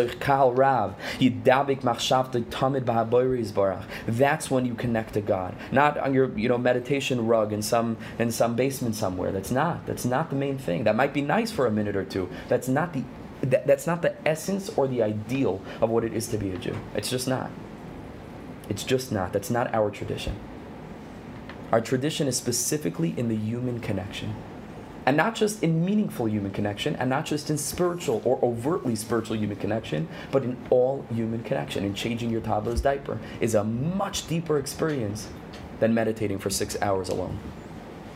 when 4.51 4.65
you 4.65 4.73
connect 4.73 5.13
to 5.13 5.21
God. 5.21 5.55
Not 5.71 5.97
on 5.97 6.13
your 6.13 6.37
you 6.37 6.49
know 6.49 6.57
meditation 6.57 7.27
rug 7.27 7.53
in 7.53 7.61
some 7.61 7.97
in 8.17 8.31
some 8.31 8.55
basement 8.55 8.95
somewhere. 8.95 9.31
That's 9.31 9.51
not. 9.51 9.85
That's 9.85 10.05
not 10.05 10.29
the 10.29 10.35
main 10.35 10.57
thing. 10.57 10.85
That 10.85 10.95
might 10.95 11.13
be 11.13 11.21
nice 11.21 11.51
for 11.51 11.67
a 11.67 11.71
minute 11.71 11.95
or 11.95 12.05
two. 12.05 12.29
That's 12.47 12.67
not 12.67 12.93
the 12.93 13.03
that, 13.43 13.67
that's 13.67 13.85
not 13.85 14.01
the 14.01 14.15
essence 14.27 14.69
or 14.69 14.87
the 14.87 15.03
ideal 15.03 15.61
of 15.81 15.89
what 15.89 16.03
it 16.03 16.13
is 16.13 16.27
to 16.29 16.37
be 16.37 16.51
a 16.51 16.57
Jew. 16.57 16.75
It's 16.95 17.09
just 17.09 17.27
not. 17.27 17.51
It's 18.69 18.83
just 18.83 19.11
not. 19.11 19.33
That's 19.33 19.49
not 19.49 19.73
our 19.73 19.91
tradition. 19.91 20.35
Our 21.71 21.81
tradition 21.81 22.27
is 22.27 22.37
specifically 22.37 23.13
in 23.17 23.27
the 23.27 23.35
human 23.35 23.79
connection. 23.79 24.35
And 25.05 25.17
not 25.17 25.35
just 25.35 25.61
in 25.61 25.83
meaningful 25.83 26.29
human 26.29 26.51
connection, 26.51 26.95
and 26.95 27.09
not 27.09 27.25
just 27.25 27.49
in 27.49 27.57
spiritual 27.57 28.21
or 28.23 28.39
overtly 28.41 28.95
spiritual 28.95 29.35
human 29.35 29.57
connection, 29.57 30.07
but 30.31 30.43
in 30.43 30.55
all 30.69 31.05
human 31.13 31.43
connection. 31.43 31.83
And 31.83 31.93
changing 31.93 32.29
your 32.29 32.39
toddler's 32.39 32.79
diaper 32.79 33.19
is 33.41 33.53
a 33.53 33.65
much 33.65 34.27
deeper 34.27 34.57
experience 34.57 35.27
than 35.81 35.93
meditating 35.93 36.39
for 36.39 36.49
six 36.49 36.77
hours 36.81 37.09
alone. 37.09 37.37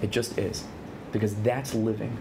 It 0.01 0.11
just 0.11 0.37
is. 0.37 0.63
Because 1.11 1.35
that's 1.35 1.73
living. 1.73 2.17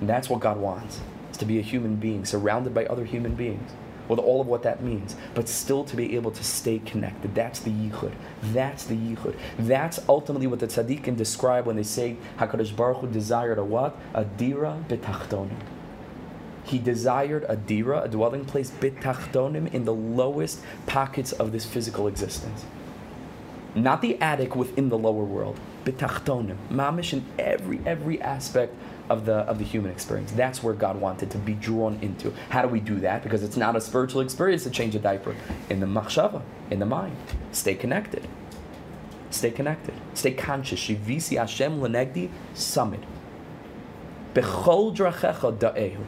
And 0.00 0.08
that's 0.08 0.28
what 0.28 0.40
God 0.40 0.58
wants 0.58 1.00
to 1.38 1.44
be 1.44 1.58
a 1.58 1.62
human 1.62 1.96
being 1.96 2.24
surrounded 2.24 2.74
by 2.74 2.86
other 2.86 3.04
human 3.04 3.34
beings 3.34 3.72
with 4.08 4.18
all 4.18 4.40
of 4.40 4.46
what 4.46 4.62
that 4.62 4.82
means, 4.82 5.16
but 5.34 5.48
still 5.48 5.84
to 5.84 5.96
be 5.96 6.14
able 6.16 6.30
to 6.30 6.44
stay 6.44 6.78
connected. 6.80 7.34
That's 7.34 7.60
the 7.60 7.70
yichud. 7.70 8.12
That's 8.42 8.84
the 8.84 8.96
yichud. 8.96 9.34
That's 9.58 10.00
ultimately 10.08 10.46
what 10.46 10.60
the 10.60 10.66
tzaddikim 10.66 11.16
describe 11.16 11.66
when 11.66 11.76
they 11.76 11.82
say 11.84 12.16
Hakadosh 12.38 12.76
Baruch 12.76 12.98
Hu 12.98 13.06
desired 13.08 13.58
a 13.58 13.64
what? 13.64 13.96
A 14.12 14.24
dira 14.24 14.84
bitachtonim. 14.88 15.56
He 16.64 16.78
desired 16.78 17.44
a 17.48 17.56
dira, 17.56 18.02
a 18.02 18.08
dwelling 18.08 18.44
place 18.44 18.70
bitachtonim, 18.70 19.72
in 19.72 19.84
the 19.84 19.94
lowest 19.94 20.60
pockets 20.86 21.32
of 21.32 21.52
this 21.52 21.64
physical 21.64 22.06
existence. 22.06 22.64
not 23.74 24.02
the 24.02 24.20
attic 24.20 24.54
within 24.54 24.88
the 24.88 24.98
lower 24.98 25.24
world, 25.24 25.58
bitachtonim, 25.84 26.56
mamish 26.70 27.12
in 27.12 27.24
every 27.38 27.80
every 27.84 28.20
aspect 28.22 28.74
of 29.08 29.26
the 29.26 29.34
of 29.34 29.58
the 29.58 29.64
human 29.64 29.90
experience. 29.90 30.32
That's 30.32 30.62
where 30.62 30.74
God 30.74 31.00
wanted 31.00 31.30
to 31.32 31.38
be 31.38 31.54
drawn 31.54 31.98
into. 32.00 32.32
How 32.50 32.62
do 32.62 32.68
we 32.68 32.80
do 32.80 32.96
that? 33.00 33.22
Because 33.22 33.42
it's 33.42 33.56
not 33.56 33.76
a 33.76 33.80
spiritual 33.80 34.20
experience 34.20 34.64
to 34.64 34.70
change 34.70 34.94
a 34.94 34.98
diaper. 34.98 35.36
In 35.68 35.80
the 35.80 35.86
machshava, 35.86 36.42
in 36.70 36.78
the 36.78 36.86
mind, 36.86 37.16
stay 37.52 37.74
connected. 37.74 38.26
Stay 39.30 39.50
connected. 39.50 39.94
Stay 40.14 40.32
conscious. 40.32 40.80
Shivisi 40.80 41.38
Hashem 41.38 41.80
lenegdi 41.80 42.30
summit. 42.54 43.00
Bechol 44.32 44.96
drachecha 44.96 45.56
da'ehu. 45.58 46.04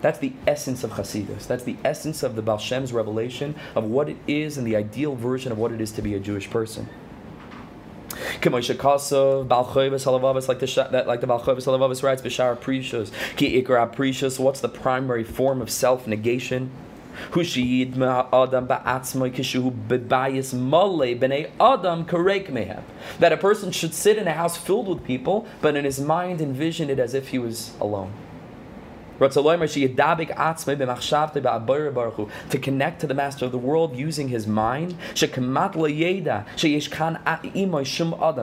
That's 0.00 0.18
the 0.18 0.32
essence 0.48 0.82
of 0.82 0.92
Hasidus. 0.92 1.46
That's 1.46 1.62
the 1.62 1.76
essence 1.84 2.24
of 2.24 2.34
the 2.34 2.42
Baal 2.42 2.58
Shem's 2.58 2.92
revelation 2.92 3.54
of 3.76 3.84
what 3.84 4.08
it 4.08 4.16
is 4.26 4.58
and 4.58 4.66
the 4.66 4.74
ideal 4.74 5.14
version 5.14 5.52
of 5.52 5.58
what 5.58 5.70
it 5.70 5.80
is 5.80 5.92
to 5.92 6.02
be 6.02 6.14
a 6.14 6.18
Jewish 6.18 6.50
person. 6.50 6.88
Like 10.48 10.58
the 10.58 10.66
like 10.76 10.90
the 10.90 11.04
like 11.06 11.20
the 11.20 11.26
Baal 11.26 11.40
Chovos 11.40 11.66
HaLevavos 11.66 12.02
writes, 12.02 12.22
Bishar 12.22 12.58
Precious, 12.60 13.10
Ki 13.36 13.62
Ikra 13.62 13.92
Precious. 13.92 14.38
What's 14.38 14.60
the 14.60 14.68
primary 14.68 15.24
form 15.24 15.60
of 15.60 15.70
self 15.70 16.06
negation? 16.06 16.70
That 17.30 18.08
a 23.32 23.36
person 23.36 23.70
should 23.70 23.94
sit 23.94 24.16
in 24.16 24.26
a 24.26 24.32
house 24.32 24.56
filled 24.56 24.88
with 24.88 25.04
people, 25.04 25.46
but 25.60 25.76
in 25.76 25.84
his 25.84 26.00
mind 26.00 26.40
envision 26.40 26.88
it 26.88 26.98
as 26.98 27.12
if 27.14 27.28
he 27.28 27.38
was 27.38 27.74
alone. 27.80 28.12
To 32.50 32.58
connect 32.58 33.00
to 33.00 33.06
the 33.06 33.14
Master 33.14 33.44
of 33.44 33.52
the 33.52 33.58
world 33.58 33.96
using 33.96 34.28
his 34.28 34.46
mind. 34.46 34.96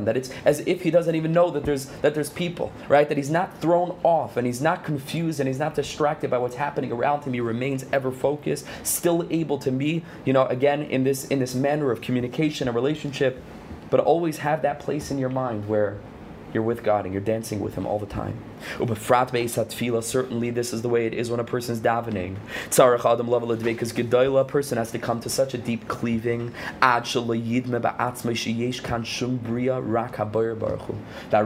That 0.05 0.17
it's 0.17 0.29
as 0.45 0.59
if 0.61 0.81
he 0.81 0.91
doesn't 0.91 1.15
even 1.15 1.33
know 1.33 1.51
that 1.51 1.65
there's 1.65 1.85
that 2.01 2.13
there's 2.15 2.29
people, 2.29 2.71
right? 2.87 3.07
That 3.09 3.17
he's 3.17 3.29
not 3.29 3.59
thrown 3.59 3.99
off 4.03 4.37
and 4.37 4.47
he's 4.47 4.61
not 4.61 4.83
confused 4.85 5.39
and 5.39 5.47
he's 5.47 5.59
not 5.59 5.75
distracted 5.75 6.29
by 6.29 6.37
what's 6.37 6.55
happening 6.55 6.91
around 6.91 7.23
him. 7.23 7.33
He 7.33 7.41
remains 7.41 7.85
ever 7.91 8.11
focused, 8.11 8.65
still 8.83 9.27
able 9.29 9.57
to 9.59 9.71
be, 9.71 10.03
you 10.25 10.33
know, 10.33 10.45
again 10.45 10.83
in 10.83 11.03
this 11.03 11.25
in 11.25 11.39
this 11.39 11.55
manner 11.55 11.91
of 11.91 12.01
communication 12.01 12.67
and 12.67 12.75
relationship, 12.75 13.41
but 13.89 13.99
always 13.99 14.37
have 14.37 14.61
that 14.61 14.79
place 14.79 15.11
in 15.11 15.17
your 15.17 15.29
mind 15.29 15.67
where 15.67 15.97
you're 16.53 16.63
with 16.63 16.83
God 16.83 17.05
and 17.05 17.13
you're 17.13 17.21
dancing 17.21 17.59
with 17.59 17.75
Him 17.75 17.85
all 17.85 17.99
the 17.99 18.05
time. 18.05 18.37
Certainly, 18.77 20.49
this 20.51 20.73
is 20.73 20.81
the 20.81 20.89
way 20.89 21.05
it 21.05 21.13
is 21.13 21.29
when 21.29 21.39
a 21.39 21.43
person's 21.43 21.79
davening. 21.79 22.35
because 23.63 23.91
A 24.39 24.45
person 24.45 24.77
has 24.77 24.91
to 24.91 24.99
come 24.99 25.19
to 25.21 25.29
such 25.29 25.53
a 25.53 25.57
deep 25.57 25.87
cleaving. 25.87 26.53
That 26.81 27.05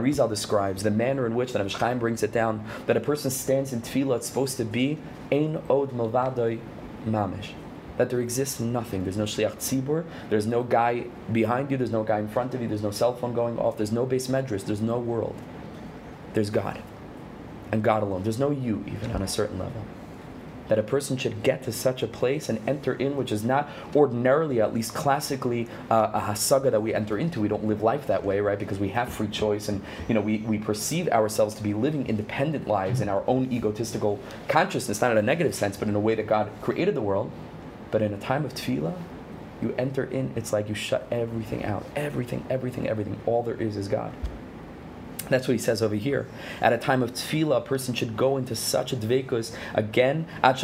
Rizal 0.00 0.28
describes 0.28 0.82
the 0.82 0.90
manner 0.90 1.26
in 1.26 1.34
which 1.34 1.52
that 1.52 1.72
Chaim 1.72 1.98
brings 1.98 2.22
it 2.22 2.32
down 2.32 2.64
that 2.86 2.96
a 2.96 3.00
person 3.00 3.30
stands 3.30 3.72
in 3.72 3.82
tefillah. 3.82 4.16
It's 4.16 4.26
supposed 4.26 4.56
to 4.56 4.64
be 4.64 4.98
ein 5.30 5.62
od 5.68 5.90
malvadoi 5.90 6.58
mamish 7.06 7.52
that 7.96 8.10
there 8.10 8.20
exists 8.20 8.60
nothing. 8.60 9.04
There's 9.04 9.16
no 9.16 9.24
shliach 9.24 9.56
tzibur. 9.56 10.04
There's 10.30 10.46
no 10.46 10.62
guy 10.62 11.06
behind 11.32 11.70
you. 11.70 11.76
There's 11.76 11.92
no 11.92 12.02
guy 12.02 12.18
in 12.18 12.28
front 12.28 12.54
of 12.54 12.60
you. 12.60 12.68
There's 12.68 12.82
no 12.82 12.90
cell 12.90 13.14
phone 13.14 13.34
going 13.34 13.58
off. 13.58 13.76
There's 13.76 13.92
no 13.92 14.06
beis 14.06 14.28
medrash. 14.28 14.64
There's 14.64 14.80
no 14.80 14.98
world. 14.98 15.36
There's 16.34 16.50
God, 16.50 16.82
and 17.70 17.82
God 17.82 18.02
alone. 18.02 18.24
There's 18.24 18.40
no 18.40 18.50
you 18.50 18.84
even 18.88 19.12
on 19.12 19.22
a 19.22 19.28
certain 19.28 19.58
level. 19.58 19.84
That 20.68 20.78
a 20.78 20.82
person 20.82 21.18
should 21.18 21.42
get 21.42 21.62
to 21.64 21.72
such 21.72 22.02
a 22.02 22.06
place 22.06 22.48
and 22.48 22.58
enter 22.66 22.94
in, 22.94 23.16
which 23.16 23.30
is 23.30 23.44
not 23.44 23.68
ordinarily, 23.94 24.62
at 24.62 24.72
least 24.72 24.94
classically, 24.94 25.68
uh, 25.90 26.10
a 26.14 26.20
hasaga 26.20 26.70
that 26.70 26.80
we 26.80 26.94
enter 26.94 27.18
into. 27.18 27.38
We 27.38 27.48
don't 27.48 27.66
live 27.66 27.82
life 27.82 28.06
that 28.06 28.24
way, 28.24 28.40
right? 28.40 28.58
Because 28.58 28.78
we 28.78 28.88
have 28.88 29.12
free 29.12 29.28
choice, 29.28 29.68
and 29.68 29.82
you 30.08 30.14
know 30.14 30.22
we, 30.22 30.38
we 30.38 30.58
perceive 30.58 31.06
ourselves 31.08 31.54
to 31.56 31.62
be 31.62 31.74
living 31.74 32.06
independent 32.08 32.66
lives 32.66 33.02
in 33.02 33.10
our 33.10 33.22
own 33.28 33.52
egotistical 33.52 34.18
consciousness, 34.48 35.02
not 35.02 35.12
in 35.12 35.18
a 35.18 35.22
negative 35.22 35.54
sense, 35.54 35.76
but 35.76 35.86
in 35.86 35.94
a 35.94 36.00
way 36.00 36.14
that 36.14 36.26
God 36.26 36.50
created 36.62 36.94
the 36.94 37.02
world 37.02 37.30
but 37.94 38.02
in 38.02 38.12
a 38.12 38.18
time 38.18 38.44
of 38.44 38.52
tefillah, 38.54 38.96
you 39.62 39.72
enter 39.78 40.02
in, 40.02 40.32
it's 40.34 40.52
like 40.52 40.68
you 40.68 40.74
shut 40.74 41.06
everything 41.12 41.64
out. 41.64 41.86
Everything, 41.94 42.44
everything, 42.50 42.88
everything. 42.88 43.20
All 43.24 43.44
there 43.44 43.54
is 43.54 43.76
is 43.76 43.86
God. 43.86 44.12
That's 45.28 45.46
what 45.46 45.52
he 45.52 45.58
says 45.58 45.80
over 45.80 45.94
here. 45.94 46.26
At 46.60 46.72
a 46.72 46.76
time 46.76 47.04
of 47.04 47.12
tefillah, 47.12 47.58
a 47.58 47.60
person 47.60 47.94
should 47.94 48.16
go 48.16 48.36
into 48.36 48.56
such 48.56 48.92
a 48.92 48.96
dvekus 48.96 49.54
again, 49.74 50.26
that 50.42 50.58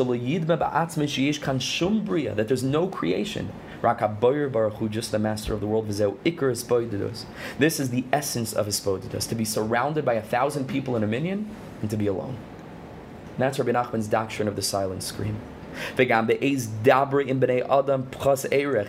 there's 2.49 2.65
no 2.65 2.89
creation. 2.89 3.53
Baruch 3.81 4.75
Hu, 4.75 4.89
just 4.89 5.13
the 5.13 5.21
master 5.21 5.55
of 5.55 5.61
the 5.61 5.69
world. 5.69 5.87
This 5.87 6.01
is 7.79 7.91
the 7.91 8.05
essence 8.13 8.53
of 8.53 8.67
Hispodidus, 8.67 9.29
to 9.29 9.37
be 9.37 9.45
surrounded 9.45 10.05
by 10.05 10.15
a 10.15 10.23
thousand 10.23 10.67
people 10.67 10.97
in 10.97 11.05
a 11.05 11.07
minyan 11.07 11.49
and 11.81 11.89
to 11.91 11.97
be 11.97 12.09
alone. 12.09 12.37
And 13.29 13.39
that's 13.39 13.61
Rabbi 13.61 13.71
Nachman's 13.71 14.09
doctrine 14.09 14.49
of 14.49 14.57
the 14.57 14.63
silent 14.63 15.05
scream. 15.05 15.37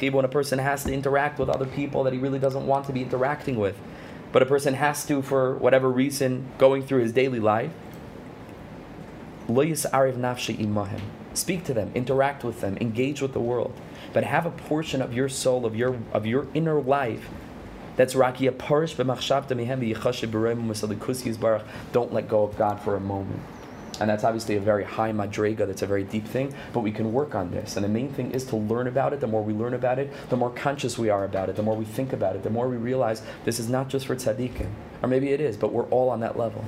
Even 0.01 0.13
when 0.13 0.25
a 0.25 0.29
person 0.29 0.59
has 0.59 0.83
to 0.83 0.93
interact 0.93 1.39
with 1.39 1.49
other 1.49 1.65
people 1.65 2.03
that 2.03 2.13
he 2.13 2.19
really 2.19 2.39
doesn't 2.39 2.65
want 2.65 2.85
to 2.87 2.93
be 2.93 3.01
interacting 3.01 3.57
with, 3.57 3.75
but 4.31 4.41
a 4.41 4.45
person 4.45 4.73
has 4.75 5.05
to, 5.05 5.21
for 5.21 5.55
whatever 5.57 5.89
reason, 5.89 6.45
going 6.57 6.83
through 6.83 7.01
his 7.01 7.11
daily 7.11 7.39
life, 7.39 7.71
speak 11.33 11.63
to 11.65 11.73
them, 11.73 11.91
interact 11.95 12.43
with 12.43 12.61
them, 12.61 12.77
engage 12.79 13.21
with 13.21 13.33
the 13.33 13.39
world, 13.39 13.73
but 14.13 14.23
have 14.23 14.45
a 14.45 14.51
portion 14.51 15.01
of 15.01 15.13
your 15.13 15.29
soul, 15.29 15.65
of 15.65 15.75
your 15.75 15.97
of 16.13 16.25
your 16.25 16.47
inner 16.53 16.81
life 16.81 17.29
that's 17.95 18.13
rakia 18.13 18.57
parish 18.57 18.95
Don't 21.91 22.13
let 22.13 22.27
go 22.29 22.43
of 22.43 22.57
God 22.57 22.79
for 22.81 22.95
a 22.95 22.99
moment. 22.99 23.41
And 24.01 24.09
that's 24.09 24.23
obviously 24.23 24.55
a 24.55 24.59
very 24.59 24.83
high 24.83 25.11
madrega, 25.11 25.67
that's 25.67 25.83
a 25.83 25.85
very 25.85 26.03
deep 26.03 26.25
thing, 26.25 26.55
but 26.73 26.79
we 26.79 26.91
can 26.91 27.13
work 27.13 27.35
on 27.35 27.51
this. 27.51 27.75
And 27.75 27.85
the 27.85 27.89
main 27.89 28.11
thing 28.11 28.31
is 28.31 28.43
to 28.45 28.55
learn 28.55 28.87
about 28.87 29.13
it. 29.13 29.19
The 29.19 29.27
more 29.27 29.43
we 29.43 29.53
learn 29.53 29.75
about 29.75 29.99
it, 29.99 30.11
the 30.29 30.37
more 30.37 30.49
conscious 30.49 30.97
we 30.97 31.11
are 31.11 31.23
about 31.23 31.49
it, 31.49 31.55
the 31.55 31.61
more 31.61 31.75
we 31.75 31.85
think 31.85 32.11
about 32.11 32.35
it, 32.35 32.41
the 32.41 32.49
more 32.49 32.67
we 32.67 32.77
realize 32.77 33.21
this 33.45 33.59
is 33.59 33.69
not 33.69 33.89
just 33.89 34.07
for 34.07 34.15
tzaddikim. 34.15 34.71
Or 35.03 35.07
maybe 35.07 35.29
it 35.33 35.39
is, 35.39 35.55
but 35.55 35.71
we're 35.71 35.85
all 35.89 36.09
on 36.09 36.19
that 36.21 36.35
level. 36.35 36.65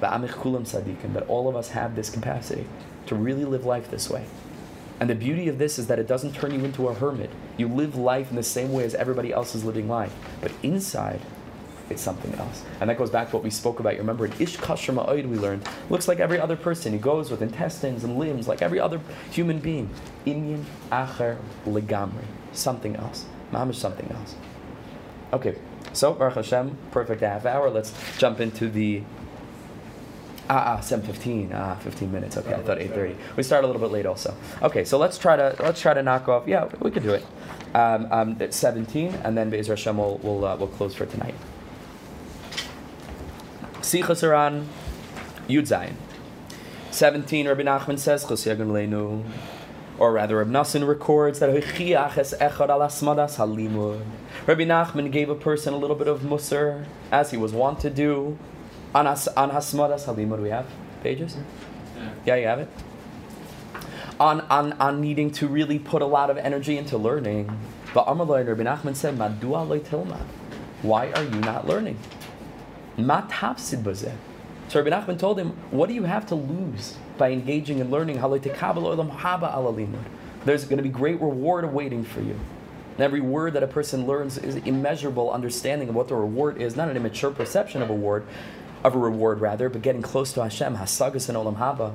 That 0.00 1.24
all 1.28 1.48
of 1.48 1.56
us 1.56 1.70
have 1.70 1.96
this 1.96 2.10
capacity 2.10 2.66
to 3.06 3.16
really 3.16 3.44
live 3.44 3.64
life 3.64 3.90
this 3.90 4.08
way. 4.08 4.24
And 5.00 5.10
the 5.10 5.16
beauty 5.16 5.48
of 5.48 5.58
this 5.58 5.80
is 5.80 5.88
that 5.88 5.98
it 5.98 6.06
doesn't 6.06 6.32
turn 6.32 6.54
you 6.54 6.64
into 6.64 6.86
a 6.86 6.94
hermit. 6.94 7.30
You 7.56 7.66
live 7.66 7.96
life 7.96 8.30
in 8.30 8.36
the 8.36 8.44
same 8.44 8.72
way 8.72 8.84
as 8.84 8.94
everybody 8.94 9.32
else 9.32 9.56
is 9.56 9.64
living 9.64 9.88
life. 9.88 10.14
But 10.40 10.52
inside, 10.62 11.22
it's 11.92 12.02
something 12.02 12.34
else. 12.34 12.64
And 12.80 12.90
that 12.90 12.98
goes 12.98 13.10
back 13.10 13.30
to 13.30 13.36
what 13.36 13.44
we 13.44 13.50
spoke 13.50 13.80
about. 13.80 13.94
You 13.94 14.00
remember 14.00 14.26
in 14.26 14.32
Ish 14.38 14.56
Kasher 14.58 14.94
Ma'oid 14.94 15.28
we 15.28 15.36
learned, 15.36 15.68
looks 15.88 16.08
like 16.08 16.18
every 16.18 16.40
other 16.40 16.56
person. 16.56 16.92
He 16.92 16.98
goes 16.98 17.30
with 17.30 17.42
intestines 17.42 18.04
and 18.04 18.18
limbs 18.18 18.48
like 18.48 18.62
every 18.62 18.80
other 18.80 19.00
human 19.30 19.58
being. 19.60 19.90
Inyan 20.26 20.64
Acher 20.90 21.38
Legamri. 21.66 22.24
Something 22.52 22.96
else. 22.96 23.26
Mamish 23.52 23.76
something 23.76 24.10
else. 24.10 24.34
Okay, 25.32 25.56
so 25.92 26.12
Baruch 26.12 26.34
Hashem, 26.34 26.76
perfect 26.90 27.22
half 27.22 27.46
hour. 27.46 27.70
Let's 27.70 27.92
jump 28.18 28.40
into 28.40 28.68
the 28.68 29.02
Ah, 30.50 30.76
ah, 30.76 30.80
7.15. 30.80 31.50
Ah, 31.54 31.76
15 31.76 32.12
minutes. 32.12 32.36
Okay, 32.36 32.52
I 32.52 32.60
thought 32.60 32.78
8.30. 32.78 33.16
We 33.36 33.42
start 33.42 33.64
a 33.64 33.66
little 33.66 33.80
bit 33.80 33.90
late 33.90 34.06
also. 34.06 34.34
Okay, 34.60 34.84
so 34.84 34.98
let's 34.98 35.16
try 35.16 35.36
to 35.36 35.56
let's 35.60 35.80
try 35.80 35.94
to 35.94 36.02
knock 36.02 36.28
off. 36.28 36.46
Yeah, 36.46 36.68
we 36.80 36.90
could 36.90 37.02
do 37.02 37.14
it. 37.14 37.24
Um, 37.74 38.06
um, 38.10 38.50
17, 38.50 39.14
and 39.24 39.38
then 39.38 39.48
Be'ez 39.48 39.68
Hashem 39.68 39.96
will 39.96 40.18
will 40.18 40.44
uh, 40.44 40.56
will 40.56 40.66
close 40.66 40.94
for 40.94 41.06
tonight. 41.06 41.34
Sichas 43.82 44.22
HaRan 44.22 44.66
Yud 45.48 45.66
Zayin. 45.68 45.94
17, 46.92 47.48
Rabbi 47.48 47.62
Nachman 47.62 47.98
says, 47.98 48.24
Leinu. 48.24 49.24
Or 49.98 50.12
rather, 50.12 50.36
Rabbi 50.36 50.50
Nassan 50.50 50.86
records 50.86 51.40
that 51.40 51.48
Rabbi 54.46 54.64
Nachman 54.64 55.12
gave 55.12 55.28
a 55.28 55.34
person 55.34 55.74
a 55.74 55.76
little 55.76 55.96
bit 55.96 56.08
of 56.08 56.20
musr, 56.20 56.86
as 57.10 57.30
he 57.30 57.36
was 57.36 57.52
wont 57.52 57.80
to 57.80 57.90
do, 57.90 58.38
on, 58.94 59.06
has, 59.06 59.28
on 59.28 59.50
hasmadas 59.50 60.04
halimud. 60.04 60.40
We 60.40 60.50
have 60.50 60.66
pages? 61.02 61.36
Yeah. 61.96 62.10
yeah, 62.24 62.36
you 62.36 62.46
have 62.46 62.58
it. 62.60 62.68
On, 64.20 64.40
on, 64.42 64.72
on 64.74 65.00
needing 65.00 65.30
to 65.32 65.48
really 65.48 65.78
put 65.78 66.02
a 66.02 66.06
lot 66.06 66.30
of 66.30 66.36
energy 66.36 66.78
into 66.78 66.96
learning. 66.96 67.58
But 67.92 68.06
Amalai 68.06 68.46
Rabbi 68.46 68.62
Nachman 68.62 68.96
said, 68.96 69.18
Why 70.82 71.12
are 71.12 71.24
you 71.24 71.40
not 71.40 71.66
learning? 71.66 71.98
So 72.96 74.82
Rabbi 74.82 74.90
Nachman 74.90 75.18
told 75.18 75.38
him, 75.38 75.50
what 75.70 75.88
do 75.88 75.94
you 75.94 76.04
have 76.04 76.26
to 76.26 76.34
lose 76.34 76.96
by 77.18 77.30
engaging 77.30 77.80
and 77.80 77.90
learning 77.90 78.16
There's 80.44 80.64
going 80.64 80.76
to 80.76 80.82
be 80.82 80.88
great 80.88 81.20
reward 81.20 81.64
awaiting 81.64 82.04
for 82.04 82.20
you. 82.20 82.38
And 82.92 83.00
every 83.00 83.20
word 83.20 83.54
that 83.54 83.62
a 83.62 83.66
person 83.66 84.06
learns 84.06 84.36
is 84.38 84.56
immeasurable 84.56 85.30
understanding 85.30 85.88
of 85.88 85.94
what 85.94 86.08
the 86.08 86.14
reward 86.14 86.60
is, 86.60 86.76
not 86.76 86.88
an 86.88 86.96
immature 86.96 87.30
perception 87.30 87.80
of 87.80 87.90
a 87.90 87.94
reward, 87.94 88.26
of 88.84 88.94
a 88.94 88.98
reward 88.98 89.40
rather, 89.40 89.68
but 89.68 89.82
getting 89.82 90.02
close 90.02 90.32
to 90.34 90.42
Hashem, 90.42 90.76
hasagas 90.76 91.28
and 91.28 91.38
olam 91.38 91.56
haba. 91.56 91.94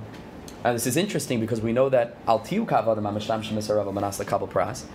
And 0.63 0.75
this 0.75 0.87
is 0.87 0.97
interesting 0.97 1.39
because 1.39 1.61
we 1.61 1.71
know 1.71 1.89
that 1.89 2.17
al 2.27 2.39
tiu 2.39 2.65
kavod 2.65 2.97
amasham 2.97 3.43
shemisarav 3.43 3.93
manas 3.93 4.21
kabel 4.25 4.47
pras. 4.47 4.85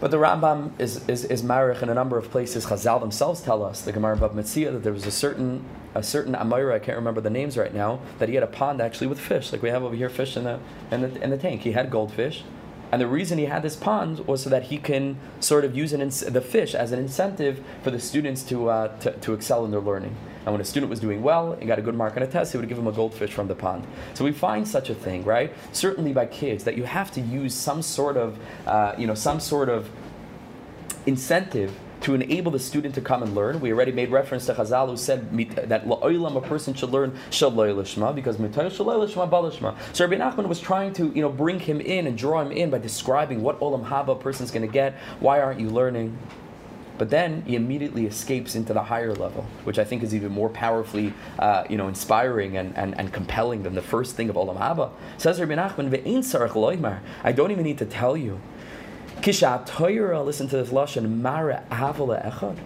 But 0.00 0.10
the 0.10 0.16
Rambam 0.16 0.78
is, 0.78 1.08
is, 1.08 1.24
is 1.24 1.42
marich 1.42 1.82
in 1.82 1.88
a 1.88 1.94
number 1.94 2.18
of 2.18 2.30
places. 2.30 2.66
Chazal 2.66 3.00
themselves 3.00 3.40
tell 3.40 3.64
us, 3.64 3.80
the 3.80 3.92
Gemara 3.92 4.16
Bava 4.16 4.34
Metzia, 4.34 4.72
that 4.72 4.84
there 4.84 4.92
was 4.92 5.06
a 5.06 5.10
certain 5.10 5.64
a 5.94 6.02
certain 6.02 6.34
Amira, 6.34 6.74
I 6.74 6.78
can't 6.78 6.96
remember 6.96 7.20
the 7.20 7.30
names 7.30 7.56
right 7.56 7.74
now, 7.74 8.00
that 8.18 8.28
he 8.28 8.34
had 8.34 8.44
a 8.44 8.48
pond 8.48 8.80
actually 8.80 9.06
with 9.06 9.18
fish, 9.18 9.52
like 9.52 9.62
we 9.62 9.70
have 9.70 9.82
over 9.82 9.96
here 9.96 10.08
fish 10.08 10.36
in 10.36 10.44
the, 10.44 10.60
in 10.90 11.00
the, 11.00 11.22
in 11.22 11.30
the 11.30 11.38
tank. 11.38 11.62
He 11.62 11.72
had 11.72 11.90
goldfish. 11.90 12.44
And 12.90 13.00
the 13.00 13.06
reason 13.06 13.38
he 13.38 13.44
had 13.44 13.62
this 13.62 13.76
pond 13.76 14.26
was 14.26 14.42
so 14.42 14.50
that 14.50 14.64
he 14.64 14.78
can 14.78 15.18
sort 15.40 15.64
of 15.64 15.76
use 15.76 15.92
ins- 15.92 16.20
the 16.20 16.40
fish 16.40 16.74
as 16.74 16.92
an 16.92 16.98
incentive 16.98 17.62
for 17.82 17.90
the 17.90 18.00
students 18.00 18.42
to, 18.44 18.70
uh, 18.70 18.96
to, 18.98 19.12
to 19.12 19.34
excel 19.34 19.64
in 19.64 19.70
their 19.70 19.80
learning. 19.80 20.16
And 20.44 20.54
when 20.54 20.60
a 20.62 20.64
student 20.64 20.88
was 20.88 21.00
doing 21.00 21.22
well 21.22 21.52
and 21.52 21.66
got 21.66 21.78
a 21.78 21.82
good 21.82 21.94
mark 21.94 22.16
on 22.16 22.22
a 22.22 22.26
test, 22.26 22.52
he 22.52 22.58
would 22.58 22.68
give 22.68 22.78
him 22.78 22.86
a 22.86 22.92
goldfish 22.92 23.32
from 23.32 23.48
the 23.48 23.54
pond. 23.54 23.86
So 24.14 24.24
we 24.24 24.32
find 24.32 24.66
such 24.66 24.88
a 24.88 24.94
thing, 24.94 25.24
right? 25.24 25.52
Certainly 25.72 26.14
by 26.14 26.24
kids, 26.24 26.64
that 26.64 26.76
you 26.76 26.84
have 26.84 27.10
to 27.12 27.20
use 27.20 27.54
some 27.54 27.82
sort 27.82 28.16
of, 28.16 28.38
uh, 28.66 28.94
you 28.96 29.06
know, 29.06 29.14
some 29.14 29.40
sort 29.40 29.68
of 29.68 29.90
incentive 31.04 31.78
to 32.02 32.14
enable 32.14 32.50
the 32.52 32.58
student 32.58 32.94
to 32.94 33.00
come 33.00 33.22
and 33.22 33.34
learn. 33.34 33.60
We 33.60 33.72
already 33.72 33.92
made 33.92 34.10
reference 34.10 34.46
to 34.46 34.54
Chazal 34.54 34.88
who 34.88 34.96
said 34.96 35.30
that 35.68 35.86
la'olam 35.86 36.36
a 36.36 36.40
person 36.40 36.74
should 36.74 36.90
learn 36.90 37.12
shaloi 37.30 37.74
lishma 37.74 38.14
because 38.14 38.36
mitay 38.36 38.66
shaloi 38.66 39.08
lishma 39.08 39.28
balishma. 39.28 39.76
So 39.92 40.06
Rabbi 40.06 40.22
Nachman 40.22 40.46
was 40.46 40.60
trying 40.60 40.92
to 40.94 41.12
you 41.14 41.22
know 41.22 41.28
bring 41.28 41.58
him 41.58 41.80
in 41.80 42.06
and 42.06 42.16
draw 42.16 42.40
him 42.40 42.52
in 42.52 42.70
by 42.70 42.78
describing 42.78 43.42
what 43.42 43.60
olam 43.60 43.86
haba 43.86 44.08
a 44.08 44.14
person's 44.14 44.50
going 44.50 44.66
to 44.66 44.72
get. 44.72 44.94
Why 45.20 45.40
aren't 45.40 45.60
you 45.60 45.68
learning? 45.68 46.16
But 46.98 47.10
then 47.10 47.42
he 47.42 47.54
immediately 47.54 48.06
escapes 48.06 48.56
into 48.56 48.72
the 48.72 48.82
higher 48.82 49.14
level, 49.14 49.46
which 49.62 49.78
I 49.78 49.84
think 49.84 50.02
is 50.02 50.14
even 50.14 50.32
more 50.32 50.48
powerfully, 50.48 51.14
uh, 51.38 51.62
you 51.70 51.76
know, 51.76 51.86
inspiring 51.86 52.56
and, 52.56 52.76
and, 52.76 52.98
and 52.98 53.12
compelling 53.12 53.62
than 53.62 53.76
the 53.76 53.82
first 53.82 54.16
thing 54.16 54.28
of 54.28 54.34
Olam 54.34 54.58
Haba. 54.58 54.90
Says 55.16 55.38
Rabbi 55.40 55.54
Nachman, 55.54 57.00
I 57.22 57.32
don't 57.32 57.50
even 57.52 57.62
need 57.62 57.78
to 57.78 57.86
tell 57.86 58.16
you 58.16 58.40
Kisha 59.20 59.66
Torah, 59.66 60.22
listen 60.22 60.48
to 60.48 60.56
this 60.56 60.70
lashon, 60.70 61.20
mara 61.20 61.64
avala 61.70 62.24
echad. 62.30 62.56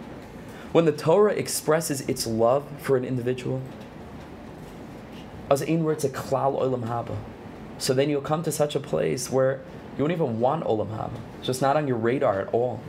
When 0.73 0.85
the 0.85 0.93
Torah 0.93 1.33
expresses 1.33 2.03
its 2.03 2.27
love 2.27 2.67
for 2.79 2.97
an 2.97 3.05
individual, 3.05 3.63
as 5.51 5.63
in 5.63 5.85
words 5.85 6.05
a 6.05 6.09
klal 6.09 6.61
olam 6.61 6.87
haba. 6.87 7.17
So 7.79 7.93
then 7.95 8.09
you'll 8.09 8.23
come 8.23 8.43
to 8.45 8.53
such 8.53 8.75
a 8.75 8.81
place 8.81 9.31
where 9.31 9.61
you 9.97 10.05
won't 10.05 10.13
even 10.13 10.41
want 10.41 10.65
olam 10.65 10.89
haba. 10.97 11.19
It's 11.39 11.47
just 11.47 11.63
not 11.63 11.77
on 11.77 11.89
your 11.89 11.97
radar 11.97 12.41
at 12.41 12.55
all. 12.55 12.81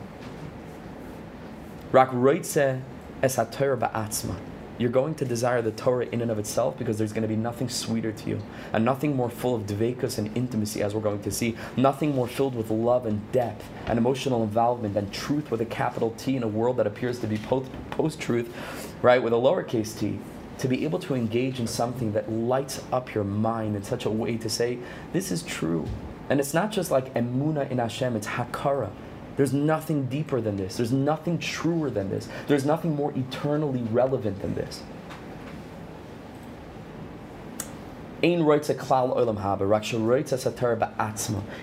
Rak 1.91 2.09
roitze 2.11 2.81
es 3.21 3.35
ba'atzma 3.37 4.35
you're 4.77 4.89
going 4.89 5.15
to 5.15 5.25
desire 5.25 5.61
the 5.61 5.71
Torah 5.71 6.07
in 6.11 6.21
and 6.21 6.31
of 6.31 6.39
itself 6.39 6.77
because 6.77 6.97
there's 6.97 7.13
going 7.13 7.23
to 7.23 7.27
be 7.27 7.35
nothing 7.35 7.69
sweeter 7.69 8.11
to 8.11 8.29
you 8.29 8.41
and 8.73 8.83
nothing 8.83 9.15
more 9.15 9.29
full 9.29 9.55
of 9.55 9.63
dvekus 9.63 10.17
and 10.17 10.35
intimacy, 10.35 10.81
as 10.81 10.95
we're 10.95 11.01
going 11.01 11.21
to 11.21 11.31
see, 11.31 11.55
nothing 11.77 12.15
more 12.15 12.27
filled 12.27 12.55
with 12.55 12.69
love 12.69 13.05
and 13.05 13.31
depth 13.31 13.65
and 13.85 13.97
emotional 13.97 14.43
involvement 14.43 14.95
and 14.97 15.11
truth 15.13 15.51
with 15.51 15.61
a 15.61 15.65
capital 15.65 16.11
T 16.17 16.35
in 16.35 16.43
a 16.43 16.47
world 16.47 16.77
that 16.77 16.87
appears 16.87 17.19
to 17.19 17.27
be 17.27 17.37
post 17.37 18.19
truth, 18.19 18.53
right, 19.01 19.21
with 19.21 19.33
a 19.33 19.37
lowercase 19.37 19.97
t. 19.97 20.19
To 20.59 20.67
be 20.67 20.83
able 20.85 20.99
to 20.99 21.15
engage 21.15 21.59
in 21.59 21.67
something 21.67 22.13
that 22.13 22.31
lights 22.31 22.81
up 22.91 23.13
your 23.13 23.23
mind 23.23 23.75
in 23.75 23.83
such 23.83 24.05
a 24.05 24.09
way 24.09 24.37
to 24.37 24.49
say, 24.49 24.77
this 25.11 25.31
is 25.31 25.43
true. 25.43 25.87
And 26.29 26.39
it's 26.39 26.53
not 26.53 26.71
just 26.71 26.89
like 26.91 27.13
emuna 27.13 27.69
in 27.69 27.79
Hashem, 27.79 28.15
it's 28.15 28.27
hakara. 28.27 28.91
There's 29.35 29.53
nothing 29.53 30.05
deeper 30.05 30.39
than 30.41 30.57
this. 30.57 30.77
There's 30.77 30.91
nothing 30.91 31.39
truer 31.39 31.89
than 31.89 32.09
this. 32.09 32.27
There's 32.47 32.65
nothing 32.65 32.95
more 32.95 33.11
eternally 33.15 33.81
relevant 33.91 34.41
than 34.41 34.53
this. 34.55 34.83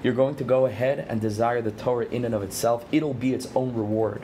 You're 0.03 0.13
going 0.13 0.35
to 0.35 0.45
go 0.45 0.67
ahead 0.67 1.07
and 1.09 1.19
desire 1.19 1.63
the 1.63 1.71
Torah 1.71 2.05
in 2.07 2.27
and 2.27 2.35
of 2.35 2.43
itself. 2.43 2.85
It'll 2.93 3.15
be 3.15 3.33
its 3.33 3.49
own 3.55 3.75
reward. 3.75 4.23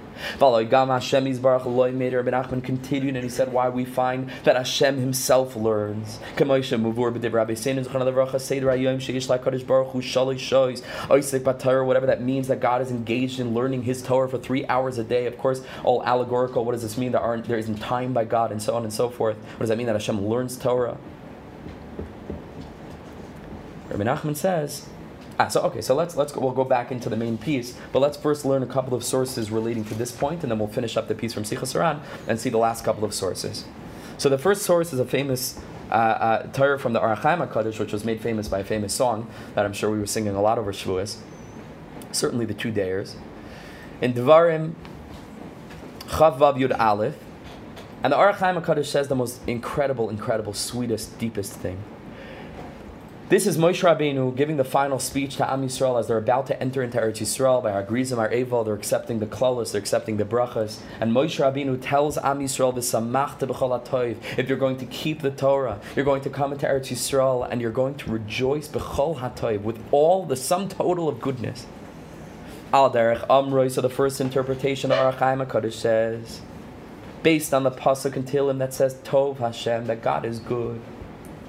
Continued 2.62 3.16
and 3.16 3.24
he 3.24 3.30
said 3.30 3.52
why 3.52 3.70
we 3.70 3.86
find 3.86 4.30
that 4.44 4.54
Hashem 4.54 4.98
himself 4.98 5.56
learns. 5.56 6.18
Whatever 6.36 6.76
that 12.06 12.20
means 12.20 12.48
that 12.48 12.60
God 12.60 12.82
is 12.82 12.90
engaged 12.90 13.40
in 13.40 13.54
learning 13.54 13.84
his 13.84 14.02
Torah 14.02 14.28
for 14.28 14.36
three 14.36 14.66
hours 14.66 14.98
a 14.98 15.04
day. 15.04 15.24
Of 15.24 15.38
course, 15.38 15.62
all 15.84 16.04
allegorical. 16.04 16.66
What 16.66 16.72
does 16.72 16.82
this 16.82 16.98
mean? 16.98 17.12
There 17.12 17.20
aren't 17.20 17.48
there 17.48 17.56
isn't 17.56 17.80
time 17.80 18.12
by 18.12 18.26
God 18.26 18.52
and 18.52 18.62
so 18.62 18.76
on 18.76 18.82
and 18.82 18.92
so 18.92 19.08
forth. 19.08 19.36
What 19.36 19.60
does 19.60 19.70
that 19.70 19.78
mean 19.78 19.86
that 19.86 19.94
Hashem 19.94 20.26
learns 20.26 20.58
Torah? 20.58 20.98
Rabbi 23.96 24.10
Nachman 24.10 24.36
says, 24.36 24.86
Ah, 25.38 25.48
so 25.48 25.60
okay, 25.62 25.82
so 25.82 25.94
let's 25.94 26.16
let's 26.16 26.32
go, 26.32 26.40
we'll 26.40 26.52
go 26.52 26.64
back 26.64 26.90
into 26.90 27.10
the 27.10 27.16
main 27.16 27.36
piece, 27.36 27.74
but 27.92 28.00
let's 28.00 28.16
first 28.16 28.46
learn 28.46 28.62
a 28.62 28.66
couple 28.66 28.94
of 28.94 29.04
sources 29.04 29.50
relating 29.50 29.84
to 29.84 29.94
this 29.94 30.10
point, 30.10 30.42
and 30.42 30.50
then 30.50 30.58
we'll 30.58 30.68
finish 30.68 30.96
up 30.96 31.08
the 31.08 31.14
piece 31.14 31.34
from 31.34 31.42
Sichas 31.42 31.74
Haran 31.74 32.00
and 32.26 32.40
see 32.40 32.48
the 32.48 32.58
last 32.58 32.84
couple 32.84 33.04
of 33.04 33.12
sources. 33.12 33.66
So 34.16 34.30
the 34.30 34.38
first 34.38 34.62
source 34.62 34.94
is 34.94 34.98
a 34.98 35.04
famous 35.04 35.60
uh, 35.90 35.94
uh, 35.94 36.46
Torah 36.52 36.78
from 36.78 36.94
the 36.94 37.02
Ohr 37.02 37.14
HaChaim 37.14 37.46
Hakadosh, 37.46 37.78
which 37.78 37.92
was 37.92 38.02
made 38.02 38.22
famous 38.22 38.48
by 38.48 38.60
a 38.60 38.64
famous 38.64 38.94
song 38.94 39.30
that 39.54 39.66
I'm 39.66 39.74
sure 39.74 39.90
we 39.90 39.98
were 39.98 40.06
singing 40.06 40.34
a 40.34 40.40
lot 40.40 40.58
over 40.58 40.72
Shavuos. 40.72 41.18
Certainly 42.12 42.46
the 42.46 42.54
two 42.54 42.72
dayers. 42.72 43.16
In 44.00 44.14
Devarim 44.14 44.74
Chav 46.06 46.38
Vav 46.38 46.56
Yud 46.56 46.78
Aleph, 46.78 47.18
and 48.02 48.10
the 48.12 48.16
Ohr 48.16 48.32
HaChaim 48.32 48.62
Hakadosh 48.62 48.86
says 48.86 49.08
the 49.08 49.14
most 49.14 49.40
incredible, 49.46 50.08
incredible, 50.08 50.54
sweetest, 50.54 51.18
deepest 51.18 51.52
thing. 51.52 51.82
This 53.28 53.48
is 53.48 53.58
Moshe 53.58 53.82
Rabbeinu 53.82 54.36
giving 54.36 54.56
the 54.56 54.62
final 54.62 55.00
speech 55.00 55.34
to 55.38 55.52
Am 55.52 55.66
Yisrael 55.66 55.98
as 55.98 56.06
they're 56.06 56.16
about 56.16 56.46
to 56.46 56.62
enter 56.62 56.80
into 56.80 56.98
Eretz 56.98 57.16
Yisrael 57.16 57.60
by 57.60 57.72
our 57.72 57.82
Grizim, 57.82 58.20
our 58.20 58.30
Eval, 58.30 58.62
they're 58.62 58.74
accepting 58.76 59.18
the 59.18 59.26
klalos, 59.26 59.72
they're 59.72 59.80
accepting 59.80 60.16
the 60.16 60.24
brachas. 60.24 60.78
And 61.00 61.10
Moshe 61.10 61.40
Rabbeinu 61.40 61.80
tells 61.82 62.18
Am 62.18 62.38
Yisrael, 62.38 62.78
if 64.38 64.48
you're 64.48 64.58
going 64.58 64.76
to 64.76 64.86
keep 64.86 65.22
the 65.22 65.32
Torah, 65.32 65.80
you're 65.96 66.04
going 66.04 66.22
to 66.22 66.30
come 66.30 66.52
into 66.52 66.66
Eretz 66.66 66.92
Yisrael 66.92 67.50
and 67.50 67.60
you're 67.60 67.72
going 67.72 67.96
to 67.96 68.12
rejoice 68.12 68.68
b'chol 68.68 69.60
with 69.60 69.84
all 69.90 70.24
the 70.24 70.36
sum 70.36 70.68
total 70.68 71.08
of 71.08 71.20
goodness. 71.20 71.66
Al 72.72 72.92
derech 72.92 73.26
amroi, 73.26 73.68
so 73.72 73.80
the 73.80 73.90
first 73.90 74.20
interpretation 74.20 74.92
of 74.92 74.98
Ohr 74.98 75.12
HaChaim 75.12 75.44
HaKadosh 75.44 75.72
says, 75.72 76.42
based 77.24 77.52
on 77.52 77.64
the 77.64 77.72
Pasuk 77.72 78.14
and 78.14 78.24
Tilim 78.24 78.58
that 78.58 78.72
says, 78.72 78.94
Tov 79.02 79.38
Hashem, 79.38 79.88
that 79.88 80.00
God 80.00 80.24
is 80.24 80.38
good. 80.38 80.80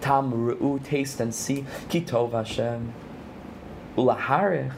Tam 0.01 0.31
ru'u, 0.31 0.83
taste 0.83 1.19
and 1.19 1.33
see, 1.33 1.65
ki 1.89 2.01
tov 2.01 2.31
Hashem. 2.31 2.93
Ulaharich, 3.95 4.73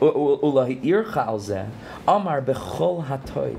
ulahircha 0.00 1.26
al 1.26 1.38
zeh, 1.38 1.68
amar 2.06 2.42
bechol 2.42 3.06
hatoiv. 3.06 3.58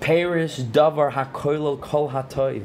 Perish 0.00 0.58
davar 0.58 1.12
hakoilol 1.12 1.80
kol 1.80 2.10
hatoiv. 2.10 2.64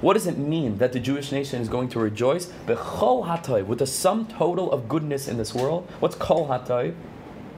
What 0.00 0.14
does 0.14 0.26
it 0.26 0.38
mean 0.38 0.78
that 0.78 0.92
the 0.92 1.00
Jewish 1.00 1.32
nation 1.32 1.60
is 1.60 1.68
going 1.68 1.90
to 1.90 1.98
rejoice? 1.98 2.46
Bechol 2.66 3.26
hatoiv, 3.26 3.66
with 3.66 3.80
the 3.80 3.86
sum 3.86 4.26
total 4.26 4.72
of 4.72 4.88
goodness 4.88 5.28
in 5.28 5.36
this 5.36 5.54
world. 5.54 5.86
What's 6.00 6.14
kol 6.14 6.48
hatoiv? 6.48 6.94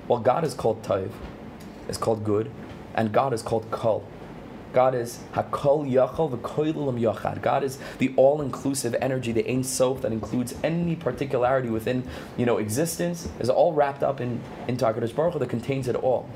Well, 0.09 0.19
God 0.19 0.43
is 0.43 0.55
called 0.55 0.83
toiv, 0.83 1.13
it's 1.89 1.97
called 1.97 2.25
good, 2.25 2.51
and 2.97 3.13
God 3.13 3.33
is 3.33 3.43
called 3.43 3.71
kol. 3.71 4.05
God 4.73 4.95
is 4.95 5.21
Hakol 5.35 5.91
Yachol 5.91 6.37
V'Koilulam 6.37 7.01
Yachad. 7.01 7.43
God 7.43 7.65
is 7.65 7.79
the 7.99 8.13
all-inclusive 8.17 8.95
energy, 9.01 9.33
the 9.33 9.49
Ein 9.51 9.65
Sof 9.65 10.03
that 10.03 10.13
includes 10.13 10.55
any 10.63 10.97
particularity 10.97 11.71
within, 11.71 12.09
you 12.37 12.47
know, 12.47 12.59
existence, 12.59 13.29
is 13.39 13.51
all 13.51 13.73
wrapped 13.73 14.03
up 14.03 14.21
in 14.21 14.41
into 14.69 14.85
Hakadosh 14.85 15.15
Baruch 15.15 15.35
Hu 15.35 15.39
that 15.41 15.49
contains 15.49 15.89
it 15.89 15.97
all. 15.97 16.29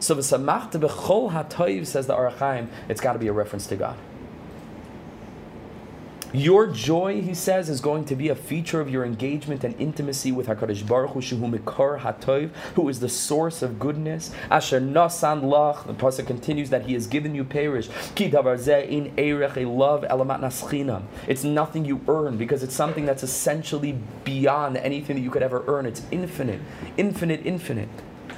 So 0.00 0.14
v'samachta 0.14 0.80
b'chol 0.80 1.32
hatoiv 1.32 1.86
says 1.86 2.06
the 2.06 2.14
Ohr 2.14 2.30
HaChaim, 2.30 2.68
it's 2.88 3.00
got 3.00 3.14
to 3.14 3.18
be 3.18 3.26
a 3.26 3.32
reference 3.32 3.66
to 3.66 3.76
God. 3.76 3.96
Your 6.32 6.66
joy, 6.66 7.22
he 7.22 7.32
says, 7.32 7.70
is 7.70 7.80
going 7.80 8.04
to 8.04 8.14
be 8.14 8.28
a 8.28 8.34
feature 8.34 8.82
of 8.82 8.90
your 8.90 9.02
engagement 9.02 9.64
and 9.64 9.74
intimacy 9.80 10.30
with 10.30 10.46
Hakadosh 10.46 10.86
Baruch 10.86 11.12
Hu, 11.12 11.20
Shehu 11.20 11.50
Mikar 11.50 12.00
Hatov, 12.00 12.50
who 12.74 12.88
is 12.90 13.00
the 13.00 13.08
source 13.08 13.62
of 13.62 13.78
goodness. 13.78 14.30
Asher 14.50 14.78
Nasan 14.78 15.42
Lach. 15.42 15.86
The 15.86 15.94
pasuk 15.94 16.26
continues 16.26 16.68
that 16.68 16.82
he 16.82 16.92
has 16.92 17.06
given 17.06 17.34
you 17.34 17.44
perish. 17.44 17.88
Ki 18.14 18.30
davar 18.30 18.58
in 18.88 19.18
erech 19.18 19.56
a 19.56 19.64
love 19.64 20.02
elamat 20.02 20.40
naschinam. 20.40 21.04
It's 21.26 21.44
nothing 21.44 21.86
you 21.86 22.02
earn 22.06 22.36
because 22.36 22.62
it's 22.62 22.74
something 22.74 23.06
that's 23.06 23.22
essentially 23.22 23.98
beyond 24.24 24.76
anything 24.76 25.16
that 25.16 25.22
you 25.22 25.30
could 25.30 25.42
ever 25.42 25.64
earn. 25.66 25.86
It's 25.86 26.02
infinite, 26.10 26.60
infinite, 26.98 27.40
infinite. 27.46 27.88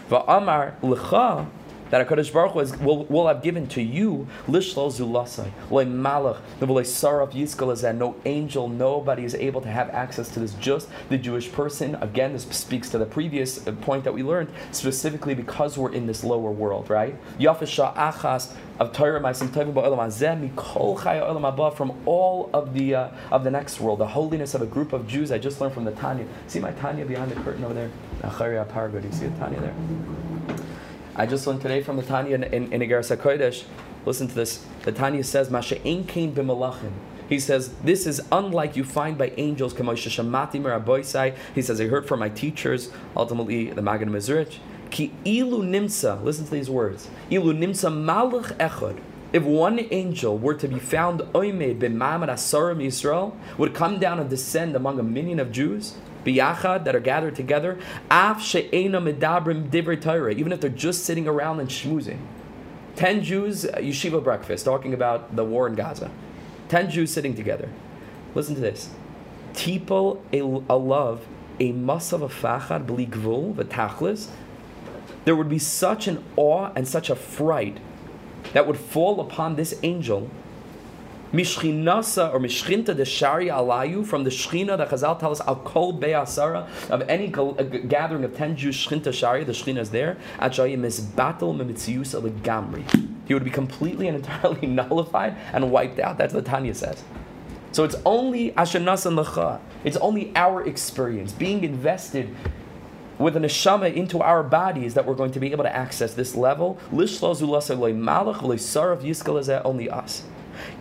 Va'amar 0.09 0.79
lecha 0.81 1.49
that 1.91 2.07
HaKadosh 2.07 2.33
Baruch 2.33 2.53
Hu 2.53 2.85
will, 2.85 3.05
will 3.05 3.29
have 3.29 3.43
given 3.43 3.67
to 3.69 3.83
you, 3.83 4.27
Lishlol 4.47 4.91
Zulasai, 4.91 5.51
Loy 5.71 5.85
Malach, 5.85 6.41
Loy 6.61 6.83
Saraf 6.83 7.81
that 7.81 7.95
no 7.95 8.17
angel, 8.25 8.69
nobody 8.69 9.25
is 9.25 9.35
able 9.35 9.61
to 9.61 9.69
have 9.69 9.91
access 9.91 10.29
to 10.31 10.41
this, 10.41 10.55
just 10.55 10.89
the 11.09 11.19
Jewish 11.19 11.51
person. 11.53 11.97
Again, 11.97 12.33
this 12.33 12.45
speaks 12.45 12.89
to 12.91 12.99
the 12.99 13.07
previous 13.07 13.67
uh, 13.67 13.73
point 13.73 14.05
that 14.05 14.13
we 14.13 14.23
learned, 14.23 14.51
specifically 14.73 15.35
because 15.35 15.77
we're 15.77 15.93
in 15.93 16.07
this 16.07 16.25
lower 16.25 16.51
world, 16.51 16.91
right? 16.91 17.17
Yafisha 17.39 17.95
Achas, 17.95 18.55
of 18.81 18.93
Torah 18.95 19.21
Ma'asim 19.21 19.49
Tovim 19.49 19.75
Ba'olam 19.75 19.99
Hazeh 19.99 20.51
Mikol 20.55 20.99
Chaya 20.99 21.77
from 21.77 21.93
all 22.07 22.49
of 22.55 22.73
the 22.73 22.95
uh, 22.95 23.09
of 23.31 23.45
the 23.45 23.51
next 23.51 23.79
world, 23.79 24.01
the 24.01 24.07
holiness 24.07 24.55
of 24.55 24.63
a 24.63 24.67
group 24.67 24.95
of 24.95 25.07
Jews. 25.07 25.31
I 25.31 25.39
just 25.39 25.61
learned 25.61 25.75
from 25.75 25.85
the 25.85 25.93
Tanya. 25.93 26.27
See 26.47 26.61
my 26.61 26.73
Tanya 26.73 27.05
behind 27.05 27.31
the 27.31 27.37
curtain 27.37 27.63
over 27.63 27.75
there. 27.75 27.91
Do 28.23 29.07
you 29.07 29.13
see 29.13 29.27
the 29.27 29.39
Tanya 29.39 29.61
there? 29.61 30.67
I 31.21 31.27
just 31.27 31.47
learned 31.47 31.61
today 31.61 31.83
from 31.83 31.99
the 31.99 32.03
Tanya 32.03 32.35
in, 32.35 32.45
in, 32.45 32.73
in 32.73 32.81
Igeras 32.81 33.15
Kodesh. 33.15 33.65
Listen 34.07 34.27
to 34.27 34.35
this. 34.35 34.65
The 34.85 34.93
Tanya 34.93 35.23
says, 35.23 35.51
"Masha 35.51 35.77
ein 35.87 36.05
kain 36.05 36.35
b'malachim." 36.35 36.93
He 37.29 37.39
says, 37.39 37.75
This 37.85 38.07
is 38.07 38.23
unlike 38.33 38.75
you 38.75 38.85
find 38.85 39.19
by 39.19 39.35
angels. 39.37 39.75
He 39.75 41.63
says, 41.63 41.81
I 41.81 41.87
heard 41.89 42.09
from 42.09 42.21
my 42.21 42.31
teachers, 42.31 42.91
ultimately 43.15 43.71
the 43.71 43.83
Maggid 43.83 44.09
Mezrich. 44.09 44.61
Ki 44.91 45.13
ilu 45.27 45.63
nimsa, 45.63 46.25
listen 46.25 46.47
to 46.47 46.51
these 46.51 46.71
words. 46.71 47.11
Ilu 47.31 47.53
nimsa 47.53 47.93
malach 47.93 48.57
echad. 48.57 48.99
If 49.33 49.45
one 49.45 49.87
angel 49.93 50.37
were 50.37 50.55
to 50.55 50.67
be 50.67 50.81
found 50.81 51.21
oimed 51.35 51.79
b'mamad 51.79 52.29
asarim 52.29 52.79
Yisrael, 52.85 53.35
would 53.59 53.75
come 53.75 54.01
down 54.01 54.19
and 54.19 54.29
descend 54.29 54.75
among 54.75 54.99
a 54.99 55.05
million 55.05 55.39
of 55.39 55.53
Jews, 55.53 55.97
biyachad, 56.25 56.85
that 56.85 56.97
are 56.97 57.01
gathered 57.01 57.37
together, 57.37 57.79
af 58.11 58.43
she'ena 58.43 59.01
medabrim 59.01 59.71
divrei 59.71 60.37
even 60.37 60.53
if 60.53 60.61
they're 60.61 60.71
just 60.71 61.05
sitting 61.05 61.29
around 61.29 61.61
and 61.61 61.69
schmoozing. 61.69 62.19
Ten 62.97 63.23
Jews, 63.23 63.65
uh, 63.65 63.77
yeshiva 63.77 64.23
breakfast, 64.23 64.65
talking 64.65 64.93
about 64.93 65.37
the 65.37 65.45
war 65.45 65.69
in 65.69 65.77
Gaza. 65.77 66.11
Ten 66.69 66.91
Jews 66.91 67.13
sitting 67.13 67.35
together. 67.35 67.69
Listen 68.35 68.57
to 68.57 68.61
this. 68.61 68.91
Tipol 69.53 70.21
a 70.33 70.77
love, 70.77 71.25
a 71.61 71.73
masav 71.73 72.29
fachad 72.31 72.87
bli 72.87 73.07
gvul 73.07 73.55
v'tachlis, 73.55 74.29
there 75.25 75.37
would 75.37 75.49
be 75.49 75.59
such 75.59 76.09
an 76.09 76.25
awe 76.37 76.73
and 76.75 76.89
such 76.89 77.11
a 77.11 77.15
fright 77.15 77.79
that 78.53 78.67
would 78.67 78.79
fall 78.79 79.21
upon 79.21 79.57
this 79.57 79.79
angel. 79.83 80.29
Mishchinasa 81.33 82.35
or 82.35 82.41
Mishchinta 82.41 82.97
de 82.97 83.05
Shari 83.05 83.47
Alayu 83.47 84.05
from 84.05 84.25
the 84.25 84.31
Shchina 84.31 84.77
that 84.77 84.89
Chazal 84.89 85.17
tells 85.19 85.41
us 85.41 85.47
Al 85.47 85.57
Kol 85.57 85.93
Be'asara 85.93 86.67
of 86.91 87.03
any 87.09 87.33
uh, 87.33 87.63
gathering 87.63 88.25
of 88.25 88.37
ten 88.37 88.57
Jews 88.57 88.77
Shchinta 88.77 89.13
Shari, 89.13 89.45
the 89.45 89.53
Shchina 89.53 89.79
is 89.79 89.91
there. 89.91 90.17
Achayim 90.41 90.85
is 90.85 90.99
battle 90.99 91.55
Mimitzius 91.55 92.21
Gamri. 92.43 92.85
He 93.29 93.35
would 93.35 93.45
be 93.45 93.51
completely 93.51 94.09
and 94.09 94.17
entirely 94.25 94.67
nullified 94.67 95.37
and 95.53 95.71
wiped 95.71 96.01
out. 96.01 96.19
That's 96.19 96.35
what 96.35 96.47
Tanya 96.47 96.75
says. 96.75 97.05
So 97.71 97.85
it's 97.85 97.95
only 98.05 98.51
Ashanasa 98.53 99.15
Lacha. 99.15 99.61
It's 99.85 99.97
only 99.99 100.33
our 100.35 100.67
experience 100.67 101.31
being 101.31 101.63
invested 101.63 102.35
with 103.21 103.37
an 103.37 103.43
neshama 103.43 103.95
into 103.95 104.21
our 104.21 104.43
bodies 104.43 104.95
that 104.95 105.07
we're 105.07 105.15
going 105.15 105.31
to 105.31 105.39
be 105.39 105.53
able 105.53 105.63
to 105.63 105.77
access 105.77 106.15
this 106.15 106.35
level. 106.35 106.79
Only 109.65 109.91
us. 109.91 110.23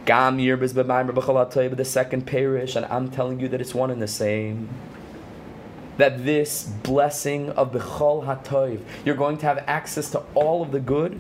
The 0.06 1.86
second 1.86 2.26
parish, 2.26 2.76
and 2.76 2.86
I'm 2.86 3.12
telling 3.12 3.40
you 3.40 3.48
that 3.50 3.62
it's 3.62 3.76
one 3.76 3.92
and 3.92 4.02
the 4.02 4.08
same. 4.08 4.70
That 5.98 6.26
this 6.26 6.64
blessing 6.64 7.50
of 7.52 7.74
Bechol 7.74 8.26
HaToiv, 8.26 8.80
you're 9.04 9.16
going 9.16 9.38
to 9.40 9.46
have 9.46 9.58
access 9.68 10.10
to 10.12 10.24
all 10.34 10.62
of 10.62 10.72
the 10.72 10.80
good 10.80 11.20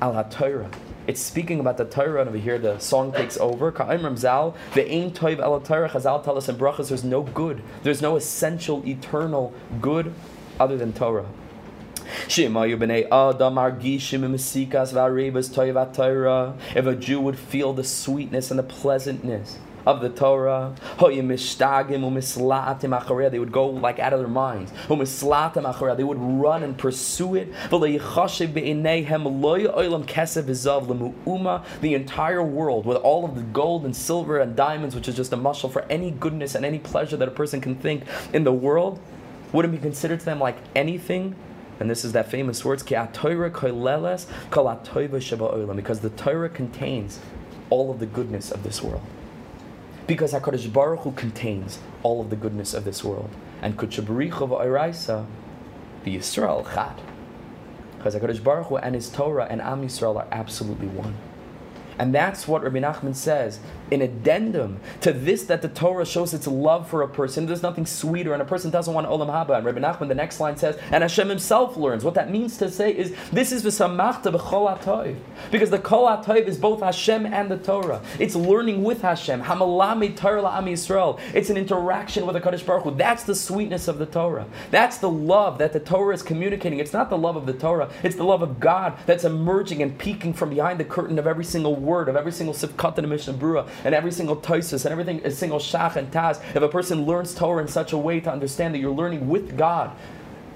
al 0.00 0.12
HaTorah. 0.12 0.72
It's 1.08 1.20
speaking 1.20 1.58
about 1.58 1.78
the 1.78 1.84
Torah, 1.84 2.20
and 2.20 2.28
over 2.28 2.38
here 2.38 2.58
the 2.58 2.78
song 2.78 3.10
takes 3.12 3.36
over. 3.36 3.72
The 3.72 3.82
Toiv 3.82 5.40
El 5.40 5.60
Chazal 5.60 6.22
tell 6.22 6.36
us 6.38 6.48
in 6.48 6.54
Brachas, 6.54 6.88
there's 6.90 7.02
no 7.02 7.22
good. 7.22 7.60
There's 7.82 8.00
no 8.00 8.14
essential, 8.14 8.86
eternal 8.86 9.52
good 9.80 10.14
other 10.58 10.76
than 10.76 10.92
Torah. 10.92 11.26
If 12.28 12.38
a 16.86 16.94
Jew 16.94 17.20
would 17.20 17.38
feel 17.38 17.72
the 17.72 17.84
sweetness 17.84 18.50
and 18.50 18.58
the 18.58 18.64
pleasantness 18.64 19.58
of 19.84 20.00
the 20.00 20.08
Torah, 20.10 20.74
they 20.98 21.20
would 23.38 23.52
go 23.52 23.66
like 23.66 23.98
out 23.98 24.12
of 24.12 24.20
their 24.20 24.28
minds. 24.28 24.70
They 24.88 26.04
would 26.04 26.18
run 26.18 26.62
and 26.62 26.78
pursue 26.78 27.34
it. 27.34 27.52
The 31.80 31.94
entire 31.94 32.42
world, 32.42 32.86
with 32.86 32.98
all 32.98 33.24
of 33.24 33.34
the 33.34 33.42
gold 33.42 33.84
and 33.84 33.96
silver 33.96 34.38
and 34.38 34.54
diamonds, 34.54 34.94
which 34.94 35.08
is 35.08 35.16
just 35.16 35.32
a 35.32 35.36
muscle 35.36 35.68
for 35.68 35.82
any 35.90 36.12
goodness 36.12 36.54
and 36.54 36.64
any 36.64 36.78
pleasure 36.78 37.16
that 37.16 37.26
a 37.26 37.32
person 37.32 37.60
can 37.60 37.74
think 37.74 38.04
in 38.32 38.44
the 38.44 38.52
world, 38.52 39.00
wouldn't 39.52 39.72
be 39.72 39.80
considered 39.80 40.20
to 40.20 40.24
them 40.24 40.38
like 40.40 40.56
anything. 40.74 41.34
And 41.80 41.90
this 41.90 42.04
is 42.04 42.12
that 42.12 42.30
famous 42.30 42.64
words, 42.64 42.82
because 42.82 43.08
the 46.00 46.10
Torah 46.16 46.48
contains 46.48 47.20
all 47.70 47.90
of 47.90 47.98
the 47.98 48.06
goodness 48.06 48.50
of 48.52 48.62
this 48.62 48.82
world. 48.82 49.02
Because 50.06 50.32
HaKadosh 50.32 50.72
Baruch 50.72 51.00
Hu 51.00 51.12
contains 51.12 51.78
all 52.02 52.20
of 52.20 52.30
the 52.30 52.36
goodness 52.36 52.74
of 52.74 52.84
this 52.84 53.02
world. 53.02 53.30
And 53.62 53.76
Kutshabaricha 53.76 54.48
v'Oraisa, 54.48 55.26
the 56.04 56.16
Yisrael 56.16 56.64
Chad. 56.74 57.00
Because 57.96 58.14
HaKadosh 58.14 58.42
Baruch 58.44 58.66
Hu 58.66 58.76
and 58.76 58.94
His 58.94 59.08
Torah 59.08 59.46
and 59.50 59.60
Am 59.60 59.82
Yisrael 59.82 60.16
are 60.16 60.28
absolutely 60.30 60.88
one. 60.88 61.16
And 61.98 62.14
that's 62.14 62.46
what 62.46 62.62
Rabbi 62.62 62.80
Nachman 62.80 63.14
says 63.14 63.60
in 63.92 64.00
addendum 64.00 64.80
to 65.02 65.12
this 65.12 65.44
that 65.44 65.60
the 65.60 65.68
Torah 65.68 66.06
shows 66.06 66.32
its 66.32 66.46
love 66.46 66.88
for 66.88 67.02
a 67.02 67.08
person. 67.08 67.44
There's 67.44 67.62
nothing 67.62 67.84
sweeter, 67.84 68.32
and 68.32 68.40
a 68.40 68.44
person 68.46 68.70
doesn't 68.70 68.94
want 68.94 69.06
Olam 69.06 69.28
Haba. 69.28 69.58
And 69.58 69.66
Rabbi 69.66 69.80
Nachman, 69.80 70.08
the 70.08 70.14
next 70.14 70.40
line 70.40 70.56
says, 70.56 70.78
and 70.90 71.02
Hashem 71.02 71.28
himself 71.28 71.76
learns. 71.76 72.02
What 72.02 72.14
that 72.14 72.30
means 72.30 72.56
to 72.58 72.70
say 72.70 72.96
is, 72.96 73.14
this 73.32 73.52
is 73.52 73.62
v'samachta 73.62 74.32
b'chol 74.34 74.78
atoiv. 74.78 75.16
Because 75.50 75.68
the 75.68 75.78
kol 75.78 76.06
atoiv 76.06 76.46
is 76.46 76.56
both 76.56 76.80
Hashem 76.80 77.26
and 77.26 77.50
the 77.50 77.58
Torah. 77.58 78.00
It's 78.18 78.34
learning 78.34 78.82
with 78.82 79.02
Hashem. 79.02 79.42
Hamalami 79.42 80.16
Torah 80.16 80.42
la'am 80.42 80.64
Yisrael. 80.64 81.20
It's 81.34 81.50
an 81.50 81.58
interaction 81.58 82.24
with 82.24 82.34
the 82.34 82.40
Kadosh 82.40 82.64
Baruch 82.64 82.84
Hu. 82.84 82.90
That's 82.92 83.24
the 83.24 83.34
sweetness 83.34 83.88
of 83.88 83.98
the 83.98 84.06
Torah. 84.06 84.46
That's 84.70 84.98
the 84.98 85.10
love 85.10 85.58
that 85.58 85.74
the 85.74 85.80
Torah 85.80 86.14
is 86.14 86.22
communicating. 86.22 86.78
It's 86.78 86.94
not 86.94 87.10
the 87.10 87.18
love 87.18 87.36
of 87.36 87.44
the 87.44 87.52
Torah. 87.52 87.90
It's 88.02 88.16
the 88.16 88.24
love 88.24 88.40
of 88.40 88.58
God 88.58 88.96
that's 89.04 89.24
emerging 89.24 89.82
and 89.82 89.98
peeking 89.98 90.32
from 90.32 90.48
behind 90.48 90.80
the 90.80 90.84
curtain 90.84 91.18
of 91.18 91.26
every 91.26 91.44
single 91.44 91.76
word, 91.76 92.08
of 92.08 92.16
every 92.16 92.32
single 92.32 92.54
sifkat 92.54 93.02
the 93.02 93.08
Mishnah 93.08 93.34
Brura, 93.34 93.68
and 93.84 93.94
every 93.94 94.12
single 94.12 94.36
toisus, 94.36 94.84
and 94.84 94.92
everything, 94.92 95.20
a 95.24 95.30
single 95.30 95.58
shach 95.58 95.96
and 95.96 96.10
taz. 96.10 96.40
If 96.54 96.62
a 96.62 96.68
person 96.68 97.04
learns 97.04 97.34
Torah 97.34 97.62
in 97.62 97.68
such 97.68 97.92
a 97.92 97.98
way 97.98 98.20
to 98.20 98.30
understand 98.30 98.74
that 98.74 98.78
you're 98.78 98.90
learning 98.94 99.28
with 99.28 99.56
God, 99.56 99.90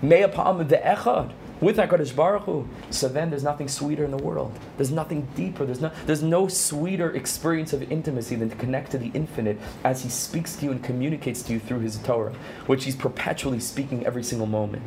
me'apam 0.02 0.68
the 0.68 0.76
echad, 0.76 1.32
with 1.60 1.78
HaKadosh 1.78 2.14
Baruch 2.14 2.42
Hu, 2.42 2.68
so 2.90 3.08
then 3.08 3.30
there's 3.30 3.42
nothing 3.42 3.68
sweeter 3.68 4.04
in 4.04 4.10
the 4.10 4.18
world. 4.18 4.58
There's 4.76 4.90
nothing 4.90 5.26
deeper. 5.34 5.64
There's 5.64 5.80
no, 5.80 5.90
there's 6.04 6.22
no 6.22 6.48
sweeter 6.48 7.14
experience 7.14 7.72
of 7.72 7.90
intimacy 7.90 8.36
than 8.36 8.50
to 8.50 8.56
connect 8.56 8.90
to 8.90 8.98
the 8.98 9.10
infinite 9.14 9.58
as 9.82 10.02
He 10.02 10.10
speaks 10.10 10.56
to 10.56 10.66
you 10.66 10.72
and 10.72 10.84
communicates 10.84 11.42
to 11.44 11.54
you 11.54 11.58
through 11.58 11.80
His 11.80 11.96
Torah, 11.98 12.34
which 12.66 12.84
He's 12.84 12.96
perpetually 12.96 13.60
speaking 13.60 14.04
every 14.04 14.22
single 14.22 14.46
moment. 14.46 14.82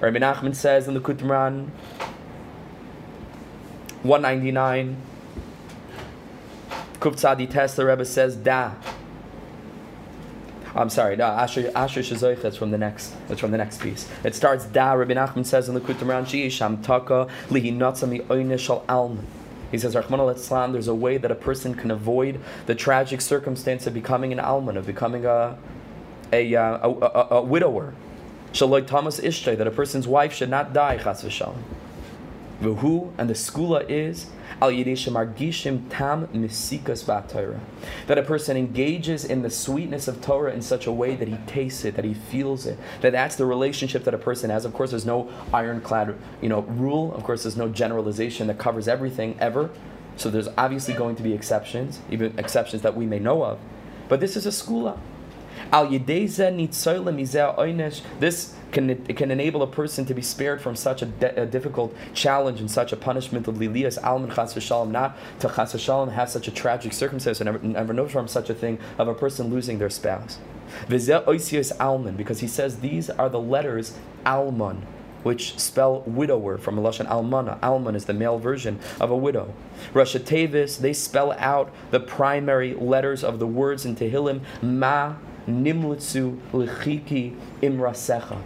Rabbi 0.00 0.18
Nachman 0.18 0.54
says 0.54 0.88
in 0.88 0.94
the 0.94 1.00
Qumran, 1.00 1.68
199, 4.02 4.96
Kuftzadi 7.00 7.50
Test, 7.50 7.76
the 7.76 7.86
Rebbe 7.86 8.04
says, 8.04 8.36
Da. 8.36 8.72
I'm 10.76 10.90
sorry, 10.90 11.14
da, 11.14 11.38
Asher, 11.38 11.70
Asher 11.76 12.00
Shazoich, 12.00 12.42
that's 12.42 12.56
from 12.56 12.72
the 12.72 12.78
next, 12.78 13.14
that's 13.28 13.40
from 13.40 13.52
the 13.52 13.58
next 13.58 13.80
piece. 13.80 14.08
It 14.24 14.34
starts, 14.34 14.64
Da, 14.64 14.92
Rabbi 14.92 15.14
Nachman 15.14 15.46
says 15.46 15.68
in 15.68 15.74
the 15.74 15.80
Kutam 15.80 16.50
Sham 16.50 16.82
Taka, 16.82 17.28
Lihi 17.48 17.76
Natsami 17.76 18.26
Oinishal 18.26 18.82
Alman. 18.88 19.24
He 19.70 19.78
says, 19.78 19.94
Rahman 19.94 20.72
there's 20.72 20.88
a 20.88 20.94
way 20.94 21.16
that 21.16 21.30
a 21.30 21.34
person 21.34 21.74
can 21.74 21.90
avoid 21.90 22.40
the 22.66 22.74
tragic 22.74 23.20
circumstance 23.20 23.86
of 23.86 23.94
becoming 23.94 24.32
an 24.32 24.40
alman, 24.40 24.76
of 24.76 24.86
becoming 24.86 25.26
a, 25.26 25.58
a, 26.32 26.54
uh, 26.54 26.78
a, 26.82 26.90
a, 26.90 27.06
a, 27.06 27.28
a 27.36 27.42
widower. 27.42 27.94
Shaloi 28.52 28.86
Thomas 28.86 29.20
Ishtay, 29.20 29.58
that 29.58 29.66
a 29.66 29.72
person's 29.72 30.06
wife 30.06 30.32
should 30.32 30.50
not 30.50 30.72
die, 30.72 30.98
chas 30.98 31.24
v'shalom. 31.24 31.56
V'hu, 32.62 33.12
and 33.18 33.28
the 33.28 33.34
skula 33.34 33.84
is, 33.88 34.26
al 34.62 34.70
margishim 34.70 35.88
tam 35.90 36.26
misikas. 36.28 37.04
That 38.06 38.18
a 38.18 38.22
person 38.22 38.56
engages 38.56 39.24
in 39.24 39.42
the 39.42 39.50
sweetness 39.50 40.08
of 40.08 40.20
Torah 40.20 40.52
in 40.52 40.62
such 40.62 40.86
a 40.86 40.92
way 40.92 41.16
that 41.16 41.28
he 41.28 41.36
tastes 41.46 41.84
it, 41.84 41.96
that 41.96 42.04
he 42.04 42.14
feels 42.14 42.66
it, 42.66 42.78
that 43.00 43.12
that's 43.12 43.36
the 43.36 43.46
relationship 43.46 44.04
that 44.04 44.14
a 44.14 44.18
person 44.18 44.50
has. 44.50 44.64
Of 44.64 44.72
course, 44.72 44.90
there's 44.90 45.06
no 45.06 45.30
ironclad, 45.52 46.16
you 46.40 46.48
know, 46.48 46.60
rule. 46.62 47.14
Of 47.14 47.24
course, 47.24 47.42
there's 47.42 47.56
no 47.56 47.68
generalization 47.68 48.46
that 48.46 48.58
covers 48.58 48.88
everything 48.88 49.36
ever. 49.40 49.70
So 50.16 50.30
there's 50.30 50.48
obviously 50.56 50.94
going 50.94 51.16
to 51.16 51.22
be 51.22 51.32
exceptions, 51.32 52.00
even 52.08 52.38
exceptions 52.38 52.82
that 52.82 52.96
we 52.96 53.04
may 53.04 53.18
know 53.18 53.44
of. 53.44 53.58
But 54.08 54.20
this 54.20 54.36
is 54.36 54.46
a 54.46 54.50
skula. 54.50 54.98
Al 55.72 55.86
This 58.20 58.54
can, 58.74 59.04
can 59.06 59.30
enable 59.30 59.62
a 59.62 59.66
person 59.66 60.04
to 60.04 60.14
be 60.14 60.22
spared 60.22 60.60
from 60.60 60.76
such 60.76 61.00
a, 61.02 61.06
de- 61.06 61.42
a 61.42 61.46
difficult 61.46 61.94
challenge 62.12 62.60
and 62.60 62.70
such 62.70 62.92
a 62.92 62.96
punishment 62.96 63.48
of 63.48 63.56
lilias 63.56 64.02
alman 64.02 64.30
chas 64.30 64.52
v'shalom, 64.54 64.90
not 64.90 65.16
to 65.40 65.48
chas 65.48 65.72
v'shalom 65.72 66.12
have 66.12 66.28
such 66.28 66.48
a 66.48 66.50
tragic 66.50 66.92
circumstance 66.92 67.40
and 67.40 67.46
never, 67.46 67.64
never 67.64 67.92
know 67.92 68.08
from 68.08 68.28
such 68.28 68.50
a 68.50 68.54
thing 68.54 68.78
of 68.98 69.08
a 69.08 69.14
person 69.14 69.48
losing 69.48 69.78
their 69.78 69.90
spouse. 69.90 70.38
V'zeh 70.88 71.24
oisios 71.24 71.72
alman, 71.80 72.16
because 72.16 72.40
he 72.40 72.48
says 72.48 72.80
these 72.80 73.08
are 73.10 73.28
the 73.28 73.40
letters 73.40 73.96
alman, 74.26 74.84
which 75.22 75.58
spell 75.58 76.02
widower 76.06 76.58
from 76.58 76.76
Lashon 76.76 77.08
Almana. 77.08 77.58
Alman 77.62 77.94
is 77.94 78.04
the 78.04 78.12
male 78.12 78.38
version 78.38 78.78
of 79.00 79.10
a 79.10 79.16
widow. 79.16 79.54
Rasha 79.92 80.20
Tevis, 80.20 80.76
they 80.76 80.92
spell 80.92 81.32
out 81.32 81.72
the 81.90 82.00
primary 82.00 82.74
letters 82.74 83.24
of 83.24 83.38
the 83.38 83.46
words 83.46 83.86
in 83.86 83.96
Tehillim, 83.96 84.40
Ma 84.60 85.14
Nimlitzu 85.46 86.38
Lichiki 86.52 87.36
Imrasecha. 87.60 88.40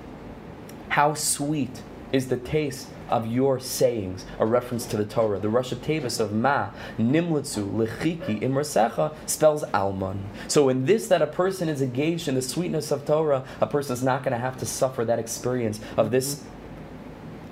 How 0.90 1.14
sweet 1.14 1.82
is 2.12 2.28
the 2.28 2.36
taste 2.36 2.88
of 3.09 3.26
your 3.26 3.59
sayings, 3.59 4.24
a 4.38 4.46
reference 4.46 4.86
to 4.86 4.96
the 4.96 5.05
Torah. 5.05 5.38
The 5.38 5.49
Rosh 5.49 5.72
Tevis 5.72 6.20
of 6.20 6.32
Ma, 6.32 6.70
Nimlitzu, 6.99 7.70
Lechiki, 7.70 8.40
Imrasecha 8.40 9.14
spells 9.26 9.64
Alman. 9.74 10.24
So 10.46 10.68
in 10.68 10.84
this 10.84 11.09
that 11.09 11.22
a 11.22 11.26
person 11.26 11.68
is 11.68 11.82
engaged 11.82 12.28
in 12.28 12.34
the 12.34 12.42
sweetness 12.42 12.90
of 12.90 13.05
Torah, 13.07 13.44
a 13.61 13.66
person 13.66 13.94
is 13.94 14.03
not 14.03 14.22
going 14.22 14.32
to 14.32 14.38
have 14.38 14.59
to 14.59 14.66
suffer 14.66 15.05
that 15.05 15.18
experience 15.18 15.80
of 15.96 16.11
this 16.11 16.42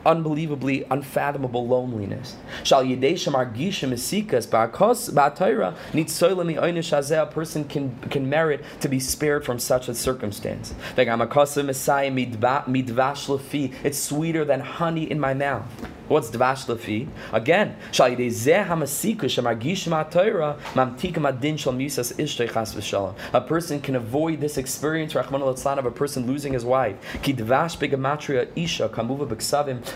unbelievably 0.06 0.84
unfathomable 0.90 1.66
loneliness. 1.66 2.36
Shal 2.64 2.84
yedeshem 2.84 3.34
argishim 3.34 3.92
esikas 3.92 4.46
ba'akos 4.46 5.12
ba'atayra 5.12 5.74
nitzoylemi 5.92 6.56
oynish 6.58 6.96
hazeh, 6.96 7.22
a 7.22 7.26
person 7.26 7.64
can, 7.64 7.98
can 8.10 8.30
merit 8.30 8.64
to 8.80 8.88
be 8.88 9.00
spared 9.00 9.44
from 9.44 9.58
such 9.58 9.88
a 9.88 9.94
circumstance. 9.94 10.74
It's 13.84 13.98
sweeter 13.98 14.44
than 14.44 14.60
honey 14.60 15.10
in 15.10 15.18
my 15.18 15.34
mouth. 15.34 15.66
What's 16.08 16.30
dvash 16.30 16.66
lefi? 16.66 17.08
Again, 17.32 17.74
a 23.32 23.40
person 23.40 23.80
can 23.80 23.96
avoid 23.96 24.40
this 24.40 24.56
experience, 24.56 25.16
of 25.16 25.86
a 25.86 25.90
person 25.90 26.26
losing 26.28 26.52
his 26.52 26.64
wife. 26.64 26.96
isha 28.56 28.88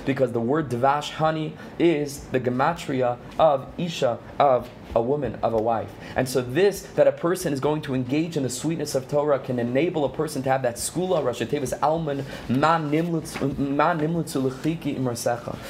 because 0.04 0.32
the 0.32 0.40
word 0.40 0.68
dvash 0.68 1.12
honey 1.12 1.54
is 1.78 2.24
the 2.32 2.40
gematria 2.40 3.16
of 3.38 3.66
isha 3.78 4.18
of 4.38 4.68
a 4.94 5.02
woman, 5.02 5.38
of 5.42 5.52
a 5.52 5.60
wife. 5.60 5.90
And 6.16 6.28
so 6.28 6.40
this, 6.40 6.82
that 6.82 7.06
a 7.06 7.12
person 7.12 7.52
is 7.52 7.60
going 7.60 7.82
to 7.82 7.94
engage 7.94 8.36
in 8.36 8.42
the 8.42 8.50
sweetness 8.50 8.94
of 8.94 9.08
Torah 9.08 9.38
can 9.38 9.58
enable 9.58 10.04
a 10.04 10.08
person 10.08 10.42
to 10.42 10.50
have 10.50 10.62
that 10.62 10.76
skula, 10.76 11.24
Rosh 11.24 11.40
alman, 11.82 12.24
man 12.48 12.90
nimlitzu 12.90 13.56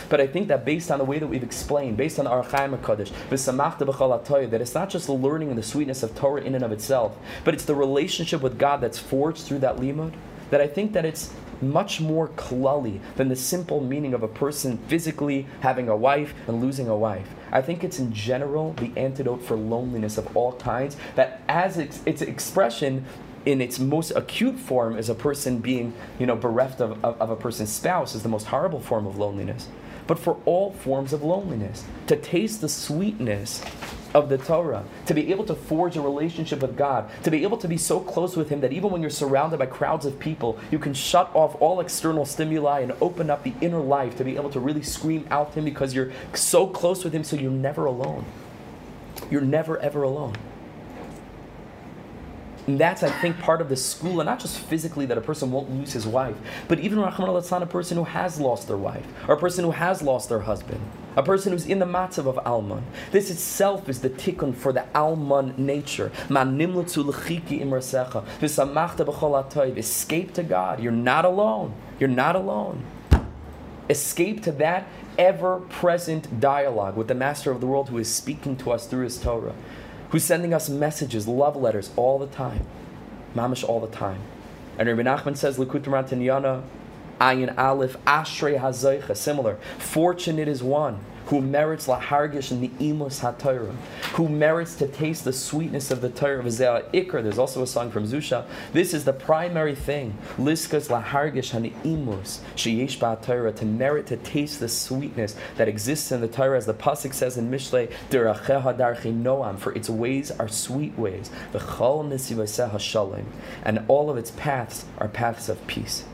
But 0.08 0.20
I 0.20 0.26
think 0.26 0.48
that 0.48 0.64
based 0.64 0.90
on 0.90 0.98
the 0.98 1.04
way 1.04 1.18
that 1.18 1.26
we've 1.26 1.42
explained, 1.42 1.96
based 1.96 2.18
on 2.18 2.26
Ohr 2.26 2.44
HaChaim 2.44 2.78
HaKadosh, 2.78 4.50
that 4.50 4.60
it's 4.60 4.74
not 4.74 4.90
just 4.90 5.06
the 5.06 5.12
learning 5.12 5.48
and 5.48 5.58
the 5.58 5.62
sweetness 5.62 6.02
of 6.02 6.14
Torah 6.14 6.42
in 6.42 6.54
and 6.54 6.64
of 6.64 6.72
itself, 6.72 7.16
but 7.44 7.54
it's 7.54 7.64
the 7.64 7.74
relationship 7.74 8.42
with 8.42 8.58
God 8.58 8.80
that's 8.80 8.98
forged 8.98 9.42
through 9.42 9.60
that 9.60 9.76
limud, 9.76 10.12
that 10.50 10.60
I 10.60 10.66
think 10.66 10.92
that 10.94 11.04
it's 11.04 11.32
much 11.62 12.00
more 12.00 12.28
klali 12.28 13.00
than 13.16 13.28
the 13.28 13.36
simple 13.36 13.80
meaning 13.80 14.14
of 14.14 14.22
a 14.22 14.28
person 14.28 14.78
physically 14.88 15.46
having 15.60 15.88
a 15.88 15.96
wife 15.96 16.34
and 16.46 16.60
losing 16.60 16.88
a 16.88 16.96
wife. 16.96 17.28
I 17.52 17.62
think 17.62 17.84
it's 17.84 17.98
in 17.98 18.12
general 18.12 18.72
the 18.74 18.92
antidote 18.96 19.42
for 19.42 19.56
loneliness 19.56 20.18
of 20.18 20.36
all 20.36 20.52
kinds, 20.54 20.96
that 21.16 21.42
as 21.48 21.78
its, 21.78 22.00
its 22.06 22.22
expression 22.22 23.04
in 23.46 23.60
its 23.60 23.78
most 23.78 24.10
acute 24.12 24.58
form 24.58 24.98
is 24.98 25.08
a 25.08 25.14
person 25.14 25.58
being, 25.58 25.92
you 26.18 26.26
know, 26.26 26.36
bereft 26.36 26.80
of, 26.80 27.02
of, 27.04 27.20
of 27.20 27.30
a 27.30 27.36
person's 27.36 27.72
spouse 27.72 28.14
is 28.14 28.22
the 28.22 28.28
most 28.28 28.46
horrible 28.46 28.80
form 28.80 29.06
of 29.06 29.16
loneliness. 29.16 29.68
But 30.06 30.18
for 30.18 30.38
all 30.44 30.72
forms 30.72 31.12
of 31.12 31.22
loneliness, 31.22 31.84
to 32.08 32.16
taste 32.16 32.60
the 32.60 32.68
sweetness 32.68 33.62
of 34.14 34.28
the 34.28 34.38
Torah, 34.38 34.84
to 35.06 35.14
be 35.14 35.30
able 35.30 35.44
to 35.44 35.54
forge 35.54 35.96
a 35.96 36.00
relationship 36.00 36.62
with 36.62 36.76
God, 36.76 37.10
to 37.22 37.30
be 37.30 37.42
able 37.42 37.58
to 37.58 37.68
be 37.68 37.76
so 37.76 38.00
close 38.00 38.36
with 38.36 38.48
Him 38.48 38.60
that 38.60 38.72
even 38.72 38.90
when 38.90 39.00
you're 39.00 39.10
surrounded 39.10 39.58
by 39.58 39.66
crowds 39.66 40.06
of 40.06 40.18
people, 40.18 40.58
you 40.70 40.78
can 40.78 40.94
shut 40.94 41.30
off 41.34 41.60
all 41.60 41.80
external 41.80 42.24
stimuli 42.24 42.80
and 42.80 42.92
open 43.00 43.30
up 43.30 43.42
the 43.42 43.54
inner 43.60 43.80
life 43.80 44.16
to 44.16 44.24
be 44.24 44.36
able 44.36 44.50
to 44.50 44.60
really 44.60 44.82
scream 44.82 45.26
out 45.30 45.52
to 45.52 45.58
Him 45.60 45.64
because 45.64 45.94
you're 45.94 46.12
so 46.34 46.66
close 46.66 47.04
with 47.04 47.14
Him 47.14 47.24
so 47.24 47.36
you're 47.36 47.50
never 47.50 47.84
alone. 47.84 48.24
You're 49.30 49.40
never 49.42 49.78
ever 49.78 50.02
alone. 50.02 50.34
And 52.70 52.78
that's, 52.78 53.02
I 53.02 53.10
think, 53.10 53.36
part 53.40 53.60
of 53.60 53.68
the 53.68 53.74
school, 53.74 54.20
and 54.20 54.28
not 54.28 54.38
just 54.38 54.56
physically 54.56 55.04
that 55.06 55.18
a 55.18 55.20
person 55.20 55.50
won't 55.50 55.68
lose 55.72 55.92
his 55.92 56.06
wife, 56.06 56.36
but 56.68 56.78
even 56.78 57.00
a 57.00 57.66
person 57.66 57.96
who 57.96 58.04
has 58.04 58.38
lost 58.38 58.68
their 58.68 58.76
wife, 58.76 59.04
or 59.26 59.34
a 59.34 59.38
person 59.38 59.64
who 59.64 59.72
has 59.72 60.02
lost 60.02 60.28
their 60.28 60.38
husband, 60.38 60.80
a 61.16 61.22
person 61.24 61.50
who's 61.50 61.66
in 61.66 61.80
the 61.80 61.84
matzav 61.84 62.26
of 62.26 62.38
Alman. 62.46 62.84
This 63.10 63.28
itself 63.28 63.88
is 63.88 64.02
the 64.02 64.08
tikkun 64.08 64.54
for 64.54 64.72
the 64.72 64.84
Alman 64.94 65.54
nature. 65.56 66.12
Escape 69.76 70.32
to 70.34 70.42
God. 70.44 70.80
You're 70.80 70.92
not 70.92 71.24
alone. 71.24 71.74
You're 71.98 72.08
not 72.08 72.36
alone. 72.36 72.84
Escape 73.88 74.44
to 74.44 74.52
that 74.52 74.86
ever 75.18 75.58
present 75.58 76.38
dialogue 76.38 76.96
with 76.96 77.08
the 77.08 77.16
Master 77.16 77.50
of 77.50 77.60
the 77.60 77.66
world 77.66 77.88
who 77.88 77.98
is 77.98 78.08
speaking 78.08 78.56
to 78.58 78.70
us 78.70 78.86
through 78.86 79.02
his 79.02 79.20
Torah 79.20 79.56
who's 80.10 80.24
sending 80.24 80.52
us 80.52 80.68
messages, 80.68 81.26
love 81.26 81.56
letters 81.56 81.90
all 81.96 82.18
the 82.18 82.26
time. 82.26 82.66
Mamish 83.34 83.66
all 83.66 83.80
the 83.80 83.94
time. 83.94 84.20
And 84.78 84.88
Rabbi 84.88 85.02
Nachman 85.02 85.36
says, 85.36 85.58
Likut 85.58 85.82
Tanyana, 85.82 86.62
Ayin 87.20 87.56
Aleph, 87.56 87.96
Ashrei 88.04 88.58
Hazoicha, 88.58 89.16
similar. 89.16 89.56
Fortunate 89.78 90.48
is 90.48 90.62
one 90.62 91.00
who 91.30 91.40
merits 91.40 91.86
lahargish 91.86 92.50
and 92.50 92.60
the 92.60 92.68
imus 92.84 93.20
haTorah, 93.20 93.72
who 94.14 94.28
merits 94.28 94.74
to 94.74 94.88
taste 94.88 95.24
the 95.24 95.32
sweetness 95.32 95.92
of 95.92 96.00
the 96.00 96.08
Torah 96.08 96.40
of 96.40 96.46
Ikr. 96.46 97.22
There's 97.22 97.38
also 97.38 97.62
a 97.62 97.68
song 97.68 97.92
from 97.92 98.04
Zusha. 98.04 98.44
This 98.72 98.92
is 98.92 99.04
the 99.04 99.12
primary 99.12 99.76
thing. 99.76 100.18
Liskas 100.38 100.88
lahargish 100.88 101.54
and 101.54 101.64
the 101.64 101.70
imus 101.84 102.40
sheyesh 102.56 102.98
Torah 103.22 103.52
to 103.52 103.64
merit 103.64 104.08
to 104.08 104.16
taste 104.16 104.58
the 104.58 104.68
sweetness 104.68 105.36
that 105.56 105.68
exists 105.68 106.10
in 106.10 106.20
the 106.20 106.26
Torah, 106.26 106.56
as 106.56 106.66
the 106.66 106.74
pasuk 106.74 107.14
says 107.14 107.38
in 107.38 107.48
Mishlei, 107.48 107.92
Deracheha 108.10 108.76
darchi 108.76 109.14
noam, 109.14 109.56
for 109.56 109.72
its 109.72 109.88
ways 109.88 110.32
are 110.32 110.48
sweet 110.48 110.98
ways. 110.98 111.30
The 111.52 111.60
chol 111.60 112.04
nesivaseha 112.08 113.24
and 113.62 113.84
all 113.86 114.10
of 114.10 114.16
its 114.16 114.32
paths 114.32 114.84
are 114.98 115.06
paths 115.06 115.48
of 115.48 115.64
peace. 115.68 116.04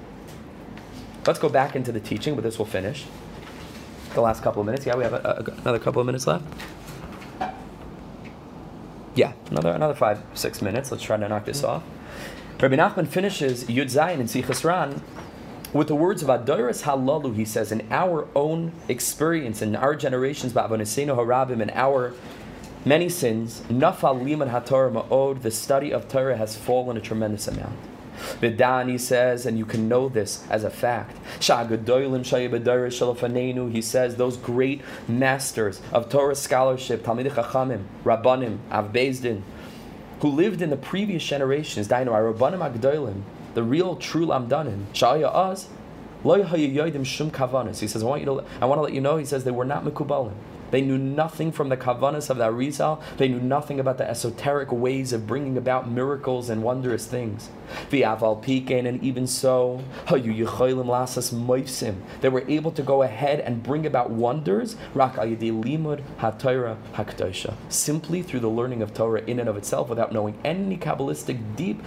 Let's 1.27 1.39
go 1.39 1.49
back 1.49 1.75
into 1.75 1.91
the 1.91 2.01
teaching, 2.01 2.35
but 2.35 2.45
this 2.45 2.59
will 2.59 2.67
finish 2.67 3.07
the 4.17 4.21
last 4.23 4.43
couple 4.43 4.61
of 4.61 4.67
minutes. 4.67 4.85
Yeah, 4.85 4.97
we 4.97 5.05
have 5.05 5.13
a, 5.13 5.45
a, 5.47 5.61
another 5.61 5.79
couple 5.79 6.01
of 6.01 6.07
minutes 6.07 6.27
left. 6.27 6.45
Yeah, 9.15 9.33
another 9.51 9.71
another 9.71 9.95
five 9.95 10.23
six 10.35 10.61
minutes. 10.61 10.91
Let's 10.91 11.05
try 11.05 11.17
to 11.17 11.29
knock 11.29 11.45
this 11.45 11.63
off. 11.63 11.85
Rabbi 12.61 12.77
Nachman 12.77 13.07
finishes 13.07 13.65
Yud 13.65 13.87
Zayin 13.87 14.19
in 14.19 14.27
Sichas 14.27 14.65
Ran 14.65 15.03
with 15.73 15.89
the 15.89 15.95
words 15.95 16.23
of 16.23 16.29
Adoris 16.29 16.83
Halalu. 16.83 17.35
He 17.37 17.45
says, 17.45 17.71
in 17.71 17.87
our 17.91 18.29
own 18.35 18.73
experience, 18.89 19.61
in 19.63 19.77
our 19.77 19.95
generations, 19.95 20.53
Ba'avonisenu 20.53 21.15
Harabim, 21.17 21.61
in 21.61 21.71
our 21.71 22.15
many 22.85 23.09
sins, 23.09 23.61
Nafal 23.69 24.25
Liman 24.25 24.49
HaTorah 24.49 24.93
Ma'od, 24.93 25.43
the 25.43 25.51
study 25.51 25.93
of 25.93 26.09
Torah 26.09 26.37
has 26.37 26.57
fallen 26.57 26.97
a 26.97 27.01
tremendous 27.01 27.47
amount. 27.47 27.77
Vidani 28.41 28.99
says, 28.99 29.47
and 29.47 29.59
you 29.59 29.65
can 29.65 29.89
know 29.89 30.09
this 30.09 30.45
as 30.51 30.65
a 30.65 30.71
fact. 30.71 31.17
He 31.39 31.45
says, 33.83 34.17
those 34.17 34.37
great 34.37 34.83
masters 35.09 35.81
of 35.93 36.09
Torah 36.09 36.35
scholarship, 36.35 37.03
Talmid 37.03 37.31
Chachamim, 37.31 37.85
Rabbanim, 38.05 38.59
Avbezdin, 38.71 39.43
who 40.21 40.29
lived 40.29 40.63
in 40.63 40.71
the 40.71 40.77
previous 40.77 41.25
generations, 41.25 41.89
Dainu, 41.89 42.09
Rabbanim 42.09 42.73
Agdoilim, 42.73 43.23
the 43.55 43.63
real 43.63 43.97
true 43.97 44.27
Lamdanim, 44.27 44.85
Shaya 44.93 45.33
Az, 45.33 45.69
He 46.23 47.87
says, 47.87 48.03
I 48.03 48.07
want 48.07 48.21
you 48.21 48.27
to 48.27 48.45
I 48.61 48.67
want 48.67 48.79
to 48.79 48.83
let 48.83 48.93
you 48.93 49.01
know, 49.01 49.17
he 49.17 49.25
says 49.25 49.45
they 49.45 49.51
were 49.51 49.65
not 49.65 49.85
Mikubalim. 49.85 50.35
They 50.71 50.81
knew 50.81 50.99
nothing 50.99 51.53
from 51.53 51.69
the 51.69 51.77
kavanas 51.77 52.31
of 52.31 52.39
the 52.39 52.45
Arizal. 52.45 53.01
They 53.17 53.29
knew 53.29 53.41
nothing 53.41 53.81
about 53.81 53.99
the 53.99 54.09
esoteric 54.09 54.73
ways 54.73 55.13
of 55.13 55.27
bringing 55.27 55.57
about 55.57 55.91
miracles 55.91 56.51
and 56.51 56.63
wondrous 56.63 57.07
things. 57.07 57.51
Viaval 57.91 58.43
Pekan, 58.43 58.87
and 58.87 59.03
even 59.03 59.27
so, 59.27 59.83
they 62.21 62.29
were 62.29 62.45
able 62.49 62.71
to 62.71 62.83
go 62.83 63.03
ahead 63.03 63.41
and 63.41 63.63
bring 63.63 63.87
about 63.87 64.11
wonders 64.11 64.77
simply 67.69 68.23
through 68.23 68.41
the 68.41 68.49
learning 68.49 68.83
of 68.83 68.95
Torah 68.95 69.23
in 69.27 69.41
and 69.41 69.49
of 69.49 69.57
itself 69.57 69.89
without 69.89 70.13
knowing 70.13 70.39
any 70.45 70.77
Kabbalistic 70.77 71.57
deep, 71.57 71.83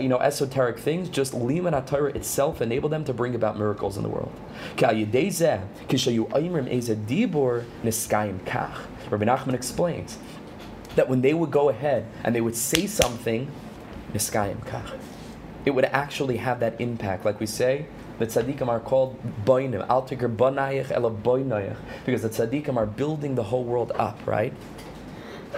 you 0.00 0.08
know, 0.08 0.18
esoteric 0.18 0.78
things. 0.78 1.08
Just 1.08 1.32
limud 1.32 1.86
Torah 1.86 2.12
itself 2.12 2.60
enabled 2.60 2.92
them 2.92 3.04
to 3.04 3.14
bring 3.14 3.34
about 3.34 3.58
miracles 3.58 3.96
in 3.96 4.02
the 4.02 4.08
world. 4.08 4.32
Rabbi 8.12 9.24
Nachman 9.24 9.54
explains 9.54 10.18
that 10.96 11.08
when 11.08 11.22
they 11.22 11.34
would 11.34 11.50
go 11.50 11.68
ahead 11.68 12.06
and 12.22 12.34
they 12.34 12.40
would 12.40 12.56
say 12.56 12.86
something, 12.86 13.50
niskayim 14.12 14.58
kach 14.66 14.98
it 15.64 15.70
would 15.70 15.84
actually 15.86 16.38
have 16.38 16.60
that 16.60 16.80
impact. 16.80 17.24
Like 17.24 17.40
we 17.40 17.46
say, 17.46 17.86
the 18.18 18.26
tzaddikim 18.26 18.68
are 18.68 18.80
called 18.80 19.16
boinim, 19.44 19.86
altikar 19.86 20.34
banayich 20.34 20.90
ela 20.90 21.10
boinayich, 21.10 21.76
because 22.04 22.22
the 22.22 22.28
tzaddikim 22.28 22.76
are 22.76 22.86
building 22.86 23.34
the 23.34 23.44
whole 23.44 23.64
world 23.64 23.92
up, 23.96 24.18
right? 24.26 24.52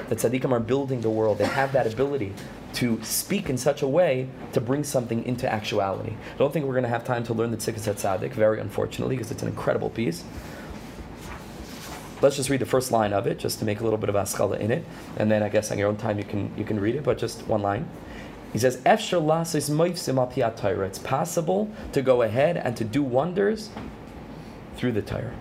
The 0.08 0.16
tzaddikim 0.16 0.52
are 0.52 0.60
building 0.60 1.00
the 1.00 1.10
world. 1.10 1.38
They 1.38 1.46
have 1.46 1.72
that 1.72 1.92
ability 1.92 2.32
to 2.74 3.02
speak 3.02 3.48
in 3.48 3.56
such 3.56 3.82
a 3.82 3.88
way 3.88 4.28
to 4.52 4.60
bring 4.60 4.82
something 4.82 5.24
into 5.24 5.50
actuality. 5.50 6.14
I 6.34 6.38
don't 6.38 6.52
think 6.52 6.66
we're 6.66 6.72
going 6.72 6.84
to 6.84 6.88
have 6.88 7.04
time 7.04 7.22
to 7.24 7.34
learn 7.34 7.52
the 7.52 7.56
Tzidkas 7.56 7.94
Tzaddik, 7.94 8.32
very 8.32 8.58
unfortunately, 8.58 9.14
because 9.14 9.30
it's 9.30 9.42
an 9.42 9.48
incredible 9.48 9.90
piece. 9.90 10.24
Let's 12.24 12.36
just 12.36 12.48
read 12.48 12.60
the 12.62 12.66
first 12.66 12.90
line 12.90 13.12
of 13.12 13.26
it, 13.26 13.38
just 13.38 13.58
to 13.58 13.66
make 13.66 13.80
a 13.80 13.84
little 13.84 13.98
bit 13.98 14.08
of 14.08 14.14
askala 14.14 14.58
in 14.58 14.70
it, 14.70 14.82
and 15.18 15.30
then 15.30 15.42
I 15.42 15.50
guess 15.50 15.70
on 15.70 15.76
your 15.76 15.88
own 15.88 15.98
time 15.98 16.16
you 16.16 16.24
can 16.24 16.50
you 16.56 16.64
can 16.64 16.80
read 16.80 16.94
it, 16.94 17.04
but 17.04 17.18
just 17.18 17.46
one 17.46 17.60
line. 17.60 17.86
He 18.50 18.58
says, 18.58 18.80
It's 18.86 19.10
possible 20.98 21.70
to 21.92 22.00
go 22.00 22.22
ahead 22.22 22.56
and 22.56 22.74
to 22.78 22.84
do 22.84 23.02
wonders 23.02 23.68
through 24.74 24.92
the 24.92 25.02
Torah. 25.02 25.34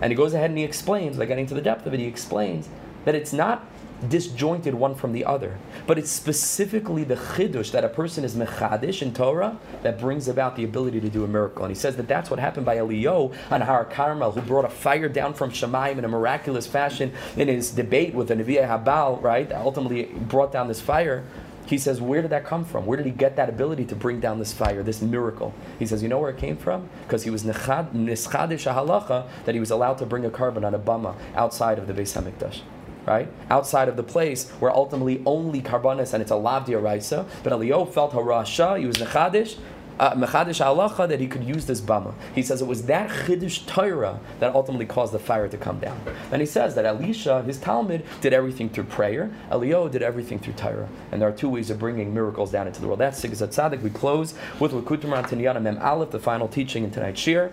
And 0.00 0.10
he 0.10 0.16
goes 0.16 0.34
ahead 0.34 0.50
and 0.50 0.58
he 0.58 0.64
explains, 0.64 1.18
like 1.18 1.28
getting 1.28 1.46
to 1.46 1.54
the 1.54 1.62
depth 1.62 1.86
of 1.86 1.94
it, 1.94 2.00
he 2.00 2.06
explains 2.06 2.68
that 3.04 3.14
it's 3.14 3.32
not 3.32 3.64
disjointed 4.08 4.74
one 4.74 4.94
from 4.94 5.12
the 5.12 5.24
other. 5.24 5.58
But 5.86 5.98
it's 5.98 6.10
specifically 6.10 7.04
the 7.04 7.16
chidush 7.16 7.70
that 7.72 7.84
a 7.84 7.88
person 7.88 8.24
is 8.24 8.34
mechadish 8.34 9.02
in 9.02 9.14
Torah 9.14 9.58
that 9.82 9.98
brings 9.98 10.28
about 10.28 10.56
the 10.56 10.64
ability 10.64 11.00
to 11.00 11.08
do 11.08 11.24
a 11.24 11.28
miracle. 11.28 11.64
And 11.64 11.74
he 11.74 11.78
says 11.78 11.96
that 11.96 12.08
that's 12.08 12.30
what 12.30 12.38
happened 12.38 12.66
by 12.66 12.76
Eliyahu 12.76 13.34
on 13.50 13.60
Har 13.60 13.84
Carmel, 13.84 14.32
who 14.32 14.40
brought 14.40 14.64
a 14.64 14.70
fire 14.70 15.08
down 15.08 15.34
from 15.34 15.50
Shemaim 15.50 15.98
in 15.98 16.04
a 16.04 16.08
miraculous 16.08 16.66
fashion 16.66 17.12
in 17.36 17.48
his 17.48 17.70
debate 17.70 18.14
with 18.14 18.28
the 18.28 18.34
Nevi'ah 18.34 18.68
Habal, 18.68 19.22
right? 19.22 19.48
That 19.48 19.62
Ultimately 19.62 20.04
brought 20.04 20.52
down 20.52 20.68
this 20.68 20.80
fire. 20.80 21.24
He 21.66 21.78
says, 21.78 22.00
Where 22.00 22.20
did 22.20 22.32
that 22.32 22.44
come 22.44 22.64
from? 22.64 22.84
Where 22.86 22.96
did 22.96 23.06
he 23.06 23.12
get 23.12 23.36
that 23.36 23.48
ability 23.48 23.84
to 23.86 23.94
bring 23.94 24.20
down 24.20 24.38
this 24.38 24.52
fire, 24.52 24.82
this 24.82 25.00
miracle? 25.00 25.54
He 25.78 25.86
says, 25.86 26.02
You 26.02 26.08
know 26.08 26.18
where 26.18 26.30
it 26.30 26.38
came 26.38 26.56
from? 26.56 26.88
Because 27.06 27.22
he 27.22 27.30
was 27.30 27.44
nischadish 27.44 27.92
halacha 27.94 29.28
that 29.44 29.54
he 29.54 29.60
was 29.60 29.70
allowed 29.70 29.98
to 29.98 30.06
bring 30.06 30.24
a 30.24 30.30
korban 30.30 30.66
on 30.66 30.74
a 30.74 30.78
bama 30.78 31.14
outside 31.36 31.78
of 31.78 31.86
the 31.86 31.94
Beis 31.94 32.20
Hamikdash 32.20 32.60
right? 33.06 33.28
Outside 33.50 33.88
of 33.88 33.96
the 33.96 34.02
place 34.02 34.50
where 34.60 34.70
ultimately 34.70 35.22
only 35.26 35.60
karbanis 35.60 36.12
and 36.12 36.22
it's 36.22 36.30
a 36.30 36.36
lav 36.36 36.66
diaraisa. 36.66 37.26
But 37.42 37.52
Eliyahu 37.52 37.92
felt 37.92 38.12
harasha, 38.12 38.78
he 38.78 38.86
was 38.86 38.96
nechadish, 38.96 39.58
uh, 39.98 40.14
mechadish 40.14 40.64
halacha 40.64 41.08
that 41.08 41.20
he 41.20 41.26
could 41.26 41.44
use 41.44 41.66
this 41.66 41.80
bama. 41.80 42.14
He 42.34 42.42
says 42.42 42.62
it 42.62 42.66
was 42.66 42.86
that 42.86 43.10
chiddush 43.10 43.66
Torah 43.66 44.20
that 44.40 44.54
ultimately 44.54 44.86
caused 44.86 45.12
the 45.12 45.18
fire 45.18 45.48
to 45.48 45.56
come 45.56 45.78
down. 45.78 46.00
And 46.30 46.40
he 46.40 46.46
says 46.46 46.74
that 46.74 46.84
Elisha, 46.84 47.42
his 47.42 47.58
Talmud, 47.58 48.04
did 48.20 48.32
everything 48.32 48.68
through 48.68 48.84
prayer. 48.84 49.30
Eliyahu 49.50 49.90
did 49.90 50.02
everything 50.02 50.38
through 50.38 50.54
Torah. 50.54 50.88
And 51.10 51.20
there 51.20 51.28
are 51.28 51.32
two 51.32 51.48
ways 51.48 51.70
of 51.70 51.78
bringing 51.78 52.14
miracles 52.14 52.50
down 52.50 52.66
into 52.66 52.80
the 52.80 52.86
world. 52.86 53.00
That's 53.00 53.22
Sigas 53.22 53.46
Tzadik. 53.46 53.82
We 53.82 53.90
close 53.90 54.34
with 54.58 54.72
Tinyana 54.72 55.62
Mem 55.62 55.78
Aleph, 55.78 56.10
the 56.10 56.18
final 56.18 56.48
teaching 56.48 56.84
in 56.84 56.90
tonight's 56.90 57.20
shiur. 57.20 57.52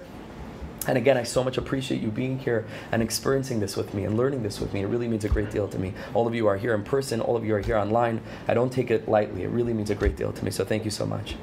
And 0.90 0.98
again, 0.98 1.18
I 1.18 1.24
so 1.24 1.44
much 1.44 1.60
appreciate 1.60 2.02
you 2.02 2.10
being 2.10 2.40
here 2.40 2.66
and 2.92 3.04
experiencing 3.04 3.60
this 3.60 3.78
with 3.78 3.94
me 3.94 4.06
and 4.06 4.18
learning 4.18 4.42
this 4.42 4.60
with 4.60 4.74
me. 4.74 4.82
It 4.82 4.88
really 4.88 5.08
means 5.08 5.24
a 5.24 5.30
great 5.30 5.52
deal 5.52 5.68
to 5.68 5.78
me. 5.78 5.94
All 6.16 6.26
of 6.26 6.34
you 6.34 6.48
are 6.48 6.58
here 6.58 6.74
in 6.74 6.82
person, 6.82 7.22
all 7.22 7.38
of 7.38 7.46
you 7.46 7.54
are 7.54 7.60
here 7.60 7.78
online. 7.78 8.22
I 8.48 8.56
don't 8.56 8.74
take 8.74 8.90
it 8.90 9.08
lightly. 9.08 9.44
It 9.44 9.50
really 9.50 9.72
means 9.72 9.92
a 9.92 9.96
great 9.96 10.16
deal 10.16 10.34
to 10.34 10.44
me. 10.44 10.50
So 10.50 10.66
thank 10.66 10.86
you 10.86 10.90
so 10.90 11.06
much. 11.06 11.36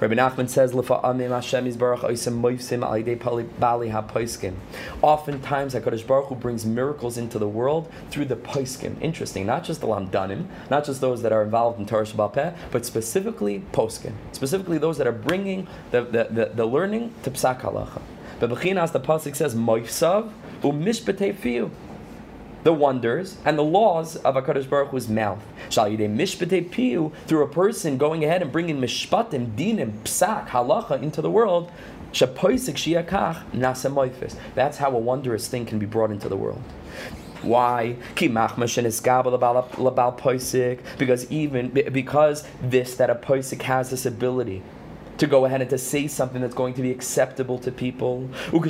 Rabbi 0.00 0.14
Nachman 0.14 0.48
says, 0.48 0.72
Oftentimes, 5.02 5.74
HaKadosh 5.74 6.06
Baruch 6.06 6.26
Hu 6.28 6.34
brings 6.34 6.64
miracles 6.64 7.18
into 7.18 7.38
the 7.38 7.48
world 7.48 7.92
through 8.10 8.24
the 8.24 8.36
poskim. 8.36 8.98
Interesting. 9.02 9.44
Not 9.44 9.62
just 9.62 9.82
the 9.82 9.86
lamdanim, 9.88 10.46
not 10.70 10.86
just 10.86 11.02
those 11.02 11.20
that 11.20 11.32
are 11.32 11.42
involved 11.42 11.78
in 11.78 11.84
Torah 11.84 12.06
Shabbat 12.06 12.32
Peh, 12.32 12.54
but 12.70 12.86
specifically 12.86 13.62
poskim. 13.72 14.14
Specifically 14.32 14.78
those 14.78 14.96
that 14.96 15.06
are 15.06 15.12
bringing 15.12 15.66
the, 15.90 16.00
the, 16.00 16.28
the, 16.30 16.52
the 16.54 16.64
learning 16.64 17.12
to 17.24 17.30
psak 17.30 17.60
halacha. 17.60 18.00
But 18.38 18.50
Bechinas, 18.50 18.92
the 18.92 19.00
Pasuk 19.00 19.34
says, 19.34 19.54
Moisav 19.54 20.30
umishbete 20.62 21.34
fiu. 21.34 21.70
The 22.64 22.72
wonders 22.72 23.36
and 23.44 23.56
the 23.56 23.62
laws 23.62 24.16
of 24.16 24.34
HaKadosh 24.34 24.68
Baruch 24.68 24.90
Hu's 24.90 25.08
mouth. 25.08 25.42
Shall 25.70 25.88
yidei 25.88 26.12
mishpete 26.12 26.70
piu, 26.70 27.12
through 27.26 27.44
a 27.44 27.48
person 27.48 27.96
going 27.96 28.24
ahead 28.24 28.42
and 28.42 28.50
bringing 28.50 28.80
mishpatim, 28.80 29.54
dinim, 29.56 29.92
psak, 30.02 30.48
halacha 30.48 31.00
into 31.00 31.22
the 31.22 31.30
world. 31.30 31.70
That's 34.54 34.76
how 34.78 34.90
a 34.90 34.98
wondrous 34.98 35.48
thing 35.48 35.66
can 35.66 35.78
be 35.78 35.86
brought 35.86 36.10
into 36.10 36.28
the 36.28 36.36
world. 36.36 36.62
Why? 37.42 37.96
Because 40.98 41.30
even 41.30 41.68
because 41.70 42.48
this 42.62 42.94
that 42.96 43.10
a 43.10 43.14
poisik 43.14 43.62
has 43.62 43.90
this 43.90 44.06
ability 44.06 44.62
to 45.18 45.26
go 45.26 45.44
ahead 45.44 45.60
and 45.60 45.70
to 45.70 45.78
say 45.78 46.06
something 46.06 46.40
that's 46.42 46.54
going 46.54 46.74
to 46.74 46.82
be 46.82 46.90
acceptable 46.90 47.58
to 47.58 47.72
people. 47.72 48.28
And 48.52 48.62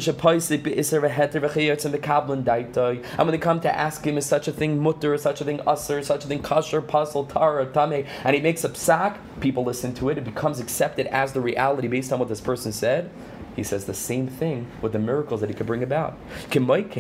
when 3.19 3.31
they 3.31 3.39
come 3.39 3.61
to 3.61 3.77
ask 3.77 4.07
him, 4.07 4.19
is 4.19 4.27
such 4.27 4.49
a 4.49 4.53
thing 4.53 4.79
mutter, 4.79 5.15
is 5.15 5.23
such 5.23 5.41
a 5.41 5.45
thing 5.45 5.61
usher, 5.67 6.03
such 6.03 6.25
a 6.25 6.29
thing 6.29 6.43
kasher, 6.43 6.87
puzzle, 6.87 7.25
tara, 7.25 7.67
tame, 7.67 8.07
and 8.25 8.37
he 8.37 8.43
makes 8.43 8.65
a 8.65 8.69
psak, 8.69 9.19
people 9.41 9.65
listen 9.65 9.95
to 9.95 10.09
it, 10.09 10.19
it 10.19 10.25
becomes 10.25 10.61
accepted 10.61 11.07
as 11.09 11.33
the 11.33 11.41
reality 11.41 11.89
based 11.89 12.13
on 12.13 12.19
what 12.19 12.29
this 12.29 12.41
person 12.41 12.73
said. 12.73 13.11
He 13.57 13.63
says 13.63 13.87
the 13.87 13.95
same 13.95 14.29
thing 14.29 14.67
with 14.83 14.93
the 14.93 14.99
miracles 14.99 15.41
that 15.41 15.49
he 15.49 15.55
could 15.55 15.67
bring 15.67 15.83
about. 15.83 16.19
When 16.53 16.91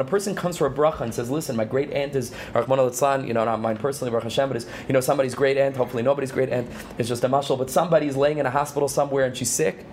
a 0.00 0.04
person 0.04 0.34
comes 0.34 0.56
for 0.56 0.66
a 0.66 0.70
bracha 0.70 1.02
and 1.02 1.14
says, 1.14 1.30
"Listen, 1.30 1.54
my 1.54 1.64
great 1.64 1.92
aunt 1.92 2.16
is 2.16 2.32
you 2.54 3.34
know, 3.34 3.44
not 3.44 3.60
mine 3.60 3.76
personally, 3.76 4.10
Baruch 4.10 4.24
Hashem, 4.24 4.48
but 4.48 4.56
is 4.56 4.66
you 4.88 4.92
know 4.92 5.00
somebody's 5.00 5.36
great 5.36 5.56
aunt. 5.56 5.76
Hopefully, 5.76 6.02
nobody's 6.02 6.32
great 6.32 6.50
aunt 6.50 6.68
is 6.98 7.06
just 7.06 7.22
a 7.22 7.28
mashal, 7.28 7.56
but 7.56 7.70
somebody's 7.70 8.16
laying 8.16 8.38
in 8.38 8.46
a 8.46 8.50
hospital 8.50 8.88
somewhere 8.88 9.24
and 9.24 9.36
she's 9.36 9.50
sick. 9.50 9.86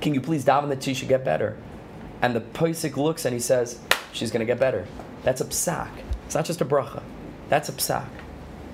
Can 0.00 0.14
you 0.14 0.22
please 0.22 0.44
daven 0.44 0.70
that 0.70 0.82
she 0.82 0.94
should 0.94 1.08
get 1.08 1.22
better?" 1.22 1.58
And 2.22 2.34
the 2.34 2.40
posik 2.40 2.96
looks 2.96 3.26
and 3.26 3.34
he 3.34 3.40
says, 3.40 3.78
"She's 4.12 4.30
going 4.30 4.40
to 4.40 4.46
get 4.46 4.58
better." 4.58 4.86
That's 5.22 5.42
a 5.42 5.44
psak. 5.44 5.90
It's 6.24 6.34
not 6.34 6.46
just 6.46 6.62
a 6.62 6.64
bracha. 6.64 7.02
That's 7.50 7.68
a 7.68 7.72
psak 7.72 8.06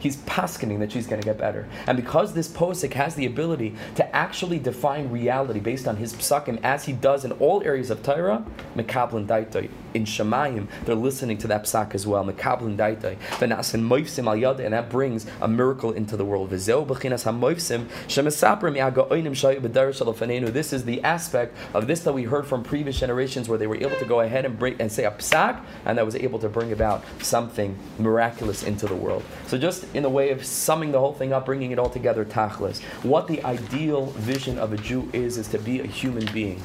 he's 0.02 0.16
paskening 0.18 0.80
that 0.80 0.90
she's 0.90 1.06
going 1.06 1.22
to 1.22 1.24
get 1.24 1.38
better. 1.38 1.68
And 1.86 1.96
because 1.96 2.34
this 2.34 2.48
posik 2.48 2.94
has 2.94 3.14
the 3.14 3.26
ability 3.26 3.76
to 3.94 4.16
actually 4.16 4.58
define 4.58 5.10
reality 5.10 5.60
based 5.60 5.86
on 5.86 5.96
his 5.96 6.12
psakim, 6.12 6.58
as 6.64 6.84
he 6.84 6.92
does 6.92 7.24
in 7.24 7.30
all 7.32 7.62
areas 7.62 7.88
of 7.90 8.02
Torah, 8.02 8.44
mekablin 8.76 9.26
daitoi. 9.26 9.70
In 9.94 10.04
Shemayim, 10.04 10.68
they're 10.84 10.94
listening 10.94 11.38
to 11.38 11.46
that 11.48 11.64
psak 11.64 11.94
as 11.94 12.06
well. 12.06 12.24
Mekablin 12.24 12.76
daitoi. 12.76 13.16
Venasin 13.38 13.86
moifsim 13.86 14.26
al 14.26 14.60
and 14.60 14.74
that 14.74 14.90
brings 14.90 15.26
a 15.40 15.46
miracle 15.46 15.92
into 15.92 16.16
the 16.16 16.24
world. 16.24 16.50
B'chinas. 16.50 17.22
This 20.52 20.72
is 20.72 20.84
the 20.84 21.02
aspect 21.04 21.56
of 21.74 21.86
this 21.86 22.00
that 22.00 22.12
we 22.12 22.24
heard 22.24 22.46
from 22.46 22.64
previous 22.64 22.98
generations 22.98 23.48
where 23.48 23.58
they 23.58 23.66
were 23.66 23.76
able 23.76 23.96
to 23.96 24.04
go 24.04 24.20
ahead 24.20 24.44
and 24.44 24.58
bring 24.58 24.80
and 24.80 24.90
say 24.90 25.04
a 25.04 25.10
psak, 25.12 25.60
and 25.84 25.98
that 25.98 26.04
was 26.04 26.16
able 26.16 26.38
to 26.40 26.48
bring 26.48 26.72
about 26.72 27.04
something 27.20 27.78
miraculous 27.98 28.62
into 28.64 28.86
the 28.86 28.96
world. 28.96 29.22
So 29.46 29.58
just 29.58 29.84
in 29.94 30.02
the 30.02 30.10
way 30.10 30.30
of 30.30 30.44
summing 30.44 30.92
the 30.92 30.98
whole 30.98 31.12
thing 31.12 31.32
up, 31.32 31.46
bringing 31.46 31.70
it 31.70 31.78
all 31.78 31.90
together, 31.90 32.24
tachlis. 32.24 32.82
What 33.02 33.26
the 33.28 33.42
ideal 33.44 34.06
vision 34.06 34.58
of 34.58 34.72
a 34.72 34.76
Jew 34.76 35.08
is, 35.12 35.38
is 35.38 35.48
to 35.48 35.58
be 35.58 35.80
a 35.80 35.86
human 35.86 36.26
being 36.32 36.62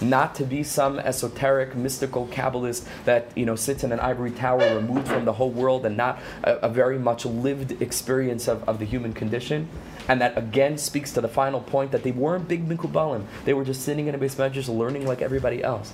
not 0.00 0.34
to 0.36 0.44
be 0.44 0.62
some 0.62 0.98
esoteric, 0.98 1.76
mystical 1.76 2.26
Kabbalist 2.28 2.86
that 3.04 3.30
you 3.36 3.44
know 3.44 3.56
sits 3.56 3.84
in 3.84 3.92
an 3.92 4.00
ivory 4.00 4.30
tower 4.30 4.76
removed 4.76 5.08
from 5.08 5.24
the 5.24 5.32
whole 5.32 5.50
world 5.50 5.84
and 5.84 5.96
not 5.96 6.18
a, 6.42 6.54
a 6.56 6.68
very 6.68 6.98
much 6.98 7.26
lived 7.26 7.82
experience 7.82 8.48
of, 8.48 8.66
of 8.68 8.78
the 8.78 8.84
human 8.84 9.12
condition. 9.12 9.68
And 10.08 10.20
that 10.20 10.36
again 10.36 10.78
speaks 10.78 11.12
to 11.12 11.20
the 11.20 11.28
final 11.28 11.60
point 11.60 11.92
that 11.92 12.02
they 12.02 12.12
weren't 12.12 12.48
big 12.48 12.68
mikubalim. 12.68 13.26
They 13.44 13.54
were 13.54 13.64
just 13.64 13.82
sitting 13.82 14.06
in 14.06 14.14
a 14.14 14.18
base 14.18 14.34
just 14.34 14.68
learning 14.68 15.06
like 15.06 15.22
everybody 15.22 15.62
else. 15.62 15.92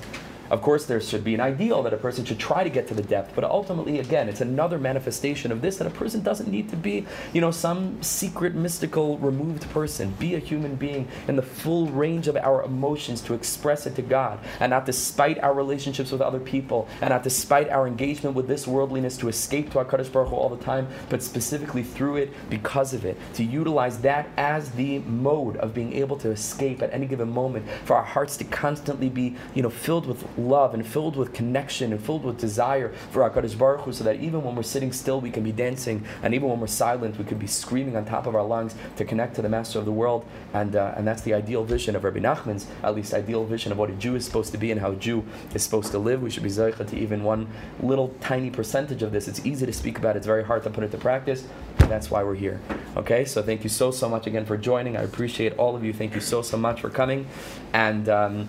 Of 0.51 0.62
course, 0.62 0.86
there 0.86 1.01
should 1.01 1.24
be 1.24 1.34
an 1.34 1.40
ideal 1.40 1.82
that 1.82 1.92
a 1.92 1.97
person 1.97 2.24
should 2.24 2.38
try 2.38 2.64
to 2.64 2.70
get 2.70 2.86
to 2.88 2.94
the 2.94 3.03
depth, 3.03 3.32
but 3.34 3.44
ultimately, 3.44 3.99
again, 3.99 4.28
it's 4.28 4.40
another 4.40 4.78
manifestation 4.78 5.51
of 5.51 5.61
this 5.61 5.76
that 5.78 5.86
a 5.86 5.90
person 5.90 6.22
doesn't 6.22 6.51
need 6.51 6.68
to 6.70 6.76
be, 6.76 7.07
you 7.32 7.40
know, 7.40 7.51
some 7.51 8.03
secret, 8.03 8.55
mystical, 8.55 9.18
removed 9.18 9.68
person. 9.70 10.14
Be 10.18 10.34
a 10.34 10.38
human 10.38 10.76
being 10.76 11.09
in 11.28 11.36
the 11.36 11.42
full 11.42 11.88
range 11.88 12.28
of 12.28 12.36
our 12.36 12.62
emotions 12.62 13.20
to 13.22 13.34
express 13.34 13.86
it 13.86 13.94
to 13.97 14.03
God, 14.03 14.38
and 14.61 14.70
not 14.70 14.86
despite 14.86 15.38
our 15.40 15.55
relationships 15.55 16.12
with 16.12 16.20
other 16.20 16.40
people, 16.40 16.88
and 17.01 17.11
not 17.11 17.22
despite 17.22 17.68
our 17.70 17.86
engagement 17.86 18.34
with 18.34 18.47
this 18.47 18.66
worldliness 18.66 19.16
to 19.18 19.28
escape 19.28 19.70
to 19.72 19.78
our 19.78 19.84
Kadosh 19.84 20.11
Baruch 20.12 20.28
Hu 20.28 20.36
all 20.36 20.49
the 20.49 20.62
time, 20.62 20.88
but 21.09 21.22
specifically 21.22 21.82
through 21.82 22.16
it, 22.16 22.32
because 22.51 22.94
of 22.94 23.05
it, 23.05 23.16
to 23.34 23.44
utilize 23.44 23.99
that 24.01 24.28
as 24.36 24.70
the 24.72 24.99
mode 25.01 25.57
of 25.57 25.74
being 25.74 25.92
able 25.92 26.16
to 26.18 26.30
escape 26.30 26.82
at 26.82 26.92
any 26.92 27.07
given 27.07 27.30
moment, 27.30 27.66
for 27.84 27.97
our 27.97 28.05
hearts 28.05 28.36
to 28.36 28.44
constantly 28.44 29.09
be, 29.09 29.36
you 29.55 29.62
know, 29.62 29.70
filled 29.70 30.07
with 30.07 30.24
love 30.37 30.74
and 30.74 30.87
filled 30.87 31.16
with 31.16 31.32
connection 31.32 31.93
and 31.93 32.03
filled 32.03 32.24
with 32.24 32.39
desire 32.39 32.93
for 33.11 33.22
our 33.22 33.30
HaKadosh 33.30 33.59
Baruch 33.59 33.80
Hu, 33.82 33.93
so 33.93 34.05
that 34.05 34.20
even 34.20 34.43
when 34.43 34.55
we're 34.55 34.62
sitting 34.62 34.93
still, 34.93 35.20
we 35.20 35.30
can 35.30 35.43
be 35.43 35.53
dancing, 35.53 36.05
and 36.22 36.34
even 36.34 36.49
when 36.49 36.61
we're 36.61 36.66
silent, 36.66 37.18
we 37.18 37.24
can 37.24 37.39
be 37.39 37.47
screaming 37.47 37.97
on 37.97 38.05
top 38.05 38.26
of 38.26 38.34
our 38.34 38.45
lungs 38.45 38.74
to 38.97 39.05
connect 39.05 39.37
to 39.37 39.43
the 39.43 39.49
Master 39.49 39.78
of 39.78 39.84
the 39.84 39.93
world. 39.93 40.26
And, 40.55 40.76
uh, 40.76 40.95
and 40.97 41.07
that's 41.07 41.22
the 41.22 41.34
ideal 41.34 41.64
vision 41.64 41.97
of 41.97 42.05
Rabbi 42.05 42.20
Nachman's, 42.20 42.66
at 42.82 42.95
least 42.95 43.14
ideal 43.14 43.45
vision 43.45 43.72
of 43.72 43.78
what 43.78 43.91
a 43.91 43.95
Jew 43.95 44.16
is 44.16 44.24
supposed 44.24 44.53
to 44.53 44.59
be 44.59 44.70
and 44.70 44.80
how 44.80 44.93
a 44.93 44.97
Jew 44.97 45.24
is 45.55 45.62
supposed 45.62 45.91
to 45.93 45.99
live. 45.99 46.22
We 46.22 46.30
should 46.30 46.43
be 46.43 46.49
zeicha 46.49 46.87
to 46.89 46.99
even 46.99 47.22
one 47.24 47.49
little 47.80 48.14
tiny 48.20 48.51
percentage 48.51 49.03
of 49.03 49.12
this. 49.12 49.28
It's 49.28 49.45
easy 49.45 49.66
to 49.66 49.72
speak 49.72 49.99
about, 49.99 50.16
it's 50.16 50.26
very 50.26 50.45
hard 50.45 50.62
to 50.64 50.70
put 50.70 50.84
it 50.84 50.91
to 50.93 50.99
practice. 50.99 51.47
And 51.78 51.91
that's 51.91 52.11
why 52.11 52.22
we're 52.22 52.34
here. 52.34 52.61
Okay, 52.97 53.24
so 53.24 53.43
thank 53.43 53.62
you 53.62 53.70
so, 53.70 53.91
so 53.91 54.09
much 54.09 54.26
again 54.26 54.47
for 54.47 54.57
joining. 54.57 54.97
I 54.97 55.03
appreciate 55.03 55.57
all 55.59 55.76
of 55.76 55.84
you. 55.84 55.93
Thank 55.93 56.14
you 56.14 56.20
so, 56.20 56.43
so 56.43 56.57
much 56.57 56.80
for 56.80 56.91
coming. 56.91 57.26
And 57.72 58.09
um, 58.09 58.49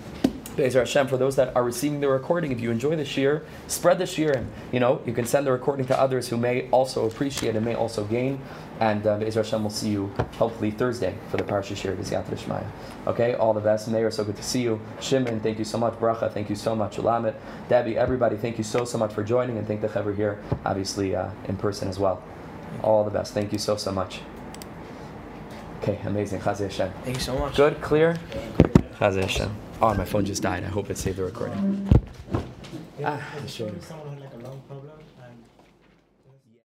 Be'ezer 0.58 0.80
Hashem, 0.80 1.08
for 1.08 1.18
those 1.18 1.36
that 1.36 1.55
are 1.55 1.64
receiving 1.64 1.99
the 1.99 2.10
recording, 2.10 2.51
if 2.51 2.60
you 2.60 2.72
enjoy 2.72 2.95
the 2.95 3.03
shiur, 3.03 3.43
spread 3.68 3.99
the 3.99 4.05
shiur, 4.05 4.36
and 4.36 4.51
you 4.72 4.80
know 4.80 5.01
you 5.05 5.14
can 5.14 5.26
send 5.26 5.45
the 5.45 5.51
recording 5.51 5.86
to 5.86 5.99
others 5.99 6.28
who 6.28 6.36
may 6.36 6.68
also 6.72 7.05
appreciate 7.05 7.55
and 7.55 7.64
may 7.64 7.76
also 7.76 8.03
gain. 8.05 8.41
And 8.80 9.05
uh, 9.05 9.18
Be'ezer 9.18 9.43
Hashem 9.43 9.64
will 9.64 9.70
see 9.70 9.89
you 9.89 10.08
hopefully 10.34 10.72
Thursday 10.72 11.16
for 11.30 11.38
the 11.38 11.43
Parsha 11.43 11.76
Shiur 11.76 11.95
B'Siyat 11.95 12.26
Shmaya. 12.26 12.66
Okay, 13.05 13.36
all 13.36 13.53
the 13.53 13.62
best. 13.62 13.88
Mayor, 13.88 14.10
so 14.10 14.24
good 14.24 14.36
to 14.36 14.43
see 14.43 14.64
you. 14.64 14.82
Shimon, 14.99 15.39
thank 15.39 15.60
you 15.60 15.66
so 15.66 15.78
much. 15.78 15.93
Bracha, 15.93 16.32
thank 16.32 16.49
you 16.49 16.55
so 16.55 16.76
much. 16.76 16.97
Ulamet, 16.97 17.36
Debbie, 17.70 17.95
everybody, 17.95 18.36
thank 18.36 18.58
you 18.58 18.64
so 18.64 18.84
so 18.84 18.97
much 18.97 19.14
for 19.14 19.24
joining, 19.24 19.58
and 19.60 19.68
thank 19.68 19.82
the 19.82 19.88
Chaver 19.88 20.16
here, 20.16 20.43
obviously 20.66 21.16
uh, 21.16 21.30
in 21.47 21.55
person 21.55 21.88
as 21.88 21.99
well. 21.99 22.22
All 22.82 23.03
the 23.03 23.12
best. 23.12 23.34
Thank 23.34 23.51
you 23.51 23.60
so 23.60 23.78
so 23.78 23.91
much. 23.91 24.22
Okay, 25.82 25.99
amazing. 26.05 26.41
Chazé 26.41 26.62
Hashem. 26.62 26.91
Thank 27.03 27.18
you 27.18 27.24
so 27.24 27.38
much. 27.38 27.55
Good, 27.55 27.80
clear. 27.80 28.18
Chazé 28.99 29.22
Hashem. 29.22 29.66
Oh, 29.80 29.93
my 29.93 30.05
phone 30.05 30.25
just 30.25 30.41
died. 30.41 30.63
I 30.63 30.67
hope 30.67 30.89
it 30.89 30.97
saved 30.97 31.17
the 31.17 31.23
recording. 31.23 31.88
Ah, 33.03 33.21
sure. 33.45 33.69